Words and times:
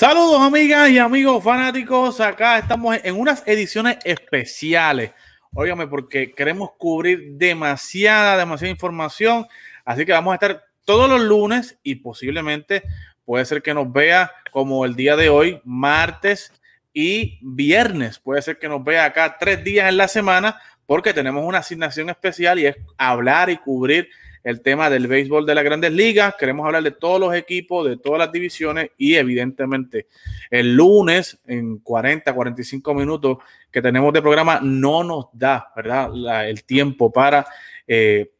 Saludos 0.00 0.40
amigas 0.40 0.88
y 0.88 0.98
amigos 0.98 1.44
fanáticos, 1.44 2.22
acá 2.22 2.56
estamos 2.56 2.96
en 3.04 3.20
unas 3.20 3.46
ediciones 3.46 3.98
especiales. 4.02 5.10
Óigame, 5.52 5.86
porque 5.88 6.32
queremos 6.32 6.70
cubrir 6.78 7.32
demasiada, 7.32 8.38
demasiada 8.38 8.70
información, 8.70 9.46
así 9.84 10.06
que 10.06 10.12
vamos 10.12 10.32
a 10.32 10.36
estar 10.36 10.64
todos 10.86 11.06
los 11.06 11.20
lunes 11.20 11.78
y 11.82 11.96
posiblemente 11.96 12.82
puede 13.26 13.44
ser 13.44 13.60
que 13.60 13.74
nos 13.74 13.92
vea 13.92 14.32
como 14.50 14.86
el 14.86 14.96
día 14.96 15.16
de 15.16 15.28
hoy, 15.28 15.60
martes 15.64 16.50
y 16.94 17.38
viernes. 17.42 18.18
Puede 18.18 18.40
ser 18.40 18.58
que 18.58 18.70
nos 18.70 18.82
vea 18.82 19.04
acá 19.04 19.36
tres 19.38 19.62
días 19.62 19.90
en 19.90 19.98
la 19.98 20.08
semana 20.08 20.58
porque 20.86 21.12
tenemos 21.12 21.44
una 21.44 21.58
asignación 21.58 22.08
especial 22.08 22.58
y 22.58 22.64
es 22.64 22.76
hablar 22.96 23.50
y 23.50 23.58
cubrir 23.58 24.08
el 24.42 24.62
tema 24.62 24.88
del 24.90 25.06
béisbol 25.06 25.46
de 25.46 25.54
las 25.54 25.64
grandes 25.64 25.92
ligas. 25.92 26.34
Queremos 26.38 26.66
hablar 26.66 26.82
de 26.82 26.92
todos 26.92 27.20
los 27.20 27.34
equipos, 27.34 27.88
de 27.88 27.96
todas 27.96 28.18
las 28.18 28.32
divisiones 28.32 28.90
y 28.96 29.14
evidentemente 29.14 30.06
el 30.50 30.74
lunes 30.74 31.38
en 31.46 31.78
40, 31.78 32.32
45 32.32 32.94
minutos 32.94 33.38
que 33.70 33.82
tenemos 33.82 34.12
de 34.12 34.22
programa 34.22 34.60
no 34.62 35.04
nos 35.04 35.26
da, 35.32 35.72
¿verdad? 35.76 36.48
el 36.48 36.64
tiempo 36.64 37.12
para 37.12 37.46
eh, 37.86 38.32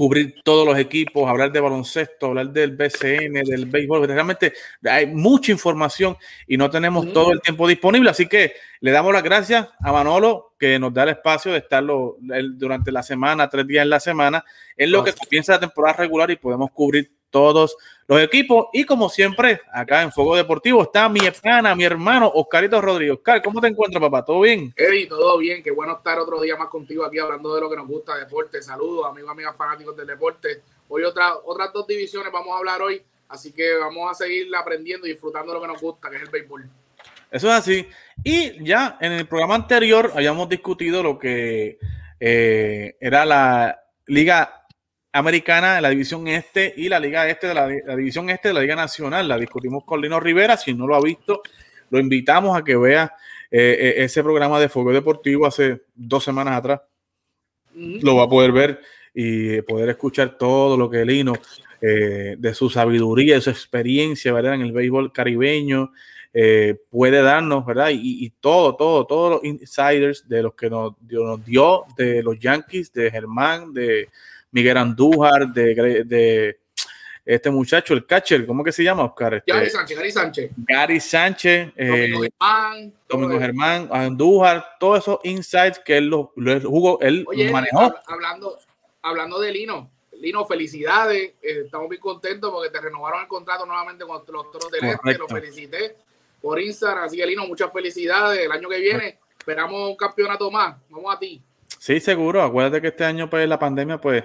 cubrir 0.00 0.40
todos 0.42 0.66
los 0.66 0.78
equipos, 0.78 1.28
hablar 1.28 1.52
de 1.52 1.60
baloncesto, 1.60 2.28
hablar 2.28 2.48
del 2.48 2.74
BCN, 2.74 3.34
del 3.44 3.66
béisbol. 3.66 4.08
Realmente 4.08 4.54
hay 4.82 5.06
mucha 5.06 5.52
información 5.52 6.16
y 6.46 6.56
no 6.56 6.70
tenemos 6.70 7.12
todo 7.12 7.32
el 7.32 7.42
tiempo 7.42 7.68
disponible. 7.68 8.08
Así 8.08 8.26
que 8.26 8.54
le 8.80 8.92
damos 8.92 9.12
las 9.12 9.22
gracias 9.22 9.68
a 9.78 9.92
Manolo 9.92 10.54
que 10.58 10.78
nos 10.78 10.94
da 10.94 11.02
el 11.02 11.10
espacio 11.10 11.52
de 11.52 11.58
estarlo 11.58 12.16
durante 12.54 12.90
la 12.90 13.02
semana, 13.02 13.50
tres 13.50 13.66
días 13.66 13.82
en 13.82 13.90
la 13.90 14.00
semana, 14.00 14.42
en 14.74 14.90
lo 14.90 15.04
que 15.04 15.12
comienza 15.12 15.52
la 15.52 15.60
temporada 15.60 15.98
regular 15.98 16.30
y 16.30 16.36
podemos 16.36 16.70
cubrir 16.70 17.12
todos 17.30 17.76
los 18.06 18.20
equipos. 18.20 18.66
Y 18.72 18.84
como 18.84 19.08
siempre, 19.08 19.60
acá 19.72 20.02
en 20.02 20.12
Fuego 20.12 20.36
Deportivo 20.36 20.82
está 20.82 21.08
mi 21.08 21.20
hermana, 21.20 21.74
mi 21.74 21.84
hermano 21.84 22.30
Oscarito 22.34 22.80
Rodríguez. 22.80 23.16
Oscar, 23.16 23.42
¿cómo 23.42 23.60
te 23.60 23.68
encuentras, 23.68 24.00
papá? 24.00 24.24
¿Todo 24.24 24.40
bien? 24.40 24.72
Eddie, 24.76 25.06
todo 25.06 25.38
bien. 25.38 25.62
Qué 25.62 25.70
bueno 25.70 25.96
estar 25.96 26.18
otro 26.18 26.40
día 26.40 26.56
más 26.56 26.68
contigo 26.68 27.04
aquí 27.04 27.18
hablando 27.18 27.54
de 27.54 27.60
lo 27.60 27.70
que 27.70 27.76
nos 27.76 27.86
gusta, 27.86 28.16
deporte. 28.16 28.60
Saludos, 28.62 29.06
amigos, 29.06 29.30
amigas 29.30 29.56
fanáticos 29.56 29.96
del 29.96 30.06
deporte. 30.06 30.62
Hoy 30.88 31.04
otra, 31.04 31.36
otras 31.44 31.72
dos 31.72 31.86
divisiones 31.86 32.32
vamos 32.32 32.52
a 32.54 32.58
hablar 32.58 32.82
hoy, 32.82 33.00
así 33.28 33.52
que 33.52 33.74
vamos 33.74 34.10
a 34.10 34.14
seguir 34.14 34.48
aprendiendo 34.56 35.06
y 35.06 35.10
disfrutando 35.10 35.52
de 35.52 35.58
lo 35.58 35.62
que 35.62 35.72
nos 35.72 35.80
gusta, 35.80 36.10
que 36.10 36.16
es 36.16 36.22
el 36.22 36.30
béisbol. 36.30 36.68
Eso 37.30 37.46
es 37.46 37.54
así. 37.54 37.88
Y 38.24 38.64
ya 38.64 38.98
en 39.00 39.12
el 39.12 39.26
programa 39.26 39.54
anterior 39.54 40.10
habíamos 40.14 40.48
discutido 40.48 41.02
lo 41.02 41.18
que 41.18 41.78
eh, 42.18 42.96
era 43.00 43.24
la 43.24 43.84
Liga 44.06 44.59
americana 45.12 45.76
de 45.76 45.80
la 45.80 45.90
división 45.90 46.28
este 46.28 46.72
y 46.76 46.88
la 46.88 47.00
liga 47.00 47.28
este 47.28 47.48
de 47.48 47.54
la, 47.54 47.96
división 47.96 48.30
este 48.30 48.48
de 48.48 48.54
la 48.54 48.60
liga 48.60 48.76
nacional. 48.76 49.26
La 49.28 49.38
discutimos 49.38 49.84
con 49.84 50.00
Lino 50.00 50.20
Rivera. 50.20 50.56
Si 50.56 50.74
no 50.74 50.86
lo 50.86 50.94
ha 50.94 51.00
visto, 51.00 51.42
lo 51.90 51.98
invitamos 51.98 52.56
a 52.56 52.62
que 52.62 52.76
vea 52.76 53.14
eh, 53.50 53.76
eh, 53.80 54.04
ese 54.04 54.22
programa 54.22 54.60
de 54.60 54.68
Fuego 54.68 54.92
Deportivo 54.92 55.46
hace 55.46 55.82
dos 55.94 56.24
semanas 56.24 56.56
atrás. 56.56 56.80
Lo 57.74 58.16
va 58.16 58.24
a 58.24 58.28
poder 58.28 58.52
ver 58.52 58.80
y 59.14 59.62
poder 59.62 59.88
escuchar 59.90 60.36
todo 60.36 60.76
lo 60.76 60.90
que 60.90 61.04
Lino, 61.04 61.34
eh, 61.80 62.36
de 62.38 62.54
su 62.54 62.68
sabiduría, 62.68 63.36
de 63.36 63.40
su 63.40 63.50
experiencia, 63.50 64.32
¿verdad? 64.32 64.54
En 64.54 64.62
el 64.62 64.72
béisbol 64.72 65.12
caribeño, 65.12 65.92
puede 66.90 67.22
darnos, 67.22 67.66
¿verdad? 67.66 67.90
Y, 67.92 68.30
todo, 68.40 68.76
todo, 68.76 69.04
todos 69.06 69.30
los 69.32 69.44
insiders 69.44 70.28
de 70.28 70.42
los 70.42 70.54
que 70.54 70.70
nos 70.70 70.94
dio 71.44 71.84
de 71.96 72.22
los 72.22 72.38
Yankees, 72.38 72.92
de 72.92 73.10
Germán, 73.10 73.72
de 73.72 74.08
Miguel 74.52 74.76
Andújar, 74.76 75.48
de, 75.48 76.04
de 76.04 76.60
este 77.24 77.50
muchacho, 77.50 77.94
el 77.94 78.06
catcher, 78.06 78.46
¿cómo 78.46 78.64
que 78.64 78.72
se 78.72 78.82
llama, 78.82 79.04
Oscar? 79.04 79.34
Este, 79.34 79.52
Gary 79.52 79.70
Sánchez, 79.70 79.96
Gary 79.96 80.10
Sánchez. 80.10 80.50
Gary 80.56 81.00
Sánchez, 81.00 81.72
Domingo, 81.76 82.24
eh, 82.24 82.30
Germán, 82.30 82.94
Domingo 83.08 83.38
Germán, 83.38 83.88
Andújar, 83.92 84.76
todos 84.80 85.00
esos 85.00 85.20
insights 85.24 85.78
que 85.78 85.98
él 85.98 86.06
lo, 86.06 86.32
jugó, 86.64 86.98
él 87.00 87.26
manejó. 87.52 87.94
Hablando, 88.06 88.58
hablando 89.02 89.40
de 89.40 89.52
Lino, 89.52 89.90
Lino, 90.20 90.44
felicidades. 90.44 91.34
Eh, 91.42 91.62
estamos 91.64 91.88
muy 91.88 91.98
contentos 91.98 92.50
porque 92.50 92.70
te 92.70 92.80
renovaron 92.80 93.22
el 93.22 93.28
contrato 93.28 93.64
nuevamente 93.64 94.04
con 94.04 94.16
los 94.16 94.50
Toros 94.50 94.70
del 94.70 94.90
Este. 94.90 95.18
Lo 95.18 95.28
felicité 95.28 95.96
por 96.40 96.60
Instagram. 96.60 97.04
Así 97.04 97.16
que, 97.16 97.26
Lino, 97.26 97.46
muchas 97.46 97.72
felicidades. 97.72 98.44
El 98.44 98.52
año 98.52 98.68
que 98.68 98.78
viene 98.78 99.18
esperamos 99.38 99.90
un 99.90 99.96
campeonato 99.96 100.50
más. 100.50 100.76
Vamos 100.88 101.14
a 101.14 101.18
ti. 101.18 101.42
Sí, 101.80 101.98
seguro. 101.98 102.42
Acuérdate 102.42 102.82
que 102.82 102.88
este 102.88 103.04
año, 103.06 103.30
pues, 103.30 103.48
la 103.48 103.58
pandemia, 103.58 103.98
pues, 103.98 104.24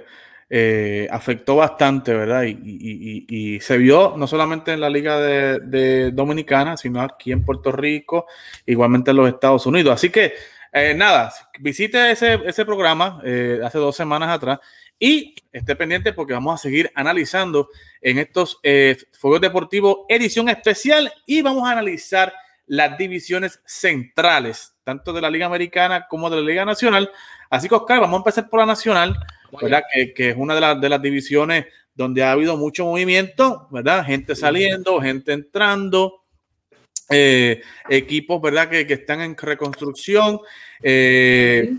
eh, 0.49 1.07
afectó 1.09 1.55
bastante, 1.55 2.13
¿verdad? 2.13 2.43
Y, 2.45 3.59
se 3.61 3.77
vio 3.77 4.15
no 4.17 4.27
solamente 4.27 4.73
en 4.73 4.81
la 4.81 4.89
Liga 4.89 5.17
de, 5.21 6.11
Dominicana, 6.11 6.75
sino 6.75 7.01
aquí 7.01 7.31
en 7.31 7.45
Puerto 7.45 7.71
Rico, 7.71 8.27
igualmente 8.65 9.11
en 9.11 9.17
los 9.17 9.29
Estados 9.29 9.65
Unidos. 9.65 9.93
Así 9.93 10.09
que, 10.09 10.33
eh, 10.73 10.93
nada, 10.95 11.31
visite 11.59 12.11
ese, 12.11 12.41
ese 12.45 12.65
programa 12.65 13.21
eh, 13.23 13.61
hace 13.63 13.77
dos 13.77 13.95
semanas 13.95 14.29
atrás 14.29 14.59
y 14.99 15.33
esté 15.53 15.77
pendiente 15.77 16.11
porque 16.11 16.33
vamos 16.33 16.55
a 16.55 16.63
seguir 16.63 16.91
analizando 16.93 17.69
en 18.01 18.17
estos 18.17 18.59
Fuegos 19.13 19.41
Deportivos 19.41 19.99
edición 20.09 20.49
especial 20.49 21.11
y 21.25 21.41
vamos 21.41 21.67
a 21.67 21.71
analizar 21.71 22.33
las 22.67 22.97
divisiones 22.97 23.61
centrales, 23.65 24.73
tanto 24.83 25.13
de 25.13 25.21
la 25.21 25.29
Liga 25.29 25.45
Americana 25.45 26.07
como 26.07 26.29
de 26.29 26.37
la 26.37 26.41
Liga 26.41 26.65
Nacional. 26.65 27.11
Así 27.49 27.69
que, 27.69 27.75
Oscar, 27.75 27.99
vamos 27.99 28.15
a 28.15 28.17
empezar 28.17 28.49
por 28.49 28.59
la 28.59 28.65
Nacional, 28.65 29.15
¿verdad? 29.61 29.83
Que, 30.15 30.29
es 30.29 30.35
una 30.37 30.75
de, 30.75 30.89
las 30.89 31.01
divisiones 31.01 31.65
donde 31.93 32.23
ha 32.23 32.31
habido 32.31 32.57
mucho 32.57 32.85
movimiento, 32.85 33.67
¿verdad? 33.71 34.05
Gente 34.05 34.35
saliendo, 34.35 34.99
gente 34.99 35.31
entrando, 35.33 36.23
eh, 37.09 37.61
equipos, 37.89 38.41
¿verdad? 38.41 38.69
Que, 38.69 38.81
están 38.81 39.21
en 39.21 39.37
reconstrucción. 39.37 40.39
Eh, 40.81 41.71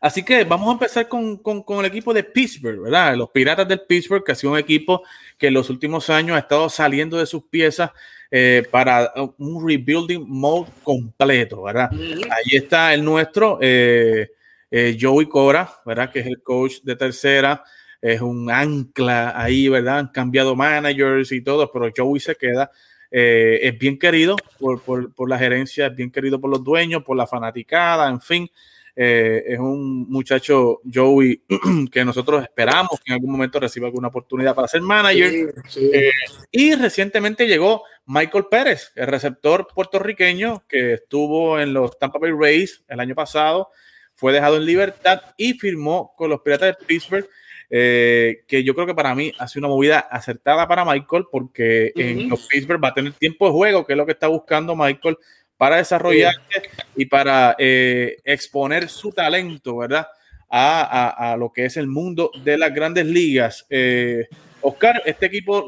así 0.00 0.24
que 0.24 0.44
vamos 0.44 0.68
a 0.68 0.72
empezar 0.72 1.08
con, 1.08 1.36
con, 1.36 1.78
el 1.80 1.86
equipo 1.86 2.14
de 2.14 2.24
Pittsburgh, 2.24 2.80
¿verdad? 2.80 3.16
Los 3.16 3.30
Piratas 3.30 3.68
del 3.68 3.82
Pittsburgh, 3.82 4.24
que 4.24 4.32
ha 4.32 4.34
sido 4.34 4.54
un 4.54 4.58
equipo 4.58 5.02
que 5.36 5.48
en 5.48 5.54
los 5.54 5.68
últimos 5.68 6.08
años 6.08 6.36
ha 6.36 6.40
estado 6.40 6.70
saliendo 6.70 7.18
de 7.18 7.26
sus 7.26 7.44
piezas 7.44 7.90
eh, 8.30 8.62
para 8.70 9.10
un 9.38 9.66
rebuilding 9.66 10.22
mode 10.28 10.70
completo, 10.82 11.62
¿verdad? 11.62 11.90
Ahí 11.92 12.56
está 12.56 12.92
el 12.92 13.02
nuestro, 13.02 13.58
eh, 13.62 14.32
eh, 14.70 14.98
Joey 15.00 15.26
Cora, 15.26 15.70
¿verdad? 15.86 16.12
Que 16.12 16.20
es 16.20 16.26
el 16.26 16.42
coach 16.42 16.82
de 16.82 16.94
tercera, 16.94 17.64
es 18.02 18.20
un 18.20 18.50
ancla 18.50 19.32
ahí, 19.34 19.70
¿verdad? 19.70 20.00
Han 20.00 20.08
cambiado 20.08 20.54
managers 20.54 21.32
y 21.32 21.40
todo, 21.40 21.72
pero 21.72 21.90
Joey 21.96 22.20
se 22.20 22.34
queda. 22.34 22.70
es 23.10 23.78
bien 23.78 23.98
querido 23.98 24.36
por, 24.58 24.82
por, 24.82 25.14
por, 25.14 25.30
la 25.30 25.38
gerencia, 25.38 25.86
es 25.86 25.96
bien 25.96 26.10
querido 26.10 26.38
por 26.38 26.50
los 26.50 26.62
dueños, 26.62 27.02
por 27.04 27.16
la 27.16 27.26
fanaticada, 27.26 28.10
en 28.10 28.20
fin. 28.20 28.50
Eh, 29.00 29.52
es 29.54 29.60
un 29.60 30.10
muchacho, 30.10 30.80
Joey, 30.92 31.44
que 31.92 32.04
nosotros 32.04 32.42
esperamos 32.42 32.98
que 32.98 33.12
en 33.12 33.14
algún 33.14 33.30
momento 33.30 33.60
reciba 33.60 33.86
alguna 33.86 34.08
oportunidad 34.08 34.56
para 34.56 34.66
ser 34.66 34.80
manager. 34.80 35.54
Eh, 35.76 36.10
y 36.50 36.74
recientemente 36.74 37.46
llegó 37.46 37.84
Michael 38.06 38.46
Pérez, 38.50 38.90
el 38.96 39.06
receptor 39.06 39.68
puertorriqueño 39.72 40.64
que 40.66 40.94
estuvo 40.94 41.60
en 41.60 41.74
los 41.74 41.96
Tampa 41.96 42.18
Bay 42.18 42.32
Rays 42.36 42.82
el 42.88 42.98
año 42.98 43.14
pasado, 43.14 43.70
fue 44.14 44.32
dejado 44.32 44.56
en 44.56 44.66
libertad 44.66 45.22
y 45.36 45.54
firmó 45.54 46.12
con 46.16 46.30
los 46.30 46.40
Piratas 46.40 46.76
de 46.76 46.84
Pittsburgh. 46.84 47.28
Eh, 47.70 48.44
que 48.48 48.64
yo 48.64 48.74
creo 48.74 48.86
que 48.86 48.94
para 48.94 49.14
mí 49.14 49.30
ha 49.38 49.46
sido 49.46 49.66
una 49.66 49.74
movida 49.74 49.98
acertada 49.98 50.66
para 50.66 50.86
Michael 50.86 51.26
porque 51.30 51.92
en 51.94 52.28
los 52.28 52.48
Pittsburgh 52.48 52.82
va 52.82 52.88
a 52.88 52.94
tener 52.94 53.12
tiempo 53.12 53.46
de 53.46 53.52
juego, 53.52 53.86
que 53.86 53.92
es 53.92 53.96
lo 53.96 54.06
que 54.06 54.12
está 54.12 54.26
buscando 54.26 54.74
Michael 54.74 55.18
para 55.58 55.76
desarrollarse 55.76 56.70
y 56.96 57.04
para 57.06 57.56
eh, 57.58 58.16
exponer 58.24 58.88
su 58.88 59.12
talento, 59.12 59.76
¿verdad? 59.76 60.06
A, 60.50 61.36
lo 61.38 61.52
que 61.52 61.66
es 61.66 61.76
el 61.76 61.88
mundo 61.88 62.30
de 62.42 62.56
las 62.56 62.72
grandes 62.72 63.04
ligas. 63.04 63.66
Eh, 63.68 64.26
Oscar, 64.62 65.02
este 65.04 65.26
equipo, 65.26 65.66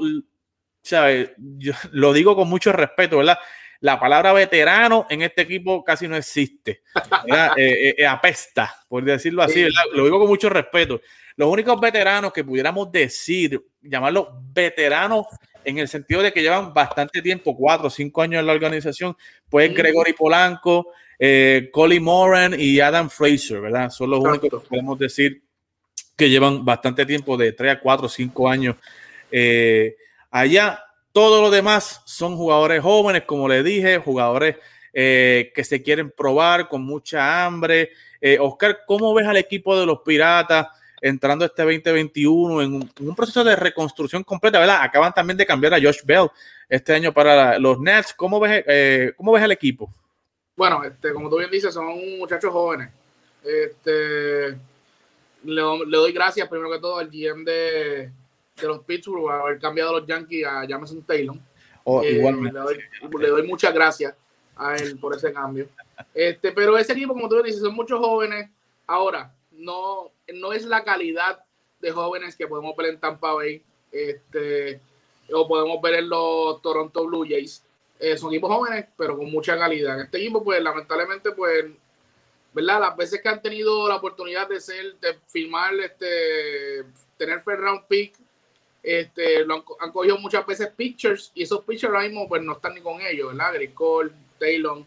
¿sabes? 0.83 1.33
Yo 1.37 1.75
lo 1.91 2.15
digo 2.15 2.35
con 2.35 2.49
mucho 2.49 2.73
respeto, 2.73 3.19
¿verdad? 3.19 3.39
La 3.81 3.99
palabra 3.99 4.33
veterano 4.33 5.07
en 5.11 5.23
este 5.23 5.43
equipo 5.43 5.85
casi 5.85 6.09
no 6.09 6.17
existe. 6.17 6.83
Eh, 7.57 8.07
apesta, 8.07 8.75
por 8.89 9.05
decirlo 9.05 9.43
así, 9.43 9.65
¿verdad? 9.65 9.83
Lo 9.93 10.05
digo 10.05 10.19
con 10.19 10.29
mucho 10.29 10.49
respeto. 10.49 11.01
Los 11.37 11.49
únicos 11.49 11.79
veteranos 11.81 12.33
que 12.33 12.45
pudiéramos 12.45 12.91
decir, 12.91 13.61
llamarlos 13.83 14.29
veteranos 14.53 15.27
en 15.65 15.79
el 15.79 15.89
sentido 15.89 16.23
de 16.23 16.33
que 16.33 16.43
llevan 16.43 16.73
bastante 16.73 17.23
tiempo, 17.23 17.57
cuatro 17.57 17.89
o 17.89 17.91
cinco 17.91 18.23
años 18.23 18.41
en 18.41 18.47
la 18.47 18.53
organización, 18.53 19.17
pues 19.49 19.75
Gregory 19.75 20.13
Polanco, 20.13 20.93
eh, 21.19 21.69
Colin 21.71 22.03
Moran 22.03 22.55
y 22.59 22.81
Adam 22.81 23.11
Fraser, 23.11 23.61
¿verdad? 23.61 23.91
Son 23.91 24.09
los 24.09 24.21
únicos 24.21 24.63
que 24.63 24.69
podemos 24.69 24.99
decir 24.99 25.43
que 26.17 26.31
llevan 26.31 26.65
bastante 26.65 27.05
tiempo, 27.05 27.37
de 27.37 27.53
tres 27.53 27.73
a 27.73 27.81
cuatro 27.81 28.07
o 28.07 28.09
cinco 28.09 28.49
años 28.49 28.77
eh, 29.31 29.97
allá. 30.31 30.83
Todo 31.13 31.43
lo 31.43 31.51
demás 31.51 32.03
son 32.07 32.37
jugadores 32.37 32.83
jóvenes, 32.83 33.25
como 33.25 33.49
le 33.49 33.63
dije, 33.63 33.99
jugadores 33.99 34.57
eh, 34.93 35.53
que 35.55 35.65
se 35.65 35.83
quieren 35.83 36.11
probar 36.11 36.69
con 36.69 36.83
mucha 36.85 37.45
hambre. 37.45 37.91
Oscar, 38.39 38.81
¿cómo 38.87 39.13
ves 39.15 39.27
al 39.27 39.39
equipo 39.39 39.79
de 39.79 39.87
los 39.87 40.01
Piratas? 40.01 40.69
Entrando 41.01 41.45
este 41.45 41.63
2021 41.63 42.63
en 42.63 42.75
un, 42.75 43.17
proceso 43.17 43.43
de 43.43 43.57
reconstrucción 43.57 44.23
completa, 44.23 44.59
¿verdad? 44.59 44.83
Acaban 44.83 45.13
también 45.13 45.37
de 45.37 45.47
cambiar 45.47 45.75
a 45.75 45.81
Josh 45.81 46.03
Bell 46.05 46.29
este 46.69 46.93
año 46.95 47.13
para 47.13 47.59
los 47.59 47.81
Nets. 47.81 48.13
¿Cómo 48.15 48.39
ves, 48.41 48.65
eh, 48.67 49.13
¿cómo 49.17 49.33
ves 49.33 49.43
el 49.43 49.53
equipo? 49.53 49.91
Bueno, 50.57 50.85
este, 50.85 51.13
como 51.13 51.31
tú 51.31 51.39
bien 51.39 51.51
dices, 51.51 51.73
son 51.73 52.19
muchachos 52.19 52.53
jóvenes. 52.53 52.91
Este, 53.43 54.51
le, 55.45 55.63
doy 55.63 56.13
gracias 56.13 56.49
primero 56.49 56.71
que 56.71 56.79
todo 56.79 56.99
al 56.99 57.09
GM 57.09 57.45
de, 57.45 58.11
de 58.61 58.67
los 58.67 58.81
Pittsburgh 58.81 59.23
por 59.23 59.33
haber 59.33 59.59
cambiado 59.59 59.91
a 59.97 60.01
los 60.01 60.07
Yankees 60.07 60.47
a 60.47 60.67
Jameson 60.67 61.03
Taylor. 61.03 61.37
Oh, 61.85 62.03
eh, 62.03 62.13
igualmente. 62.13 62.59
Le 63.19 63.29
doy, 63.29 63.47
muchas 63.47 63.73
gracias 63.73 64.15
a 64.57 64.77
él 64.77 64.99
por 64.99 65.17
ese 65.17 65.33
cambio. 65.33 65.69
Este, 66.13 66.53
pero 66.53 66.77
ese 66.77 66.93
equipo, 66.93 67.15
como 67.15 67.29
tú 67.29 67.43
dices, 67.43 67.61
son 67.61 67.75
muchos 67.75 67.99
jóvenes. 67.99 68.51
Ahora, 68.87 69.33
no, 69.61 70.13
no 70.35 70.53
es 70.53 70.65
la 70.65 70.85
calidad 70.85 71.45
de 71.81 71.91
jóvenes 71.91 72.37
que 72.37 72.47
podemos 72.47 72.77
ver 72.77 72.91
en 72.91 73.01
Tampa 73.01 73.33
Bay, 73.33 73.63
este, 73.93 74.81
o 75.33 75.47
podemos 75.49 75.81
ver 75.81 75.95
en 75.95 76.09
los 76.09 76.61
Toronto 76.63 77.07
Blue 77.07 77.27
Jays. 77.29 77.65
Eh, 77.99 78.17
son 78.17 78.33
equipos 78.33 78.55
jóvenes, 78.55 78.87
pero 78.97 79.17
con 79.17 79.31
mucha 79.31 79.59
calidad. 79.59 80.01
Este 80.01 80.19
equipo, 80.19 80.43
pues, 80.43 80.63
lamentablemente, 80.63 81.33
pues, 81.33 81.67
¿verdad? 82.53 82.81
Las 82.81 82.97
veces 82.97 83.21
que 83.21 83.29
han 83.29 83.43
tenido 83.43 83.89
la 83.89 83.97
oportunidad 83.97 84.49
de 84.49 84.61
ser, 84.61 84.99
de 85.01 85.15
firmar, 85.29 85.75
este, 85.75 86.85
tener 87.17 87.41
fair 87.41 87.59
round 87.61 87.87
pick, 87.87 88.15
este, 88.83 89.45
lo 89.45 89.65
han, 89.79 89.93
cogido 89.93 90.19
muchas 90.19 90.47
veces 90.47 90.69
pitchers 90.75 91.33
y 91.35 91.43
esos 91.43 91.63
pitchers 91.65 91.93
ahora 91.93 92.09
mismo 92.09 92.27
pues 92.27 92.43
no 92.43 92.53
están 92.53 92.75
ni 92.75 92.81
con 92.81 93.01
ellos, 93.03 93.29
¿verdad? 93.29 93.53
Griscol, 93.55 94.13
Taylor 94.39 94.83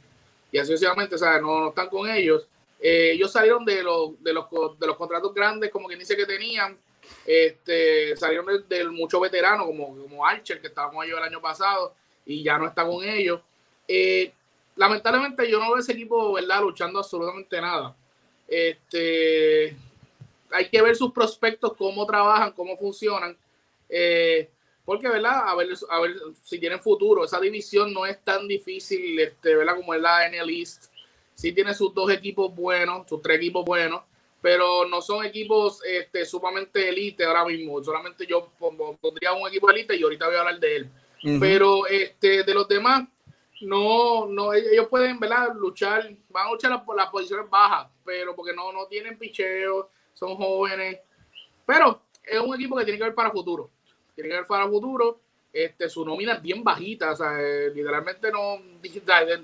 y 0.52 0.58
así 0.58 0.72
sucesivamente, 0.72 1.16
o 1.16 1.18
sea, 1.18 1.40
no, 1.40 1.70
están 1.70 1.90
con 1.90 2.10
ellos. 2.10 2.48
Eh, 2.86 3.12
ellos 3.14 3.32
salieron 3.32 3.64
de 3.64 3.82
los, 3.82 4.22
de, 4.22 4.34
los, 4.34 4.46
de 4.78 4.88
los 4.88 4.98
contratos 4.98 5.34
grandes, 5.34 5.72
como 5.72 5.88
quien 5.88 6.00
dice 6.00 6.18
que 6.18 6.26
tenían, 6.26 6.78
este, 7.26 8.14
salieron 8.18 8.46
del 8.46 8.68
de 8.68 8.84
mucho 8.90 9.22
veterano, 9.22 9.66
como, 9.66 9.98
como 9.98 10.26
Archer, 10.26 10.60
que 10.60 10.68
estaba 10.68 10.92
con 10.92 11.06
ellos 11.06 11.18
el 11.18 11.24
año 11.24 11.40
pasado, 11.40 11.96
y 12.26 12.44
ya 12.44 12.58
no 12.58 12.68
está 12.68 12.86
con 12.86 13.02
ellos. 13.06 13.40
Eh, 13.88 14.34
lamentablemente 14.76 15.50
yo 15.50 15.60
no 15.60 15.68
veo 15.72 15.78
ese 15.78 15.94
equipo, 15.94 16.34
¿verdad?, 16.34 16.62
luchando 16.62 17.00
absolutamente 17.00 17.62
nada. 17.62 17.96
Este, 18.50 19.78
hay 20.52 20.70
que 20.70 20.82
ver 20.82 20.98
sus 20.98 21.14
prospectos, 21.14 21.78
cómo 21.78 22.06
trabajan, 22.06 22.52
cómo 22.52 22.76
funcionan. 22.76 23.38
Eh, 23.88 24.50
porque, 24.84 25.08
¿verdad? 25.08 25.48
A 25.48 25.56
ver, 25.56 25.70
a 25.90 26.02
ver 26.02 26.16
si 26.44 26.60
tienen 26.60 26.82
futuro. 26.82 27.24
Esa 27.24 27.40
división 27.40 27.94
no 27.94 28.06
es 28.06 28.22
tan 28.26 28.46
difícil, 28.46 29.18
este, 29.20 29.56
¿verdad? 29.56 29.78
Como 29.78 29.94
es 29.94 30.02
la 30.02 30.28
NL 30.28 30.50
East. 30.50 30.93
Sí 31.36 31.52
tiene 31.52 31.74
sus 31.74 31.94
dos 31.94 32.12
equipos 32.12 32.54
buenos, 32.54 33.08
sus 33.08 33.22
tres 33.22 33.38
equipos 33.38 33.66
buenos, 33.66 34.02
pero 34.42 34.86
no 34.88 35.02
son 35.02 35.26
equipos 35.26 35.82
este, 35.86 36.26
sumamente 36.26 36.90
elite 36.90 37.24
ahora 37.24 37.46
mismo. 37.46 37.84
Solamente 37.84 38.26
yo 38.26 38.52
pondría 38.58 39.34
un 39.34 39.48
equipo 39.48 39.70
elite 39.70 39.96
y 39.96 40.04
ahorita 40.04 40.28
voy 40.28 40.36
a 40.36 40.40
hablar 40.40 40.60
de 40.60 40.76
él. 40.76 40.90
Pero 41.40 41.88
este, 41.88 42.44
de 42.44 42.54
los 42.54 42.68
demás, 42.68 43.08
no, 43.62 44.28
no, 44.28 44.54
ellos 44.54 44.88
pueden, 44.90 45.20
¿verdad? 45.20 45.56
Luchar, 45.56 46.14
van 46.30 46.48
a 46.48 46.52
luchar 46.52 46.84
por 46.84 46.98
las 46.98 47.10
posiciones 47.10 47.50
bajas, 47.50 47.88
pero 48.04 48.36
porque 48.36 48.54
no, 48.54 48.74
no 48.74 48.88
tienen 48.88 49.18
picheo, 49.18 49.90
son 50.14 50.36
jóvenes. 50.36 51.00
Pero 51.66 52.02
es 52.24 52.40
un 52.40 52.54
equipo 52.56 52.76
que 52.76 52.84
tiene 52.84 52.98
que 52.98 53.06
ver 53.06 53.16
para 53.16 53.32
futuro 53.32 53.70
tiene 54.16 54.30
que 54.30 54.36
ver 54.36 54.48
para 54.48 54.68
futuro. 54.68 55.20
Este, 55.52 55.88
su 55.88 56.04
nómina 56.04 56.34
es 56.34 56.42
bien 56.42 56.64
bajita, 56.64 57.12
o 57.12 57.16
sea, 57.16 57.40
eh, 57.40 57.72
literalmente 57.74 58.32
no. 58.32 58.60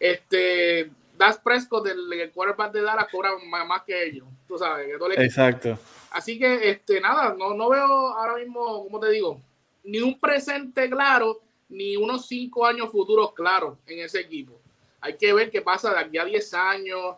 Este, 0.00 0.90
Das 1.24 1.38
Prescott, 1.38 1.86
del 1.86 2.12
el 2.12 2.32
quarterback 2.32 2.72
de 2.72 2.82
Dallas, 2.82 3.06
cobra 3.10 3.30
más, 3.66 3.82
que 3.82 4.04
ellos, 4.04 4.26
tú 4.46 4.58
sabes. 4.58 4.88
Exacto. 5.16 5.78
Así 6.10 6.38
que, 6.38 6.68
este, 6.68 7.00
nada, 7.00 7.34
no, 7.38 7.54
no 7.54 7.70
veo 7.70 8.08
ahora 8.08 8.36
mismo, 8.36 8.84
como 8.84 9.00
te 9.00 9.10
digo, 9.10 9.40
ni 9.84 10.00
un 10.00 10.20
presente 10.20 10.90
claro, 10.90 11.40
ni 11.70 11.96
unos 11.96 12.26
cinco 12.26 12.66
años 12.66 12.90
futuros 12.90 13.32
claros 13.32 13.78
en 13.86 14.00
ese 14.00 14.20
equipo. 14.20 14.60
Hay 15.00 15.16
que 15.16 15.32
ver 15.32 15.50
qué 15.50 15.62
pasa 15.62 15.94
de 15.94 16.00
aquí 16.00 16.18
a 16.18 16.24
10 16.26 16.54
años, 16.54 17.16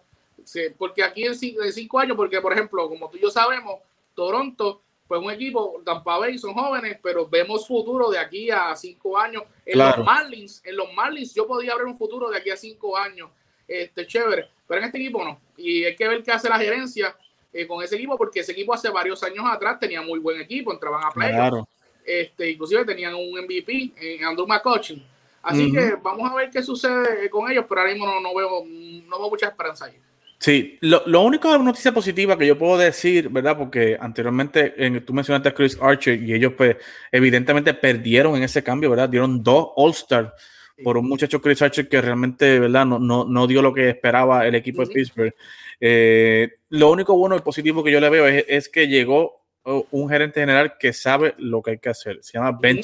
porque 0.79 1.03
aquí 1.03 1.25
en 1.25 1.35
cinco 1.35 1.99
años, 1.99 2.17
porque 2.17 2.41
por 2.41 2.53
ejemplo, 2.53 2.89
como 2.89 3.11
tú 3.11 3.17
y 3.17 3.23
yo 3.23 3.31
sabemos, 3.31 3.81
Toronto 4.15 4.83
pues 5.07 5.23
un 5.23 5.31
equipo, 5.31 5.81
Tampa 5.85 6.19
Bay 6.19 6.37
son 6.39 6.55
jóvenes, 6.55 6.99
pero 7.03 7.29
vemos 7.29 7.67
futuro 7.67 8.11
de 8.11 8.19
aquí 8.19 8.51
a 8.51 8.75
cinco 8.75 9.17
años. 9.17 9.45
En 9.65 9.79
los 9.79 9.99
Marlins, 9.99 10.63
en 10.65 10.77
los 10.77 10.93
Marlins 10.95 11.33
yo 11.33 11.47
podía 11.47 11.77
ver 11.77 11.87
un 11.87 11.97
futuro 11.97 12.29
de 12.29 12.39
aquí 12.39 12.51
a 12.51 12.57
cinco 12.57 12.97
años, 12.97 13.31
este 13.67 14.07
chévere, 14.07 14.49
pero 14.67 14.81
en 14.81 14.87
este 14.87 14.99
equipo 14.99 15.25
no. 15.25 15.41
Y 15.57 15.85
hay 15.85 15.97
que 15.97 16.09
ver 16.09 16.23
qué 16.23 16.33
hace 16.33 16.49
la 16.49 16.59
gerencia 16.59 17.17
eh, 17.53 17.67
con 17.67 17.83
ese 17.83 17.97
equipo, 17.97 18.17
porque 18.17 18.41
ese 18.41 18.53
equipo 18.53 18.75
hace 18.75 18.91
varios 18.91 19.23
años 19.23 19.45
atrás 19.51 19.79
tenía 19.81 20.03
muy 20.03 20.19
buen 20.19 20.41
equipo, 20.41 20.73
entraban 20.73 21.05
a 21.05 21.11
playoffs. 21.11 21.69
Este, 22.05 22.51
inclusive 22.51 22.85
tenían 22.85 23.15
un 23.15 23.31
MVP 23.31 23.93
en 23.97 24.25
Andrew 24.25 24.47
McCutcheon. 24.47 25.03
Así 25.43 25.71
que 25.73 25.95
vamos 26.03 26.31
a 26.31 26.35
ver 26.35 26.51
qué 26.51 26.61
sucede 26.61 27.31
con 27.31 27.51
ellos, 27.51 27.65
pero 27.69 27.81
ahora 27.81 27.93
mismo 27.93 28.07
no, 28.07 28.21
no 28.21 28.35
veo, 28.35 28.65
no 28.65 29.19
veo 29.19 29.31
mucha 29.31 29.47
esperanza 29.47 29.85
ahí. 29.87 29.95
Sí, 30.39 30.77
lo, 30.81 31.03
lo 31.07 31.23
único 31.23 31.57
noticia 31.57 31.93
positiva 31.93 32.37
que 32.37 32.47
yo 32.47 32.59
puedo 32.59 32.77
decir, 32.77 33.29
¿verdad? 33.31 33.57
Porque 33.57 33.97
anteriormente 33.99 34.75
en, 34.77 35.05
tú 35.05 35.15
mencionaste 35.15 35.49
a 35.49 35.55
Chris 35.55 35.79
Archer 35.81 36.23
y 36.23 36.35
ellos 36.35 36.53
pues 36.57 36.77
evidentemente 37.11 37.73
perdieron 37.75 38.37
en 38.37 38.43
ese 38.43 38.63
cambio, 38.63 38.91
¿verdad? 38.91 39.09
Dieron 39.09 39.43
dos 39.43 39.69
All-Star 39.77 40.35
por 40.83 40.99
un 40.99 41.09
muchacho 41.09 41.41
Chris 41.41 41.63
Archer 41.63 41.89
que 41.89 42.01
realmente, 42.01 42.59
¿verdad? 42.59 42.87
No, 42.87 42.99
no, 42.99 43.25
no 43.25 43.47
dio 43.47 43.63
lo 43.63 43.73
que 43.73 43.89
esperaba 43.91 44.47
el 44.47 44.55
equipo 44.55 44.85
de 44.85 44.93
Pittsburgh. 44.93 45.35
Eh, 45.81 46.51
lo 46.71 46.91
único 46.91 47.17
bueno 47.17 47.37
y 47.37 47.41
positivo 47.41 47.83
que 47.85 47.93
yo 47.93 48.01
le 48.01 48.11
veo 48.11 48.27
es, 48.27 48.45
es, 48.49 48.69
que 48.69 48.89
llegó 48.89 49.47
un 49.91 50.09
gerente 50.09 50.41
general 50.41 50.75
que 50.79 50.93
sabe 50.93 51.35
lo 51.39 51.61
que 51.63 51.73
hay 51.73 51.79
que 51.79 51.89
hacer. 51.89 52.19
Se 52.23 52.39
llama 52.39 52.57
Ben, 52.61 52.81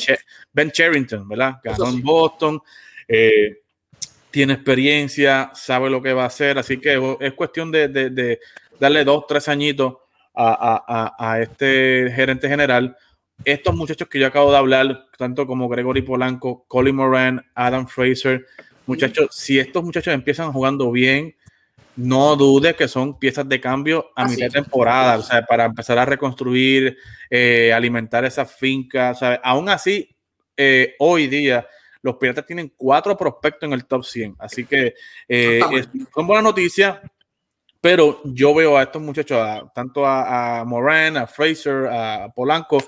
ben 0.52 0.70
Charrington, 0.70 1.28
¿verdad? 1.28 1.54
Ganó 1.62 1.88
en 1.88 2.02
Boston. 2.02 2.60
Eh, 3.06 3.60
tiene 4.30 4.54
experiencia, 4.54 5.50
sabe 5.54 5.90
lo 5.90 6.02
que 6.02 6.12
va 6.12 6.24
a 6.24 6.28
hacer, 6.28 6.58
así 6.58 6.78
que 6.78 7.16
es 7.20 7.32
cuestión 7.34 7.70
de, 7.70 8.40
darle 8.80 9.04
dos, 9.04 9.26
tres 9.28 9.46
añitos 9.46 9.96
a, 10.34 11.38
este 11.40 12.10
gerente 12.14 12.48
general. 12.48 12.96
Estos 13.44 13.74
muchachos 13.74 14.08
que 14.08 14.18
yo 14.18 14.26
acabo 14.26 14.50
de 14.50 14.58
hablar, 14.58 15.06
tanto 15.18 15.46
como 15.46 15.68
Gregory 15.68 16.02
Polanco, 16.02 16.64
Colin 16.68 16.96
Moran, 16.96 17.44
Adam 17.54 17.86
Fraser, 17.86 18.46
muchachos, 18.86 19.28
si 19.32 19.58
estos 19.58 19.82
muchachos 19.82 20.14
empiezan 20.14 20.52
jugando 20.52 20.90
bien, 20.90 21.34
no 21.96 22.36
dude 22.36 22.74
que 22.74 22.88
son 22.88 23.18
piezas 23.18 23.48
de 23.48 23.60
cambio 23.60 24.10
a 24.16 24.26
mitad 24.26 24.46
de 24.46 24.50
temporada, 24.50 25.18
o 25.18 25.22
sea, 25.22 25.42
para 25.42 25.64
empezar 25.66 25.98
a 25.98 26.04
reconstruir, 26.04 26.96
eh, 27.30 27.72
alimentar 27.72 28.24
esas 28.24 28.54
fincas, 28.54 29.20
aún 29.42 29.68
así, 29.68 30.08
eh, 30.56 30.94
hoy 30.98 31.26
día, 31.26 31.66
los 32.02 32.16
Piratas 32.16 32.44
tienen 32.44 32.72
cuatro 32.76 33.16
prospectos 33.16 33.66
en 33.66 33.72
el 33.72 33.84
top 33.86 34.04
100. 34.04 34.36
Así 34.38 34.64
que 34.64 34.94
eh, 35.28 35.60
son 36.14 36.26
buenas 36.26 36.44
noticias. 36.44 36.98
Pero 37.82 38.20
yo 38.24 38.54
veo 38.54 38.78
a 38.78 38.84
estos 38.84 39.02
muchachos, 39.02 39.38
tanto 39.74 40.06
a, 40.06 40.64
Moran, 40.64 41.16
a 41.16 41.26
Fraser, 41.26 41.86
a 41.86 42.32
Polanco, 42.34 42.78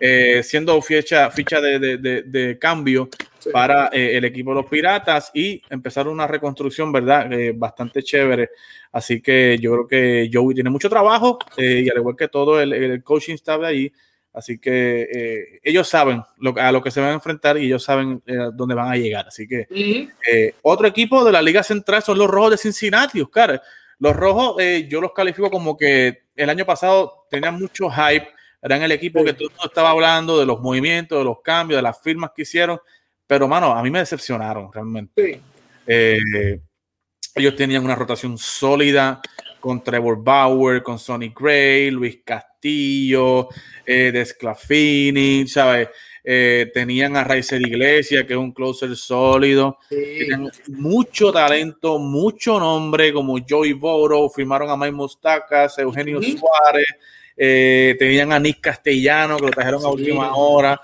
eh, 0.00 0.42
siendo 0.42 0.80
ficha, 0.80 1.30
ficha 1.30 1.60
de, 1.60 2.56
cambio 2.60 3.08
para 3.52 3.90
eh, 3.92 4.16
el 4.16 4.24
equipo 4.24 4.50
de 4.50 4.62
los 4.62 4.70
Piratas 4.70 5.30
y 5.34 5.60
empezar 5.68 6.08
una 6.08 6.26
reconstrucción, 6.26 6.92
¿verdad? 6.92 7.28
bastante 7.56 8.02
chévere. 8.02 8.50
Así 8.92 9.20
que 9.20 9.58
yo 9.58 9.72
creo 9.72 9.86
que 9.88 10.30
Joey 10.32 10.54
tiene 10.54 10.70
mucho 10.70 10.88
trabajo 10.88 11.38
y 11.58 11.90
al 11.90 11.98
igual 11.98 12.16
que 12.16 12.28
todo 12.28 12.60
el, 12.60 12.72
el 12.72 13.02
coaching 13.02 13.34
staff 13.34 13.60
de 13.60 13.66
ahí, 13.66 13.92
Así 14.34 14.58
que 14.58 15.02
eh, 15.02 15.60
ellos 15.62 15.88
saben 15.88 16.20
lo, 16.38 16.52
a 16.58 16.72
lo 16.72 16.82
que 16.82 16.90
se 16.90 17.00
van 17.00 17.10
a 17.10 17.14
enfrentar 17.14 17.56
y 17.56 17.66
ellos 17.66 17.84
saben 17.84 18.20
eh, 18.26 18.50
dónde 18.52 18.74
van 18.74 18.90
a 18.90 18.96
llegar. 18.96 19.28
Así 19.28 19.46
que 19.46 19.68
eh, 19.70 20.54
otro 20.62 20.88
equipo 20.88 21.24
de 21.24 21.30
la 21.30 21.40
Liga 21.40 21.62
Central 21.62 22.02
son 22.02 22.18
los 22.18 22.28
Rojos 22.28 22.50
de 22.50 22.58
Cincinnati, 22.58 23.20
Oscar. 23.20 23.62
Los 23.98 24.16
Rojos 24.16 24.62
yo 24.88 25.00
los 25.00 25.12
califico 25.12 25.50
como 25.50 25.76
que 25.76 26.24
el 26.34 26.50
año 26.50 26.64
pasado 26.64 27.26
tenían 27.30 27.58
mucho 27.58 27.88
hype. 27.90 28.28
Eran 28.62 28.82
el 28.82 28.92
equipo 28.92 29.22
que 29.24 29.34
todo 29.34 29.48
el 29.48 29.50
mundo 29.50 29.66
estaba 29.66 29.90
hablando 29.90 30.38
de 30.38 30.46
los 30.46 30.60
movimientos, 30.60 31.18
de 31.18 31.24
los 31.24 31.40
cambios, 31.42 31.78
de 31.78 31.82
las 31.82 32.00
firmas 32.00 32.30
que 32.34 32.42
hicieron. 32.42 32.78
Pero, 33.26 33.46
mano, 33.46 33.72
a 33.72 33.82
mí 33.82 33.90
me 33.90 33.98
decepcionaron 33.98 34.72
realmente. 34.72 35.40
ellos 35.86 37.56
tenían 37.56 37.84
una 37.84 37.94
rotación 37.94 38.38
sólida 38.38 39.20
con 39.64 39.82
Trevor 39.82 40.22
Bauer, 40.22 40.82
con 40.82 40.98
Sonny 40.98 41.32
Gray, 41.34 41.90
Luis 41.90 42.18
Castillo, 42.22 43.48
eh, 43.86 44.10
Desclafini, 44.12 45.46
¿sabes? 45.46 45.88
Eh, 46.26 46.70
tenían 46.72 47.16
a 47.16 47.24
Raizer 47.24 47.60
Iglesia, 47.60 48.26
que 48.26 48.32
es 48.32 48.38
un 48.38 48.52
closer 48.52 48.96
sólido. 48.96 49.78
Tenían 49.88 50.50
mucho 50.68 51.30
talento, 51.30 51.98
mucho 51.98 52.58
nombre, 52.58 53.12
como 53.12 53.36
Joey 53.46 53.74
Boro, 53.74 54.30
firmaron 54.30 54.70
a 54.70 54.76
Mike 54.76 54.92
Mustacas, 54.92 55.78
Eugenio 55.78 56.22
Suárez, 56.22 56.86
eh, 57.36 57.94
tenían 57.98 58.32
a 58.32 58.38
Nick 58.38 58.60
Castellano, 58.60 59.36
que 59.36 59.46
lo 59.46 59.50
trajeron 59.50 59.84
a 59.84 59.88
última 59.88 60.34
hora. 60.34 60.80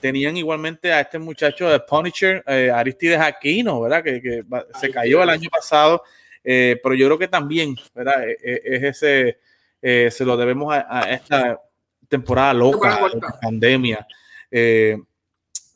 tenían 0.00 0.36
igualmente 0.36 0.92
a 0.92 1.00
este 1.00 1.18
muchacho 1.18 1.70
de 1.70 1.80
Punisher, 1.80 2.42
Aristides 2.46 3.20
Aquino, 3.20 3.80
¿verdad? 3.80 4.02
Que, 4.02 4.20
que 4.20 4.44
se 4.78 4.90
cayó 4.90 5.22
el 5.22 5.30
año 5.30 5.48
pasado. 5.48 6.02
Eh, 6.44 6.78
pero 6.82 6.94
yo 6.94 7.06
creo 7.06 7.18
que 7.18 7.28
también, 7.28 7.74
¿verdad? 7.94 8.28
E, 8.28 8.36
e, 8.42 8.60
es 8.64 8.82
ese, 8.82 9.38
eh, 9.80 10.10
se 10.10 10.24
lo 10.24 10.36
debemos 10.36 10.74
a, 10.74 11.10
esta 11.10 11.58
temporada 12.08 12.54
loca, 12.54 13.08
de 13.12 13.20
pandemia. 13.40 14.06
Eh, 14.50 14.96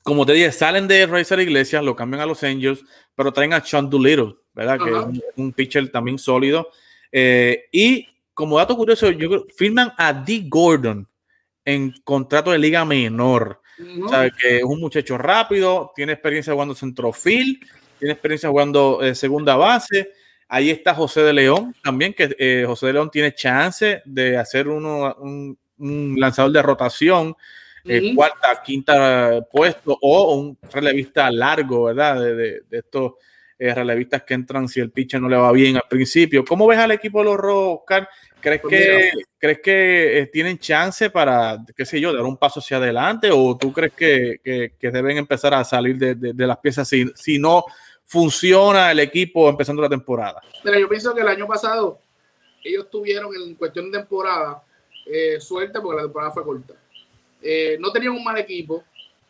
como 0.02 0.24
te 0.24 0.32
dije, 0.32 0.52
salen 0.52 0.88
de 0.88 1.06
Racer 1.06 1.40
Iglesias, 1.40 1.84
lo 1.84 1.94
cambian 1.94 2.22
a 2.22 2.26
los 2.26 2.42
Angels, 2.42 2.84
pero 3.14 3.32
traen 3.32 3.52
a 3.52 3.64
Sean 3.64 3.90
Doolittle, 3.90 4.36
¿verdad? 4.54 4.78
Que 4.78 4.90
es 4.90 5.22
un, 5.36 5.52
pitcher 5.52 5.90
también 5.90 6.18
sólido. 6.18 6.70
Eh, 7.12 7.66
y 7.72 8.06
como 8.32 8.58
dato 8.58 8.76
curioso, 8.76 9.10
yo 9.10 9.28
creo, 9.28 9.46
firman 9.56 9.92
a 9.98 10.12
D. 10.12 10.44
Gordon 10.48 11.06
en 11.64 11.92
contrato 12.04 12.50
de 12.50 12.58
liga 12.58 12.84
menor. 12.84 13.60
que 14.40 14.58
es 14.58 14.64
un 14.64 14.80
muchacho 14.80 15.18
rápido, 15.18 15.92
tiene 15.94 16.12
experiencia 16.12 16.52
jugando 16.52 16.74
centrofield, 16.74 17.58
tiene 17.98 18.12
experiencia 18.12 18.48
jugando 18.48 19.02
eh, 19.02 19.14
segunda 19.14 19.56
base. 19.56 20.10
Ahí 20.48 20.70
está 20.70 20.94
José 20.94 21.20
de 21.22 21.34
León 21.34 21.74
también, 21.84 22.14
que 22.14 22.34
eh, 22.38 22.64
José 22.66 22.86
de 22.86 22.92
León 22.94 23.10
tiene 23.10 23.34
chance 23.34 24.00
de 24.06 24.38
hacer 24.38 24.66
uno, 24.66 25.14
un, 25.18 25.58
lanzador 25.78 26.52
de 26.52 26.62
rotación, 26.62 27.36
eh, 27.84 28.14
cuarta, 28.14 28.62
quinta 28.62 29.40
puesto, 29.50 29.96
o 30.00 30.34
un 30.34 30.58
relevista 30.72 31.30
largo, 31.30 31.84
¿verdad? 31.84 32.20
De, 32.20 32.34
de, 32.34 32.60
de 32.68 32.78
estos 32.78 33.12
relevistas 33.58 34.22
que 34.22 34.34
entran 34.34 34.68
si 34.68 34.78
el 34.78 34.92
pitcher 34.92 35.20
no 35.20 35.28
le 35.28 35.36
va 35.36 35.50
bien 35.50 35.76
al 35.76 35.88
principio. 35.88 36.44
¿Cómo 36.44 36.66
ves 36.66 36.78
al 36.78 36.92
equipo 36.92 37.18
de 37.18 37.24
los 37.24 37.36
Rojos, 37.36 37.80
Oscar? 37.80 38.08
¿Crees 38.40 38.60
pues 38.60 38.72
que, 38.72 39.10
¿crees 39.38 39.60
que 39.60 40.18
eh, 40.18 40.26
tienen 40.26 40.58
chance 40.58 41.10
para, 41.10 41.58
qué 41.76 41.84
sé 41.84 42.00
yo, 42.00 42.12
dar 42.12 42.22
un 42.22 42.36
paso 42.36 42.60
hacia 42.60 42.76
adelante? 42.76 43.30
¿O 43.32 43.56
tú 43.56 43.72
crees 43.72 43.92
que, 43.94 44.40
que, 44.78 44.90
deben 44.90 45.18
empezar 45.18 45.54
a 45.54 45.64
salir 45.64 45.96
de, 45.96 46.14
de, 46.14 46.46
las 46.46 46.58
piezas 46.58 46.88
si, 46.88 47.06
si, 47.14 47.38
no 47.38 47.64
funciona 48.04 48.92
el 48.92 49.00
equipo 49.00 49.48
empezando 49.48 49.82
la 49.82 49.88
temporada? 49.88 50.40
Mira, 50.64 50.78
yo 50.78 50.88
pienso 50.88 51.14
que 51.14 51.22
el 51.22 51.28
año 51.28 51.46
pasado 51.46 51.98
ellos 52.62 52.88
tuvieron 52.90 53.34
en 53.34 53.54
cuestión 53.56 53.90
de 53.90 53.98
temporada 53.98 54.62
eh, 55.08 55.40
suerte 55.40 55.80
porque 55.80 55.96
la 55.96 56.02
temporada 56.02 56.32
fue 56.32 56.44
corta. 56.44 56.74
Eh, 57.42 57.76
no 57.80 57.90
tenían 57.90 58.12
un 58.12 58.24
mal 58.24 58.38
equipo. 58.38 58.84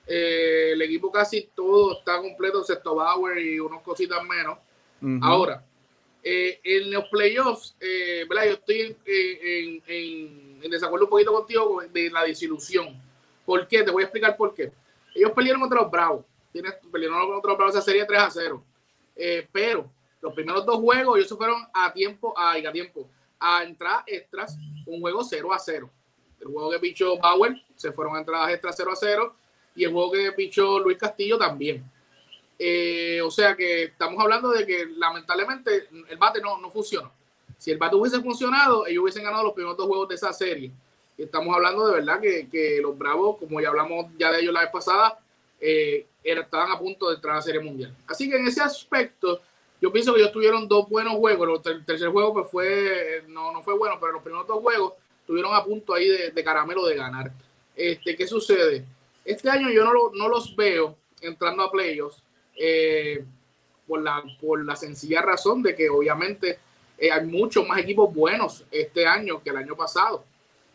el 0.06 0.80
equipo 0.80 1.12
casi 1.12 1.48
todo 1.54 1.98
está 1.98 2.18
completo, 2.18 2.60
excepto 2.60 2.94
Bauer 2.94 3.38
y 3.38 3.60
unos 3.60 3.82
cositas 3.82 4.22
menos. 4.24 4.58
Ahora, 5.22 5.62
eh, 6.22 6.60
en 6.64 6.90
los 6.90 7.04
playoffs, 7.08 7.76
eh, 7.80 8.26
¿verdad? 8.28 8.44
Yo 8.46 8.52
estoy 8.52 8.96
en, 9.06 9.82
en, 9.86 10.70
desacuerdo 10.70 11.06
un 11.06 11.10
poquito 11.10 11.32
contigo 11.32 11.82
de 11.92 12.10
la 12.10 12.24
desilusión. 12.24 13.00
¿Por 13.46 13.66
qué? 13.68 13.82
Te 13.82 13.90
voy 13.90 14.02
a 14.02 14.06
explicar 14.06 14.36
por 14.36 14.54
qué. 14.54 14.72
Ellos 15.14 15.30
pelearon 15.32 15.60
contra 15.60 15.80
los 15.80 15.90
Bravos. 15.90 16.24
Tienes, 16.52 16.74
pelearon 16.90 17.30
contra 17.30 17.50
los 17.50 17.56
Bravos 17.56 17.74
esa 17.74 17.84
serie 17.84 18.04
3 18.04 18.20
a 18.20 18.30
0. 18.30 18.64
Eh, 19.16 19.48
pero 19.50 19.90
los 20.20 20.34
primeros 20.34 20.66
dos 20.66 20.76
juegos, 20.76 21.16
ellos 21.16 21.28
se 21.28 21.36
fueron 21.36 21.64
a 21.72 21.92
tiempo, 21.92 22.36
a, 22.36 22.52
a 22.52 22.72
tiempo, 22.72 23.08
a 23.40 23.64
entrar 23.64 24.04
extras, 24.06 24.56
un 24.86 25.00
juego 25.00 25.22
0 25.22 25.52
a 25.52 25.58
0. 25.58 25.90
El 26.40 26.46
juego 26.48 26.70
que 26.70 26.78
pichó 26.78 27.18
Bauer 27.18 27.60
se 27.76 27.92
fueron 27.92 28.16
entradas 28.16 28.50
extras 28.50 28.74
0 28.76 28.92
a 28.92 28.96
0 28.96 29.34
y 29.76 29.84
el 29.84 29.92
juego 29.92 30.12
que 30.12 30.32
pichó 30.32 30.78
Luis 30.78 30.98
Castillo 30.98 31.38
también. 31.38 31.84
Eh, 32.58 33.20
o 33.22 33.30
sea 33.30 33.54
que 33.54 33.84
estamos 33.84 34.20
hablando 34.20 34.50
de 34.50 34.66
que 34.66 34.86
lamentablemente 34.96 35.88
el 36.08 36.18
bate 36.18 36.40
no, 36.40 36.58
no 36.58 36.70
funcionó. 36.70 37.12
Si 37.56 37.70
el 37.70 37.78
bate 37.78 37.96
hubiese 37.96 38.20
funcionado, 38.20 38.86
ellos 38.86 39.02
hubiesen 39.02 39.24
ganado 39.24 39.44
los 39.44 39.52
primeros 39.52 39.76
dos 39.76 39.86
juegos 39.86 40.08
de 40.08 40.14
esa 40.14 40.32
serie. 40.32 40.70
Y 41.16 41.24
estamos 41.24 41.54
hablando 41.54 41.86
de 41.86 41.94
verdad 41.94 42.20
que, 42.20 42.48
que, 42.48 42.80
los 42.80 42.96
Bravos, 42.96 43.38
como 43.38 43.60
ya 43.60 43.68
hablamos 43.68 44.06
ya 44.16 44.30
de 44.30 44.40
ellos 44.40 44.54
la 44.54 44.60
vez 44.60 44.70
pasada, 44.70 45.18
eh, 45.60 46.06
estaban 46.22 46.70
a 46.70 46.78
punto 46.78 47.08
de 47.08 47.16
entrar 47.16 47.34
a 47.34 47.36
la 47.36 47.42
Serie 47.42 47.60
Mundial. 47.60 47.94
Así 48.06 48.28
que 48.28 48.36
en 48.36 48.46
ese 48.46 48.62
aspecto, 48.62 49.40
yo 49.80 49.92
pienso 49.92 50.12
que 50.12 50.20
ellos 50.20 50.32
tuvieron 50.32 50.66
dos 50.66 50.88
buenos 50.88 51.14
juegos. 51.14 51.64
El 51.66 51.84
tercer 51.84 52.08
juego 52.08 52.34
pues 52.34 52.48
fue, 52.50 53.24
no, 53.28 53.52
no 53.52 53.62
fue 53.62 53.76
bueno, 53.76 53.96
pero 54.00 54.12
los 54.12 54.22
primeros 54.22 54.46
dos 54.46 54.60
juegos 54.60 54.94
tuvieron 55.26 55.54
a 55.54 55.64
punto 55.64 55.94
ahí 55.94 56.08
de, 56.08 56.30
de 56.30 56.44
caramelo 56.44 56.86
de 56.86 56.96
ganar. 56.96 57.30
Este, 57.76 58.16
¿Qué 58.16 58.26
sucede? 58.26 58.84
Este 59.24 59.48
año 59.50 59.70
yo 59.70 59.84
no, 59.84 60.10
no 60.14 60.28
los 60.28 60.56
veo 60.56 60.96
entrando 61.20 61.62
a 61.62 61.70
playoffs 61.70 62.22
eh, 62.56 63.24
por, 63.86 64.02
la, 64.02 64.22
por 64.40 64.64
la 64.64 64.74
sencilla 64.74 65.22
razón 65.22 65.62
de 65.62 65.76
que 65.76 65.88
obviamente 65.88 66.58
eh, 66.96 67.10
hay 67.10 67.24
muchos 67.26 67.66
más 67.66 67.78
equipos 67.78 68.12
buenos 68.12 68.64
este 68.70 69.06
año 69.06 69.42
que 69.42 69.50
el 69.50 69.58
año 69.58 69.76
pasado. 69.76 70.24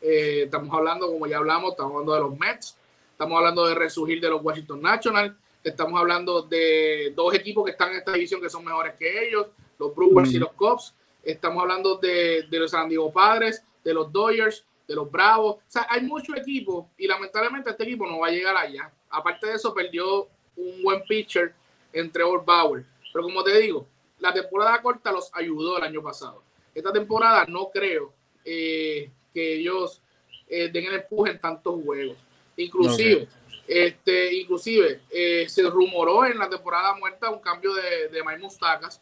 Eh, 0.01 0.43
estamos 0.43 0.73
hablando, 0.73 1.07
como 1.07 1.27
ya 1.27 1.37
hablamos, 1.37 1.71
estamos 1.71 1.93
hablando 1.93 2.13
de 2.13 2.19
los 2.19 2.39
Mets, 2.39 2.77
estamos 3.11 3.37
hablando 3.37 3.65
de 3.65 3.75
resurgir 3.75 4.21
de 4.21 4.29
los 4.29 4.43
Washington 4.43 4.81
Nationals, 4.81 5.33
estamos 5.63 5.99
hablando 5.99 6.41
de 6.41 7.13
dos 7.15 7.33
equipos 7.33 7.65
que 7.65 7.71
están 7.71 7.91
en 7.91 7.97
esta 7.97 8.13
división 8.13 8.41
que 8.41 8.49
son 8.49 8.65
mejores 8.65 8.93
que 8.97 9.27
ellos, 9.27 9.47
los 9.79 9.95
Brewers 9.95 10.33
y 10.33 10.39
los 10.39 10.51
Cubs, 10.53 10.93
estamos 11.23 11.61
hablando 11.61 11.97
de, 11.97 12.43
de 12.49 12.59
los 12.59 12.71
San 12.71 12.89
Diego 12.89 13.11
Padres, 13.11 13.63
de 13.83 13.93
los 13.93 14.11
Dodgers, 14.11 14.65
de 14.87 14.95
los 14.95 15.09
Bravos, 15.09 15.55
o 15.55 15.61
sea, 15.67 15.87
hay 15.89 16.01
muchos 16.01 16.35
equipos 16.37 16.85
y 16.97 17.07
lamentablemente 17.07 17.69
este 17.69 17.83
equipo 17.83 18.05
no 18.05 18.19
va 18.19 18.27
a 18.27 18.31
llegar 18.31 18.55
allá. 18.55 18.91
Aparte 19.09 19.47
de 19.47 19.53
eso, 19.53 19.73
perdió 19.73 20.27
un 20.55 20.83
buen 20.83 21.01
pitcher 21.03 21.53
entre 21.93 22.23
Trevor 22.23 22.43
Bauer. 22.43 22.85
Pero 23.11 23.23
como 23.25 23.43
te 23.43 23.57
digo, 23.59 23.87
la 24.19 24.33
temporada 24.33 24.81
corta 24.81 25.11
los 25.11 25.29
ayudó 25.33 25.77
el 25.77 25.83
año 25.83 26.01
pasado. 26.01 26.43
Esta 26.73 26.91
temporada 26.91 27.45
no 27.47 27.69
creo 27.71 28.11
eh, 28.43 29.09
que 29.33 29.55
ellos 29.55 30.01
eh, 30.47 30.69
den 30.71 30.85
el 30.85 30.95
empuje 30.95 31.31
en 31.31 31.39
tantos 31.39 31.81
juegos. 31.83 32.17
Inclusive, 32.57 33.27
este, 33.67 34.33
inclusive 34.33 35.01
eh, 35.09 35.45
se 35.47 35.63
rumoró 35.69 36.25
en 36.25 36.37
la 36.37 36.49
temporada 36.49 36.95
muerta 36.95 37.29
un 37.29 37.39
cambio 37.39 37.73
de, 37.73 38.09
de 38.09 38.23
Mike 38.23 38.39
Mustacas, 38.39 39.01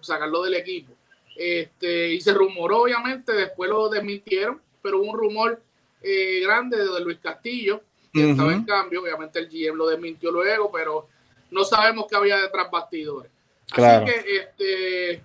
sacarlo 0.00 0.42
del 0.42 0.54
equipo. 0.54 0.92
Este, 1.36 2.12
y 2.12 2.20
se 2.20 2.34
rumoró, 2.34 2.82
obviamente, 2.82 3.32
después 3.32 3.70
lo 3.70 3.88
desmintieron, 3.88 4.60
pero 4.82 4.98
hubo 4.98 5.12
un 5.12 5.18
rumor 5.18 5.62
grande 6.42 6.76
de 6.76 7.00
Luis 7.00 7.18
Castillo, 7.18 7.82
que 8.12 8.30
estaba 8.30 8.52
en 8.52 8.64
cambio. 8.64 9.02
Obviamente 9.02 9.38
el 9.38 9.48
GM 9.48 9.76
lo 9.76 9.88
desmintió 9.88 10.30
luego, 10.30 10.70
pero 10.70 11.08
no 11.50 11.64
sabemos 11.64 12.06
qué 12.08 12.16
había 12.16 12.36
detrás 12.38 12.70
bastidores. 12.70 13.30
Así 13.72 14.04
que 14.04 14.36
este, 14.36 15.24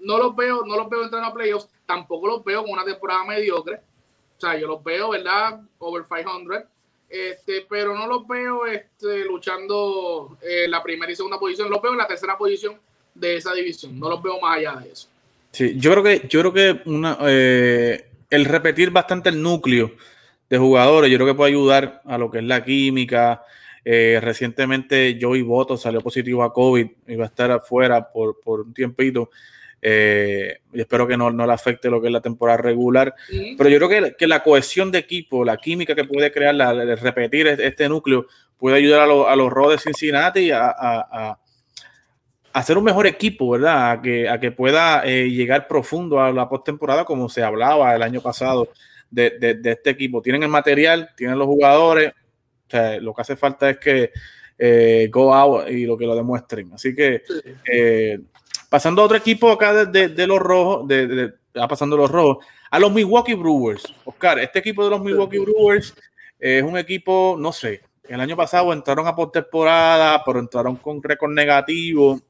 no 0.00 0.18
los 0.18 0.36
veo, 0.36 0.64
no 0.64 0.76
los 0.76 0.88
veo 0.88 1.02
entrando 1.04 1.28
a 1.28 1.34
playoffs, 1.34 1.68
tampoco 1.86 2.26
los 2.26 2.44
veo 2.44 2.62
con 2.62 2.72
una 2.72 2.84
temporada 2.84 3.24
mediocre. 3.24 3.80
O 4.36 4.40
sea, 4.40 4.58
yo 4.58 4.66
los 4.66 4.82
veo, 4.82 5.10
¿verdad? 5.10 5.60
Over 5.78 6.04
500. 6.04 6.64
Este, 7.08 7.64
pero 7.68 7.96
no 7.96 8.06
los 8.06 8.26
veo 8.26 8.66
este, 8.66 9.24
luchando 9.24 10.36
en 10.42 10.70
la 10.70 10.82
primera 10.82 11.12
y 11.12 11.16
segunda 11.16 11.38
posición, 11.38 11.70
los 11.70 11.80
veo 11.80 11.92
en 11.92 11.98
la 11.98 12.06
tercera 12.06 12.36
posición 12.36 12.76
de 13.14 13.36
esa 13.36 13.52
división, 13.54 13.98
no 13.98 14.08
los 14.08 14.22
veo 14.22 14.40
más 14.40 14.58
allá 14.58 14.74
de 14.80 14.90
eso. 14.90 15.08
Sí, 15.52 15.74
yo 15.76 15.92
creo 15.92 16.02
que, 16.02 16.26
yo 16.28 16.40
creo 16.40 16.52
que 16.52 16.90
una, 16.90 17.16
eh, 17.22 18.08
el 18.30 18.44
repetir 18.44 18.90
bastante 18.90 19.28
el 19.28 19.40
núcleo 19.40 19.92
de 20.50 20.58
jugadores, 20.58 21.10
yo 21.10 21.16
creo 21.16 21.28
que 21.28 21.34
puede 21.34 21.52
ayudar 21.52 22.02
a 22.04 22.18
lo 22.18 22.30
que 22.30 22.38
es 22.38 22.44
la 22.44 22.64
química, 22.64 23.44
eh, 23.84 24.18
recientemente 24.22 25.18
Joey 25.20 25.42
Boto 25.42 25.76
salió 25.76 26.00
positivo 26.00 26.42
a 26.42 26.52
COVID 26.52 26.86
y 27.06 27.16
va 27.16 27.24
a 27.24 27.28
estar 27.28 27.50
afuera 27.50 28.10
por, 28.10 28.36
un 28.44 28.72
tiempito. 28.72 29.30
Eh, 29.86 30.60
y 30.72 30.80
espero 30.80 31.06
que 31.06 31.14
no, 31.14 31.30
le 31.30 31.52
afecte 31.52 31.90
lo 31.90 32.00
que 32.00 32.06
es 32.06 32.12
la 32.12 32.22
temporada 32.22 32.56
regular. 32.56 33.14
Pero 33.28 33.68
yo 33.68 33.78
creo 33.78 34.16
que, 34.16 34.26
la 34.26 34.42
cohesión 34.42 34.90
de 34.90 34.98
equipo, 34.98 35.44
la 35.44 35.58
química 35.58 35.94
que 35.94 36.04
puede 36.04 36.32
crear, 36.32 36.54
la, 36.54 36.72
repetir 36.96 37.46
este 37.48 37.86
núcleo, 37.86 38.26
puede 38.56 38.76
ayudar 38.76 39.02
a, 39.02 39.36
los 39.36 39.52
Rojos 39.52 39.74
de 39.74 39.78
Cincinnati 39.78 40.50
a, 40.50 41.38
hacer 42.54 42.78
un 42.78 42.84
mejor 42.84 43.06
equipo, 43.06 43.50
¿verdad? 43.50 43.90
A 43.90 44.00
que, 44.00 44.28
a 44.28 44.40
que 44.40 44.52
pueda 44.52 45.02
eh, 45.04 45.28
llegar 45.28 45.66
profundo 45.68 46.20
a 46.20 46.32
la 46.32 46.48
postemporada, 46.48 47.04
como 47.04 47.28
se 47.28 47.42
hablaba 47.42 47.94
el 47.94 48.02
año 48.02 48.22
pasado 48.22 48.70
de, 49.10 49.30
de 49.38 49.70
este 49.70 49.90
equipo. 49.90 50.22
Tienen 50.22 50.44
el 50.44 50.48
material, 50.48 51.10
tienen 51.14 51.38
los 51.38 51.46
jugadores, 51.46 52.12
o 52.66 52.70
sea, 52.70 52.98
lo 53.00 53.12
que 53.12 53.20
hace 53.20 53.36
falta 53.36 53.68
es 53.68 53.78
que 53.78 54.12
eh, 54.58 55.08
go 55.10 55.34
out 55.34 55.68
y 55.68 55.84
lo 55.84 55.96
que 55.96 56.06
lo 56.06 56.14
demuestren. 56.14 56.72
Así 56.72 56.94
que 56.94 57.22
pasando 58.74 59.02
a 59.02 59.04
otro 59.04 59.16
equipo 59.16 59.52
acá 59.52 59.84
de, 59.84 60.26
los 60.26 60.40
rojos, 60.40 60.88
de, 60.88 61.32
pasando 61.68 61.96
los 61.96 62.10
rojos, 62.10 62.44
a 62.68 62.80
los 62.80 62.90
Milwaukee 62.90 63.34
Brewers. 63.34 63.94
Oscar, 64.04 64.40
este 64.40 64.58
equipo 64.58 64.82
de 64.82 64.90
los 64.90 65.00
Milwaukee 65.00 65.38
Brewers 65.38 65.94
es 66.40 66.60
un 66.60 66.76
equipo, 66.76 67.36
no 67.38 67.52
sé, 67.52 67.82
el 68.02 68.20
año 68.20 68.34
pasado 68.34 68.72
entraron 68.72 69.06
a 69.06 69.14
postemporada, 69.14 70.24
pero 70.24 70.40
entraron 70.40 70.74
con 70.74 71.00
récord 71.00 71.30
negativo. 71.30 72.20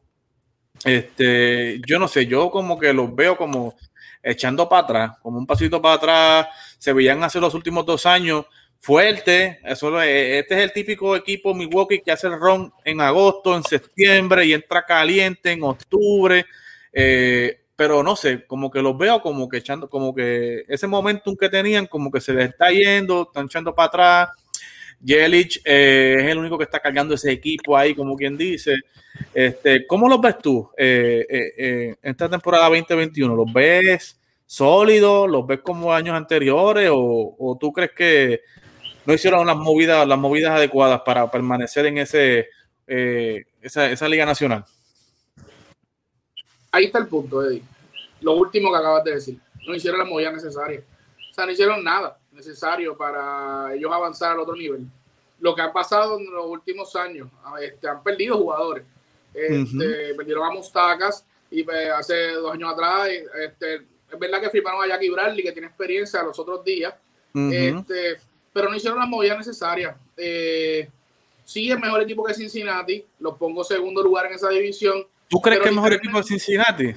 Este, 0.85 1.81
yo 1.87 1.99
no 1.99 2.09
sé, 2.09 2.27
yo 2.27 2.51
como 2.51 2.79
que 2.79 2.93
los 2.93 3.17
veo 3.17 3.39
como 3.39 3.75
echando 4.23 4.69
para 4.69 4.83
atrás, 4.83 5.19
como 5.23 5.39
un 5.39 5.47
pasito 5.47 5.81
para 5.81 5.95
atrás. 5.95 6.49
Se 6.77 6.93
veían 6.93 7.25
hace 7.25 7.41
los 7.41 7.55
últimos 7.55 7.87
dos 7.87 8.05
años 8.05 8.45
fuerte. 8.85 9.61
Eso 9.64 9.99
este 10.03 10.55
es 10.55 10.61
el 10.61 10.73
típico 10.73 11.17
equipo 11.17 11.55
Milwaukee 11.55 12.03
que 12.05 12.12
hace 12.12 12.26
el 12.26 12.38
ron 12.38 12.71
en 12.85 13.00
agosto, 13.00 13.57
en 13.57 13.62
septiembre 13.62 14.45
y 14.45 14.53
entra 14.53 14.85
caliente 14.85 15.53
en 15.53 15.62
octubre. 15.62 16.45
Eh, 16.93 17.61
pero 17.75 18.03
no 18.03 18.14
sé, 18.14 18.45
como 18.47 18.71
que 18.71 18.83
los 18.83 18.97
veo 18.99 19.23
como 19.23 19.49
que 19.49 19.57
echando, 19.57 19.88
como 19.88 20.14
que 20.14 20.64
ese 20.69 20.87
momentum 20.87 21.35
que 21.35 21.49
tenían, 21.49 21.87
como 21.87 22.11
que 22.11 22.21
se 22.21 22.35
les 22.35 22.50
está 22.50 22.71
yendo, 22.71 23.23
están 23.23 23.47
echando 23.47 23.75
para 23.75 23.87
atrás. 23.88 24.29
Jelich 25.05 25.62
eh, 25.64 26.17
es 26.19 26.26
el 26.26 26.38
único 26.38 26.59
que 26.59 26.64
está 26.64 26.79
cargando 26.79 27.14
ese 27.14 27.33
equipo 27.33 27.76
ahí, 27.76 27.95
como 27.95 28.17
quien 28.17 28.37
dice. 28.37 28.76
Este, 29.33 29.87
¿Cómo 29.87 30.11
los 30.11 30.21
ves 30.21 30.38
tú 30.38 30.71
eh, 30.76 31.97
en 32.03 32.11
esta 32.11 32.29
temporada 32.29 32.69
2021? 32.69 33.35
¿Los 33.35 33.50
ves 33.50 34.21
sólidos? 34.45 35.29
¿Los 35.29 35.47
ves 35.47 35.61
como 35.61 35.93
años 35.93 36.14
anteriores? 36.14 36.91
¿O, 36.93 37.57
tú 37.59 37.73
crees 37.73 37.93
que 37.93 38.41
no 39.07 39.15
hicieron 39.15 39.47
las 39.47 39.57
movidas, 39.57 40.07
las 40.07 40.19
movidas 40.19 40.53
adecuadas 40.53 41.03
para 41.03 41.31
permanecer 41.31 41.87
en 41.87 41.99
ese, 41.99 42.49
eh, 42.87 43.45
esa, 43.61 43.91
esa 43.91 44.09
liga 44.09 44.27
nacional? 44.27 44.65
Ahí 46.73 46.87
está 46.87 46.99
el 46.99 47.07
punto, 47.07 47.45
Eddie. 47.45 47.63
Lo 48.21 48.33
último 48.33 48.73
que 48.73 48.79
acabas 48.79 49.05
de 49.05 49.15
decir. 49.15 49.39
No 49.67 49.75
hicieron 49.75 50.01
las 50.01 50.09
movidas 50.09 50.35
necesarias. 50.35 50.83
O 51.31 51.35
sea, 51.35 51.47
no 51.47 51.53
hicieron 51.53 51.83
nada 51.83 52.19
necesario 52.33 52.97
para 52.97 53.73
ellos 53.75 53.93
avanzar 53.93 54.33
al 54.33 54.41
otro 54.41 54.57
nivel. 54.57 54.87
Lo 55.41 55.55
que 55.55 55.63
ha 55.63 55.73
pasado 55.73 56.19
en 56.19 56.33
los 56.33 56.47
últimos 56.47 56.95
años, 56.97 57.29
este, 57.61 57.89
han 57.89 58.03
perdido 58.03 58.37
jugadores. 58.37 58.85
Este, 59.33 60.15
Perdieron 60.17 60.47
a 60.47 60.51
Mustacas 60.51 61.27
y 61.51 61.63
pues, 61.65 61.91
hace 61.91 62.33
dos 62.33 62.53
años 62.53 62.73
atrás, 62.73 63.09
este, 63.09 63.75
es 63.75 64.19
verdad 64.19 64.41
que 64.41 64.51
firmaron 64.51 64.85
a 64.85 64.89
Jackie 64.89 65.11
Bradley, 65.11 65.43
que 65.43 65.53
tiene 65.53 65.69
experiencia 65.69 66.23
los 66.23 66.39
otros 66.39 66.65
días, 66.65 66.95
este, 67.35 68.17
pero 68.55 68.71
no 68.71 68.77
hicieron 68.77 68.99
las 68.99 69.09
movidas 69.09 69.37
necesarias. 69.37 69.95
Eh, 70.17 70.89
sí, 71.45 71.71
es 71.71 71.79
mejor 71.79 72.01
equipo 72.01 72.25
que 72.25 72.33
Cincinnati, 72.33 73.05
lo 73.19 73.37
pongo 73.37 73.63
segundo 73.63 74.03
lugar 74.03 74.25
en 74.27 74.33
esa 74.33 74.49
división 74.49 75.07
¿Tú 75.29 75.41
crees 75.41 75.61
que 75.61 75.69
es 75.69 75.75
mejor 75.75 75.93
equipo 75.93 76.19
de 76.19 76.23
Cincinnati? 76.25 76.95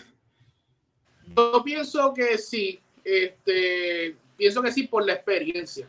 Yo 1.35 1.63
pienso 1.63 2.13
que 2.13 2.37
sí. 2.37 2.79
Este, 3.03 4.15
pienso 4.35 4.61
que 4.61 4.71
sí 4.71 4.83
por 4.83 5.05
la 5.05 5.13
experiencia. 5.13 5.87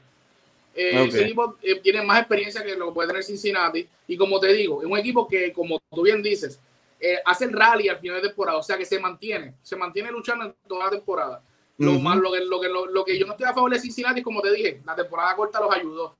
Eh, 0.74 1.04
ese 1.06 1.24
equipo 1.24 1.56
eh, 1.62 1.80
tiene 1.80 2.02
más 2.02 2.20
experiencia 2.20 2.64
que 2.64 2.76
lo 2.76 2.86
que 2.86 2.94
puede 2.94 3.08
tener 3.08 3.24
Cincinnati. 3.24 3.86
Y 4.06 4.16
como 4.16 4.38
te 4.38 4.52
digo, 4.52 4.80
es 4.82 4.88
un 4.88 4.96
equipo 4.96 5.26
que, 5.26 5.52
como 5.52 5.80
tú 5.90 6.02
bien 6.02 6.22
dices, 6.22 6.60
eh, 7.00 7.18
hace 7.24 7.46
el 7.46 7.52
rally 7.52 7.88
al 7.88 7.98
final 7.98 8.22
de 8.22 8.28
temporada. 8.28 8.58
O 8.58 8.62
sea 8.62 8.78
que 8.78 8.86
se 8.86 8.98
mantiene, 8.98 9.54
se 9.62 9.76
mantiene 9.76 10.10
luchando 10.10 10.44
en 10.46 10.54
toda 10.66 10.86
la 10.86 10.90
temporada. 10.92 11.42
Lo, 11.78 11.92
más, 12.00 12.18
lo, 12.18 12.32
que, 12.32 12.40
lo, 12.40 12.60
que, 12.60 12.68
lo, 12.68 13.04
que 13.04 13.18
yo 13.18 13.24
no 13.24 13.32
estoy 13.32 13.46
a 13.46 13.54
favor 13.54 13.70
de 13.70 13.78
Cincinnati, 13.78 14.20
como 14.20 14.42
te 14.42 14.52
dije, 14.52 14.82
la 14.84 14.96
temporada 14.96 15.36
corta 15.36 15.60
los 15.60 15.72
ayudó. 15.72 16.16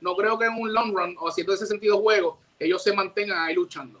No 0.00 0.16
creo 0.16 0.36
que 0.36 0.46
en 0.46 0.54
un 0.54 0.72
long 0.72 0.92
run 0.92 1.16
o 1.20 1.28
haciendo 1.28 1.54
ese 1.54 1.66
sentido 1.66 2.00
juego, 2.00 2.40
ellos 2.58 2.82
se 2.82 2.92
mantengan 2.92 3.38
ahí 3.38 3.54
luchando. 3.54 4.00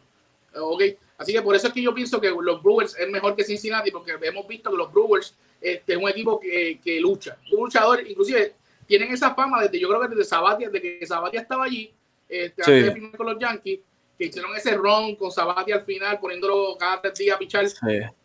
¿Ok? 0.56 0.82
Así 1.16 1.32
que 1.32 1.40
por 1.40 1.54
eso 1.54 1.68
es 1.68 1.72
que 1.72 1.82
yo 1.82 1.94
pienso 1.94 2.20
que 2.20 2.30
los 2.30 2.62
Brewers 2.62 2.98
es 2.98 3.08
mejor 3.08 3.36
que 3.36 3.44
Cincinnati, 3.44 3.92
porque 3.92 4.18
hemos 4.22 4.46
visto 4.48 4.70
que 4.70 4.76
los 4.76 4.92
Brewers 4.92 5.36
este, 5.60 5.92
es 5.92 5.98
un 5.98 6.08
equipo 6.08 6.40
que, 6.40 6.80
que 6.82 7.00
lucha. 7.00 7.38
Un 7.52 7.60
luchador, 7.60 8.04
inclusive 8.06 8.54
tienen 8.86 9.12
esa 9.12 9.34
fama 9.34 9.62
desde, 9.62 9.78
yo 9.78 9.88
creo 9.88 10.00
que 10.00 10.08
desde 10.08 10.24
Sabatia, 10.24 10.68
desde 10.68 10.98
que 10.98 11.06
Sabatia 11.06 11.40
estaba 11.40 11.64
allí, 11.64 11.92
este, 12.28 12.62
antes 12.62 12.86
de 12.86 12.92
firmar 12.92 13.16
con 13.16 13.26
los 13.26 13.38
Yankees, 13.38 13.80
que 14.18 14.26
hicieron 14.26 14.54
ese 14.56 14.74
ron 14.74 15.16
con 15.16 15.30
Sabatia 15.30 15.76
al 15.76 15.82
final, 15.82 16.18
poniéndolo 16.20 16.76
cada 16.78 17.00
tres 17.00 17.18
días 17.18 17.36
a 17.36 17.38
pichar. 17.38 17.66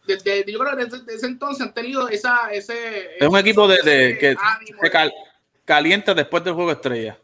Desde, 0.05 0.51
yo 0.51 0.59
creo 0.59 0.77
que 0.77 0.85
desde, 0.85 1.15
ese 1.15 1.25
entonces 1.25 1.65
han 1.65 1.73
tenido 1.73 2.07
esa, 2.09 2.51
ese. 2.51 3.17
Es 3.17 3.27
un 3.27 3.37
equipo 3.37 3.67
de, 3.67 4.17
que 4.19 4.35
se 4.81 4.91
calienta 5.65 6.13
después 6.13 6.43
del 6.43 6.53
juego 6.53 6.71
estrella. 6.71 7.19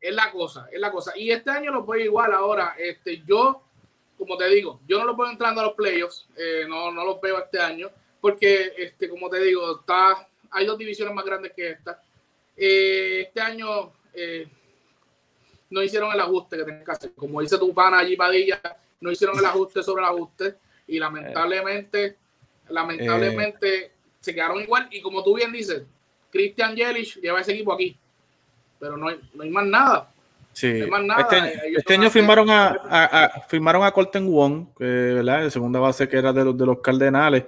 Es 0.00 0.14
la 0.14 0.30
cosa, 0.30 0.68
es 0.70 0.80
la 0.80 0.92
cosa. 0.92 1.12
Y 1.16 1.30
este 1.30 1.50
año 1.50 1.72
lo 1.72 1.82
voy 1.82 2.02
igual 2.02 2.32
ahora. 2.32 2.74
Este, 2.78 3.22
yo 3.26 3.64
como 4.18 4.36
te 4.36 4.48
digo, 4.48 4.80
yo 4.86 4.98
no 4.98 5.04
lo 5.04 5.16
puedo 5.16 5.30
entrando 5.30 5.60
a 5.60 5.64
los 5.64 5.74
playoffs, 5.74 6.28
eh, 6.36 6.64
no, 6.68 6.90
no 6.90 7.04
los 7.04 7.20
veo 7.20 7.38
este 7.38 7.60
año, 7.60 7.88
porque, 8.20 8.72
este, 8.76 9.08
como 9.08 9.30
te 9.30 9.40
digo, 9.40 9.78
está, 9.78 10.28
hay 10.50 10.66
dos 10.66 10.76
divisiones 10.76 11.14
más 11.14 11.24
grandes 11.24 11.52
que 11.54 11.70
esta. 11.70 12.02
Eh, 12.56 13.26
este 13.28 13.40
año 13.40 13.92
eh, 14.12 14.48
no 15.70 15.82
hicieron 15.82 16.12
el 16.12 16.20
ajuste 16.20 16.56
que 16.56 16.64
tenían 16.64 16.84
que 16.84 16.92
hacer. 16.92 17.12
Como 17.14 17.40
dice 17.40 17.58
tu 17.58 17.72
pana 17.74 17.98
allí, 17.98 18.16
Padilla, 18.16 18.60
no 19.00 19.10
hicieron 19.10 19.38
el 19.38 19.44
ajuste 19.44 19.82
sobre 19.82 20.02
el 20.02 20.08
ajuste 20.08 20.54
y 20.86 20.98
lamentablemente, 20.98 22.16
lamentablemente 22.68 23.92
se 24.20 24.34
quedaron 24.34 24.60
igual. 24.60 24.88
Y 24.90 25.00
como 25.00 25.22
tú 25.22 25.36
bien 25.36 25.52
dices, 25.52 25.82
Christian 26.30 26.74
Yelich 26.74 27.16
lleva 27.20 27.40
ese 27.40 27.52
equipo 27.52 27.72
aquí, 27.72 27.96
pero 28.78 28.96
no 28.96 29.08
hay, 29.08 29.20
no 29.34 29.42
hay 29.42 29.50
más 29.50 29.66
nada. 29.66 30.10
Sí. 30.52 30.66
este, 30.66 31.76
este 31.76 31.94
año 31.94 32.10
firmaron 32.10 32.50
a, 32.50 32.76
a, 32.90 33.40
firmaron 33.42 33.84
a 33.84 33.92
Colton 33.92 34.26
Wong, 34.26 34.66
que, 34.76 34.84
¿verdad? 34.84 35.44
De 35.44 35.50
segunda 35.52 35.78
base 35.78 36.08
que 36.08 36.16
era 36.16 36.32
de 36.32 36.44
los, 36.44 36.58
de 36.58 36.66
los 36.66 36.80
Cardenales. 36.80 37.44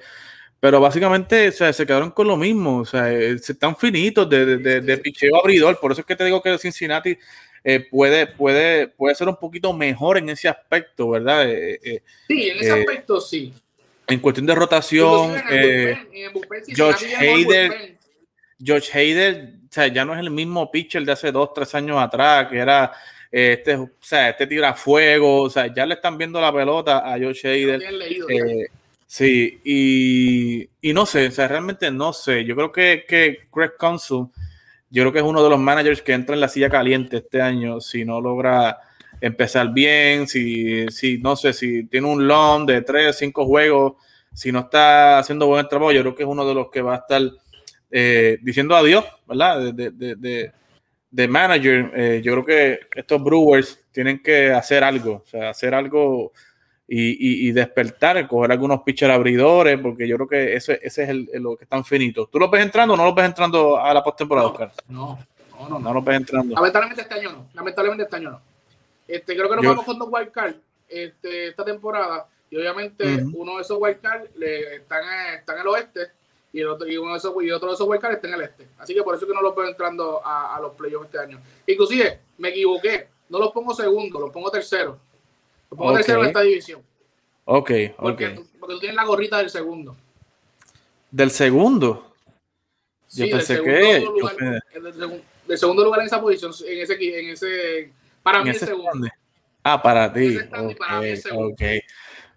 Pero 0.60 0.78
básicamente 0.78 1.48
o 1.48 1.52
sea, 1.52 1.72
se 1.72 1.86
quedaron 1.86 2.10
con 2.10 2.28
lo 2.28 2.36
mismo. 2.36 2.78
O 2.78 2.84
sea, 2.84 3.10
eh, 3.12 3.32
están 3.32 3.74
finitos 3.74 4.28
de, 4.28 4.58
de, 4.58 4.80
de, 4.80 4.98
picheo 4.98 5.36
abridor. 5.36 5.80
Por 5.80 5.90
eso 5.90 6.02
es 6.02 6.06
que 6.06 6.14
te 6.14 6.24
digo 6.24 6.40
que 6.42 6.56
Cincinnati 6.58 7.18
eh, 7.64 7.80
puede, 7.80 8.26
puede, 8.26 8.88
puede 8.88 9.14
ser 9.14 9.28
un 9.28 9.36
poquito 9.36 9.72
mejor 9.72 10.18
en 10.18 10.28
ese 10.28 10.48
aspecto, 10.48 11.10
¿verdad? 11.10 11.44
Eh, 11.48 12.02
sí, 12.28 12.48
en 12.48 12.58
ese 12.58 12.72
aspecto 12.72 13.20
sí. 13.20 13.52
En 14.06 14.18
cuestión 14.20 14.46
de 14.46 14.54
rotación, 14.54 15.34
George 16.66 17.16
Hayder. 17.16 17.96
George 18.62 18.98
Hayder, 18.98 19.54
o 19.64 19.72
sea, 19.72 19.86
ya 19.86 20.04
no 20.04 20.14
es 20.14 20.20
el 20.20 20.30
mismo 20.30 20.70
pitcher 20.70 21.04
de 21.04 21.12
hace 21.12 21.32
dos, 21.32 21.54
tres 21.54 21.74
años 21.74 22.02
atrás, 22.02 22.48
que 22.48 22.58
era 22.58 22.92
este, 23.30 23.76
o 23.76 23.90
sea, 24.00 24.30
este 24.30 24.46
tira 24.46 24.74
fuego, 24.74 25.42
o 25.42 25.50
sea, 25.50 25.72
ya 25.72 25.86
le 25.86 25.94
están 25.94 26.18
viendo 26.18 26.40
la 26.40 26.52
pelota 26.52 26.98
a 26.98 27.16
George 27.16 27.48
Hayder. 27.48 27.80
Eh, 28.28 28.66
sí, 29.06 29.60
y, 29.62 30.68
y, 30.80 30.92
no 30.92 31.06
sé, 31.06 31.28
o 31.28 31.30
sea, 31.30 31.46
realmente 31.46 31.90
no 31.92 32.12
sé. 32.12 32.44
Yo 32.44 32.56
creo 32.56 32.72
que, 32.72 33.04
que 33.06 33.46
Craig 33.52 33.72
Council, 33.78 34.26
yo 34.90 35.02
creo 35.04 35.12
que 35.12 35.18
es 35.20 35.24
uno 35.24 35.42
de 35.42 35.50
los 35.50 35.58
managers 35.58 36.02
que 36.02 36.12
entra 36.12 36.34
en 36.34 36.40
la 36.40 36.48
silla 36.48 36.68
caliente 36.68 37.18
este 37.18 37.40
año 37.40 37.80
si 37.80 38.04
no 38.04 38.20
logra 38.20 38.78
empezar 39.20 39.72
bien, 39.72 40.26
si, 40.26 40.88
si 40.88 41.18
no 41.18 41.36
sé, 41.36 41.52
si 41.52 41.84
tiene 41.86 42.08
un 42.08 42.26
long 42.26 42.66
de 42.66 42.82
tres, 42.82 43.16
cinco 43.18 43.46
juegos, 43.46 43.94
si 44.32 44.50
no 44.50 44.60
está 44.60 45.18
haciendo 45.18 45.46
buen 45.46 45.68
trabajo, 45.68 45.92
yo 45.92 46.00
creo 46.00 46.14
que 46.14 46.22
es 46.22 46.28
uno 46.28 46.46
de 46.46 46.54
los 46.54 46.70
que 46.70 46.82
va 46.82 46.94
a 46.94 46.98
estar 46.98 47.22
eh, 47.90 48.38
diciendo 48.42 48.76
adiós, 48.76 49.04
¿verdad? 49.26 49.72
De, 49.72 49.90
de, 49.90 50.52
de, 51.10 51.28
manager, 51.28 51.90
eh, 51.94 52.20
yo 52.24 52.32
creo 52.32 52.44
que 52.44 52.80
estos 52.94 53.22
Brewers 53.22 53.84
tienen 53.90 54.22
que 54.22 54.52
hacer 54.52 54.84
algo, 54.84 55.22
o 55.24 55.26
sea, 55.26 55.50
hacer 55.50 55.74
algo 55.74 56.32
y, 56.92 57.48
y, 57.48 57.52
despertar, 57.52 58.26
coger 58.26 58.50
algunos 58.50 58.82
pitchers 58.82 59.14
abridores, 59.14 59.78
porque 59.78 60.08
yo 60.08 60.16
creo 60.16 60.28
que 60.28 60.56
ese, 60.56 60.80
ese 60.82 61.04
es 61.04 61.08
el, 61.08 61.28
lo 61.34 61.56
que 61.56 61.62
están 61.62 61.84
finitos. 61.84 62.28
¿Tú 62.28 62.40
lo 62.40 62.50
ves 62.50 62.62
entrando 62.64 62.94
o 62.94 62.96
no 62.96 63.04
lo 63.04 63.14
ves 63.14 63.26
entrando 63.26 63.78
a 63.78 63.94
la 63.94 64.02
postemporada, 64.02 64.48
no, 64.48 64.52
Oscar? 64.52 64.72
No, 64.88 65.18
no, 65.52 65.68
no. 65.68 65.78
No 65.78 65.94
lo 65.94 66.02
ves 66.02 66.16
entrando. 66.16 66.52
Lamentablemente 66.52 67.02
este 67.02 67.14
año 67.14 67.30
no. 67.30 67.46
Lamentablemente 67.54 68.02
este 68.02 68.16
año 68.16 68.30
no. 68.32 68.42
Este, 69.06 69.36
creo 69.36 69.48
que 69.48 69.54
nos 69.54 69.64
vamos 69.64 69.84
con 69.84 70.00
dos 70.00 70.08
wildcards 70.10 70.56
este, 70.88 71.46
esta 71.48 71.64
temporada. 71.64 72.26
Y 72.50 72.56
obviamente 72.56 73.22
uno 73.34 73.54
de 73.54 73.62
esos 73.62 73.78
wildcards 73.80 74.28
están, 74.34 75.04
están 75.38 75.54
en 75.54 75.60
el 75.60 75.68
oeste 75.68 76.00
y, 76.52 76.64
otro, 76.64 76.88
y, 76.88 76.96
uno 76.96 77.12
de 77.12 77.18
esos, 77.18 77.32
y 77.40 77.52
otro 77.52 77.68
de 77.68 77.74
esos 77.74 77.86
wildcards 77.88 78.16
está 78.16 78.26
en 78.26 78.34
el 78.34 78.40
este. 78.40 78.66
Así 78.78 78.94
que 78.94 79.04
por 79.04 79.14
eso 79.14 79.26
es 79.26 79.30
que 79.30 79.34
no 79.36 79.42
los 79.42 79.54
veo 79.54 79.68
entrando 79.68 80.26
a, 80.26 80.56
a 80.56 80.60
los 80.60 80.72
playoffs 80.72 81.06
este 81.06 81.20
año. 81.20 81.40
Inclusive, 81.68 82.18
me 82.38 82.48
equivoqué. 82.48 83.06
No 83.28 83.38
los 83.38 83.52
pongo 83.52 83.72
segundo, 83.74 84.18
los 84.18 84.30
pongo 84.32 84.50
tercero. 84.50 84.98
Pongo 85.70 85.94
tercero 85.94 86.22
en 86.22 86.28
esta 86.28 86.42
división. 86.42 86.82
Ok, 87.44 87.70
porque, 87.96 88.26
okay. 88.26 88.44
porque 88.58 88.74
tú 88.74 88.80
tienes 88.80 88.96
la 88.96 89.04
gorrita 89.04 89.38
del 89.38 89.50
segundo. 89.50 89.96
¿Del 91.10 91.30
segundo? 91.30 92.14
Yo 93.12 93.30
pensé 93.30 93.62
que... 93.62 94.00
Lugar, 94.00 94.36
del, 95.46 95.58
segundo 95.58 95.84
lugar 95.84 96.00
en 96.00 96.06
esa 96.06 96.20
posición, 96.20 96.52
en 96.66 96.78
ese... 96.80 97.20
En 97.20 97.30
ese 97.30 97.92
para 98.22 98.42
mí 98.42 98.50
el 98.50 98.56
segundo. 98.56 99.08
Ah, 99.62 99.82
para 99.82 100.12
ti. 100.12 100.36
Okay, 100.38 100.74
para 100.74 101.00
mí 101.00 101.12
ok. 101.32 101.62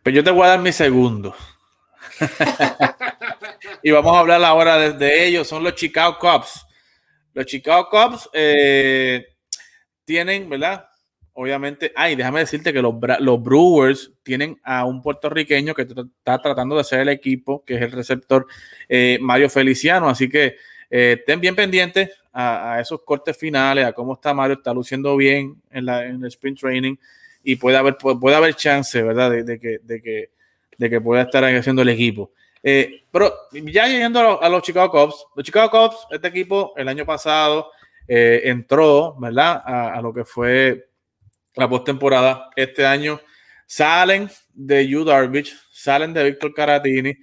Pues 0.01 0.15
yo 0.15 0.23
te 0.23 0.31
voy 0.31 0.45
a 0.45 0.49
dar 0.49 0.59
mi 0.59 0.71
segundo. 0.71 1.35
y 3.83 3.91
vamos 3.91 4.15
a 4.15 4.19
hablar 4.19 4.43
ahora 4.43 4.91
de, 4.91 5.27
ellos, 5.27 5.47
son 5.47 5.63
los 5.63 5.75
Chicago 5.75 6.17
Cubs. 6.19 6.65
Los 7.33 7.45
Chicago 7.45 7.89
Cubs 7.89 8.29
eh, 8.33 9.25
tienen, 10.05 10.49
¿verdad? 10.49 10.87
Obviamente, 11.33 11.91
ay, 11.95 12.15
déjame 12.15 12.41
decirte 12.41 12.71
que 12.71 12.81
los, 12.81 12.93
los, 13.19 13.41
Brewers 13.41 14.11
tienen 14.21 14.59
a 14.63 14.85
un 14.85 15.01
puertorriqueño 15.01 15.73
que 15.73 15.81
está 15.81 16.39
tratando 16.39 16.75
de 16.75 16.81
hacer 16.81 16.99
el 16.99 17.09
equipo, 17.09 17.63
que 17.65 17.75
es 17.75 17.81
el 17.81 17.91
receptor 17.91 18.45
eh, 18.87 19.17
Mario 19.19 19.49
Feliciano, 19.49 20.07
así 20.07 20.29
que 20.29 20.57
eh, 20.91 21.17
estén 21.19 21.41
bien 21.41 21.55
pendientes 21.55 22.11
a, 22.31 22.79
esos 22.79 23.01
cortes 23.03 23.35
finales, 23.35 23.85
a 23.85 23.93
cómo 23.93 24.13
está 24.13 24.33
Mario, 24.33 24.57
está 24.57 24.73
luciendo 24.73 25.17
bien 25.17 25.61
en, 25.71 25.85
la, 25.85 26.05
en 26.05 26.23
el 26.23 26.27
sprint 26.27 26.59
training 26.59 26.95
y 27.43 27.55
puede 27.55 27.77
haber, 27.77 27.97
puede, 27.97 28.35
haber 28.35 28.55
chance, 28.55 29.01
¿verdad? 29.01 29.31
De, 29.31 29.59
que, 29.59 29.79
de, 29.81 30.01
que, 30.01 30.29
de 30.77 30.89
que 30.89 31.01
pueda 31.01 31.23
estar 31.23 31.43
haciendo 31.43 31.81
el 31.81 31.89
equipo. 31.89 32.31
Eh, 32.61 33.03
pero 33.11 33.33
ya 33.51 33.87
yendo 33.87 34.41
a, 34.41 34.49
los 34.49 34.61
Chicago 34.61 34.89
Cubs, 34.89 35.25
los 35.35 35.43
Chicago 35.43 35.69
Cubs, 35.69 36.07
este 36.11 36.29
equipo 36.29 36.73
el 36.77 36.87
año 36.87 37.05
pasado 37.05 37.71
eh, 38.07 38.41
entró, 38.45 39.15
¿verdad? 39.19 39.61
A, 39.65 40.01
lo 40.01 40.13
que 40.13 40.23
fue 40.23 40.89
la 41.55 41.69
postemporada. 41.69 42.49
Este 42.55 42.85
año 42.85 43.19
salen 43.65 44.29
de 44.53 44.87
Yu 44.87 45.03
Darvish, 45.03 45.55
salen 45.71 46.13
de 46.13 46.23
Víctor 46.23 46.53
Caratini, 46.53 47.15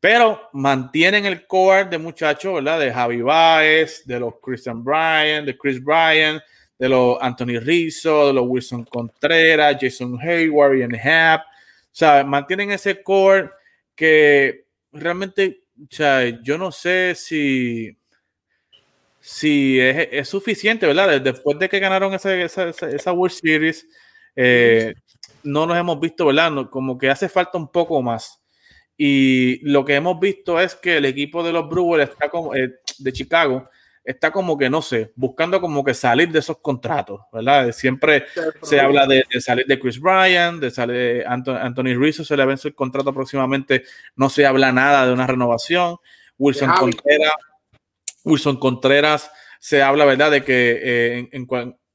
pero 0.00 0.48
mantienen 0.52 1.26
el 1.26 1.46
core 1.46 1.84
de 1.84 1.98
muchachos, 1.98 2.54
¿verdad? 2.54 2.80
De 2.80 2.92
Javi 2.92 3.22
Baez, 3.22 4.04
de 4.06 4.20
los 4.20 4.34
Christian 4.42 4.84
Bryan, 4.84 5.46
de 5.46 5.56
Chris 5.56 5.82
Bryan, 5.82 6.40
de 6.78 6.88
los 6.88 7.16
Anthony 7.20 7.58
Rizzo, 7.60 8.26
de 8.26 8.32
los 8.34 8.44
Wilson 8.46 8.84
Contreras, 8.84 9.76
Jason 9.80 10.18
Hayward, 10.20 10.76
Ian 10.76 10.94
Happ. 10.94 11.42
O 11.46 11.96
sea, 11.96 12.24
mantienen 12.24 12.70
ese 12.70 13.02
core 13.02 13.50
que 13.94 14.66
realmente 14.92 15.64
o 15.76 15.86
sea, 15.90 16.40
yo 16.42 16.56
no 16.56 16.70
sé 16.70 17.14
si, 17.16 17.96
si 19.26 19.80
es, 19.80 20.28
suficiente, 20.28 20.86
¿verdad? 20.86 21.18
Después 21.18 21.58
de 21.58 21.66
que 21.70 21.78
ganaron 21.78 22.12
esa, 22.12 22.34
esa, 22.42 23.12
World 23.14 23.34
Series, 23.34 23.88
eh, 24.36 24.92
no 25.42 25.64
nos 25.64 25.78
hemos 25.78 25.98
visto, 25.98 26.26
¿verdad? 26.26 26.52
Como 26.68 26.98
que 26.98 27.08
hace 27.08 27.30
falta 27.30 27.56
un 27.56 27.72
poco 27.72 28.02
más. 28.02 28.42
Y 28.98 29.66
lo 29.66 29.82
que 29.82 29.94
hemos 29.94 30.20
visto 30.20 30.60
es 30.60 30.74
que 30.74 30.98
el 30.98 31.06
equipo 31.06 31.42
de 31.42 31.52
los 31.52 31.66
Brewers 31.70 32.10
está 32.10 32.28
como, 32.28 32.54
eh, 32.54 32.74
de 32.98 33.12
Chicago 33.14 33.66
está 34.04 34.30
como 34.30 34.58
que, 34.58 34.68
no 34.68 34.82
sé, 34.82 35.10
buscando 35.16 35.58
como 35.58 35.82
que 35.82 35.94
salir 35.94 36.30
de 36.30 36.40
esos 36.40 36.58
contratos, 36.58 37.22
¿verdad? 37.32 37.72
Siempre 37.72 38.26
se 38.60 38.78
habla 38.78 39.06
de, 39.06 39.24
salir 39.40 39.64
de 39.64 39.78
Chris 39.78 39.98
Bryan, 39.98 40.60
de 40.60 40.70
salir 40.70 40.96
de 40.96 41.24
Anthony, 41.26 41.98
Rizzo, 41.98 42.24
se 42.24 42.36
le 42.36 42.44
vence 42.44 42.68
el 42.68 42.74
contrato 42.74 43.14
próximamente, 43.14 43.84
no 44.16 44.28
se 44.28 44.44
habla 44.44 44.70
nada 44.70 45.06
de 45.06 45.14
una 45.14 45.26
renovación. 45.26 45.96
Wilson 46.36 46.72
Contreras, 46.78 47.32
Wilson 48.24 48.56
Contreras, 48.56 49.30
se 49.60 49.82
habla, 49.82 50.04
¿verdad?, 50.04 50.30
de 50.30 50.42
que 50.44 50.80
eh, 50.82 51.28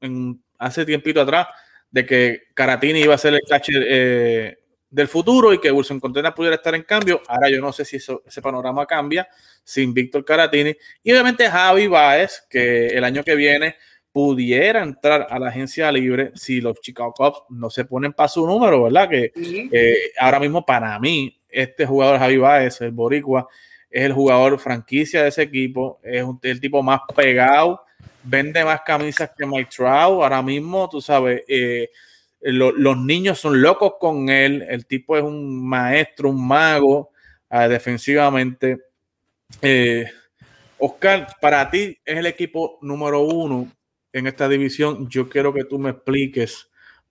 en, 0.00 0.42
hace 0.58 0.84
tiempito 0.86 1.20
atrás, 1.20 1.48
de 1.90 2.06
que 2.06 2.42
Caratini 2.54 3.00
iba 3.00 3.14
a 3.14 3.18
ser 3.18 3.34
el 3.34 3.40
catcher 3.48 3.84
eh, 3.86 4.58
del 4.88 5.08
futuro 5.08 5.52
y 5.52 5.60
que 5.60 5.70
Wilson 5.70 6.00
Contreras 6.00 6.34
pudiera 6.34 6.56
estar 6.56 6.74
en 6.74 6.82
cambio. 6.82 7.20
Ahora 7.28 7.48
yo 7.50 7.60
no 7.60 7.72
sé 7.72 7.84
si 7.84 7.96
ese 7.96 8.42
panorama 8.42 8.86
cambia 8.86 9.28
sin 9.64 9.92
Víctor 9.92 10.24
Caratini. 10.24 10.76
Y 11.02 11.12
obviamente 11.12 11.48
Javi 11.48 11.86
Baez, 11.86 12.46
que 12.48 12.88
el 12.88 13.04
año 13.04 13.22
que 13.24 13.34
viene 13.34 13.76
pudiera 14.12 14.82
entrar 14.82 15.28
a 15.30 15.38
la 15.38 15.48
agencia 15.48 15.90
libre 15.92 16.32
si 16.34 16.60
los 16.60 16.80
Chicago 16.80 17.12
Cubs 17.12 17.42
no 17.50 17.70
se 17.70 17.84
ponen 17.84 18.12
para 18.12 18.28
su 18.28 18.44
número, 18.46 18.84
¿verdad? 18.84 19.08
Que 19.08 19.32
eh, 19.36 20.12
ahora 20.18 20.40
mismo 20.40 20.66
para 20.66 20.98
mí, 20.98 21.40
este 21.48 21.86
jugador 21.86 22.18
Javi 22.18 22.36
Baez, 22.36 22.80
el 22.80 22.90
Boricua, 22.90 23.48
es 23.90 24.04
el 24.04 24.12
jugador 24.12 24.58
franquicia 24.58 25.22
de 25.22 25.28
ese 25.28 25.42
equipo, 25.42 25.98
es 26.02 26.24
el 26.42 26.60
tipo 26.60 26.82
más 26.82 27.00
pegado, 27.14 27.82
vende 28.22 28.64
más 28.64 28.82
camisas 28.82 29.30
que 29.36 29.44
Mike 29.44 29.70
Trout. 29.74 30.22
Ahora 30.22 30.42
mismo, 30.42 30.88
tú 30.88 31.00
sabes, 31.00 31.42
eh, 31.48 31.90
los 32.40 32.96
niños 32.98 33.38
son 33.38 33.60
locos 33.60 33.94
con 33.98 34.28
él. 34.28 34.64
El 34.68 34.86
tipo 34.86 35.16
es 35.16 35.22
un 35.22 35.68
maestro, 35.68 36.30
un 36.30 36.46
mago 36.46 37.10
ah, 37.48 37.68
defensivamente. 37.68 38.78
Eh, 39.60 40.06
Oscar, 40.78 41.26
para 41.40 41.68
ti 41.70 41.98
es 42.04 42.16
el 42.16 42.26
equipo 42.26 42.78
número 42.80 43.20
uno 43.22 43.70
en 44.12 44.26
esta 44.26 44.48
división. 44.48 45.08
Yo 45.08 45.28
quiero 45.28 45.52
que 45.52 45.64
tú 45.64 45.78
me 45.78 45.90
expliques 45.90 46.70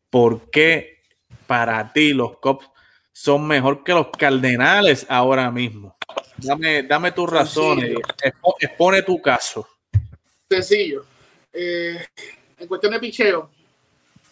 por 0.09 0.49
qué 0.49 0.99
para 1.45 1.91
ti 1.93 2.13
los 2.13 2.37
Cops 2.39 2.69
son 3.19 3.45
mejor 3.45 3.83
que 3.83 3.91
los 3.91 4.07
Cardenales 4.17 5.05
ahora 5.09 5.51
mismo. 5.51 5.97
Dame, 6.37 6.83
dame 6.83 7.11
tus 7.11 7.29
razones, 7.29 7.97
expone 8.61 9.01
tu 9.01 9.21
caso. 9.21 9.67
Sencillo. 10.49 11.03
Eh, 11.51 11.99
en 12.57 12.67
cuestión 12.67 12.93
de 12.93 12.99
picheo, 13.01 13.49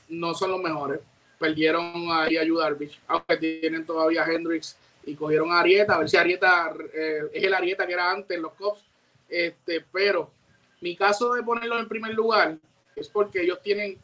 no 0.08 0.34
son 0.34 0.52
los 0.52 0.62
mejores. 0.62 1.02
Perdieron 1.38 2.10
ahí 2.12 2.38
a 2.38 2.46
Yu 2.46 2.62
aunque 3.08 3.38
tienen 3.38 3.86
todavía 3.86 4.24
a 4.24 4.32
Hendrix 4.32 4.78
y 5.06 5.16
cogieron 5.16 5.52
a 5.52 5.60
Arieta, 5.60 5.96
a 5.96 6.00
ver 6.00 6.10
si 6.10 6.16
Arieta 6.16 6.74
eh, 6.94 7.24
es 7.34 7.44
el 7.44 7.54
Arieta 7.54 7.86
que 7.86 7.92
era 7.92 8.10
antes 8.10 8.38
en 8.38 8.42
los 8.42 8.54
Cops. 8.54 8.86
Este, 9.28 9.84
pero 9.92 10.32
mi 10.80 10.96
caso 10.96 11.34
de 11.34 11.44
ponerlo 11.44 11.78
en 11.78 11.90
primer 11.90 12.14
lugar 12.14 12.58
es 12.96 13.10
porque 13.10 13.42
ellos 13.42 13.62
tienen, 13.62 13.98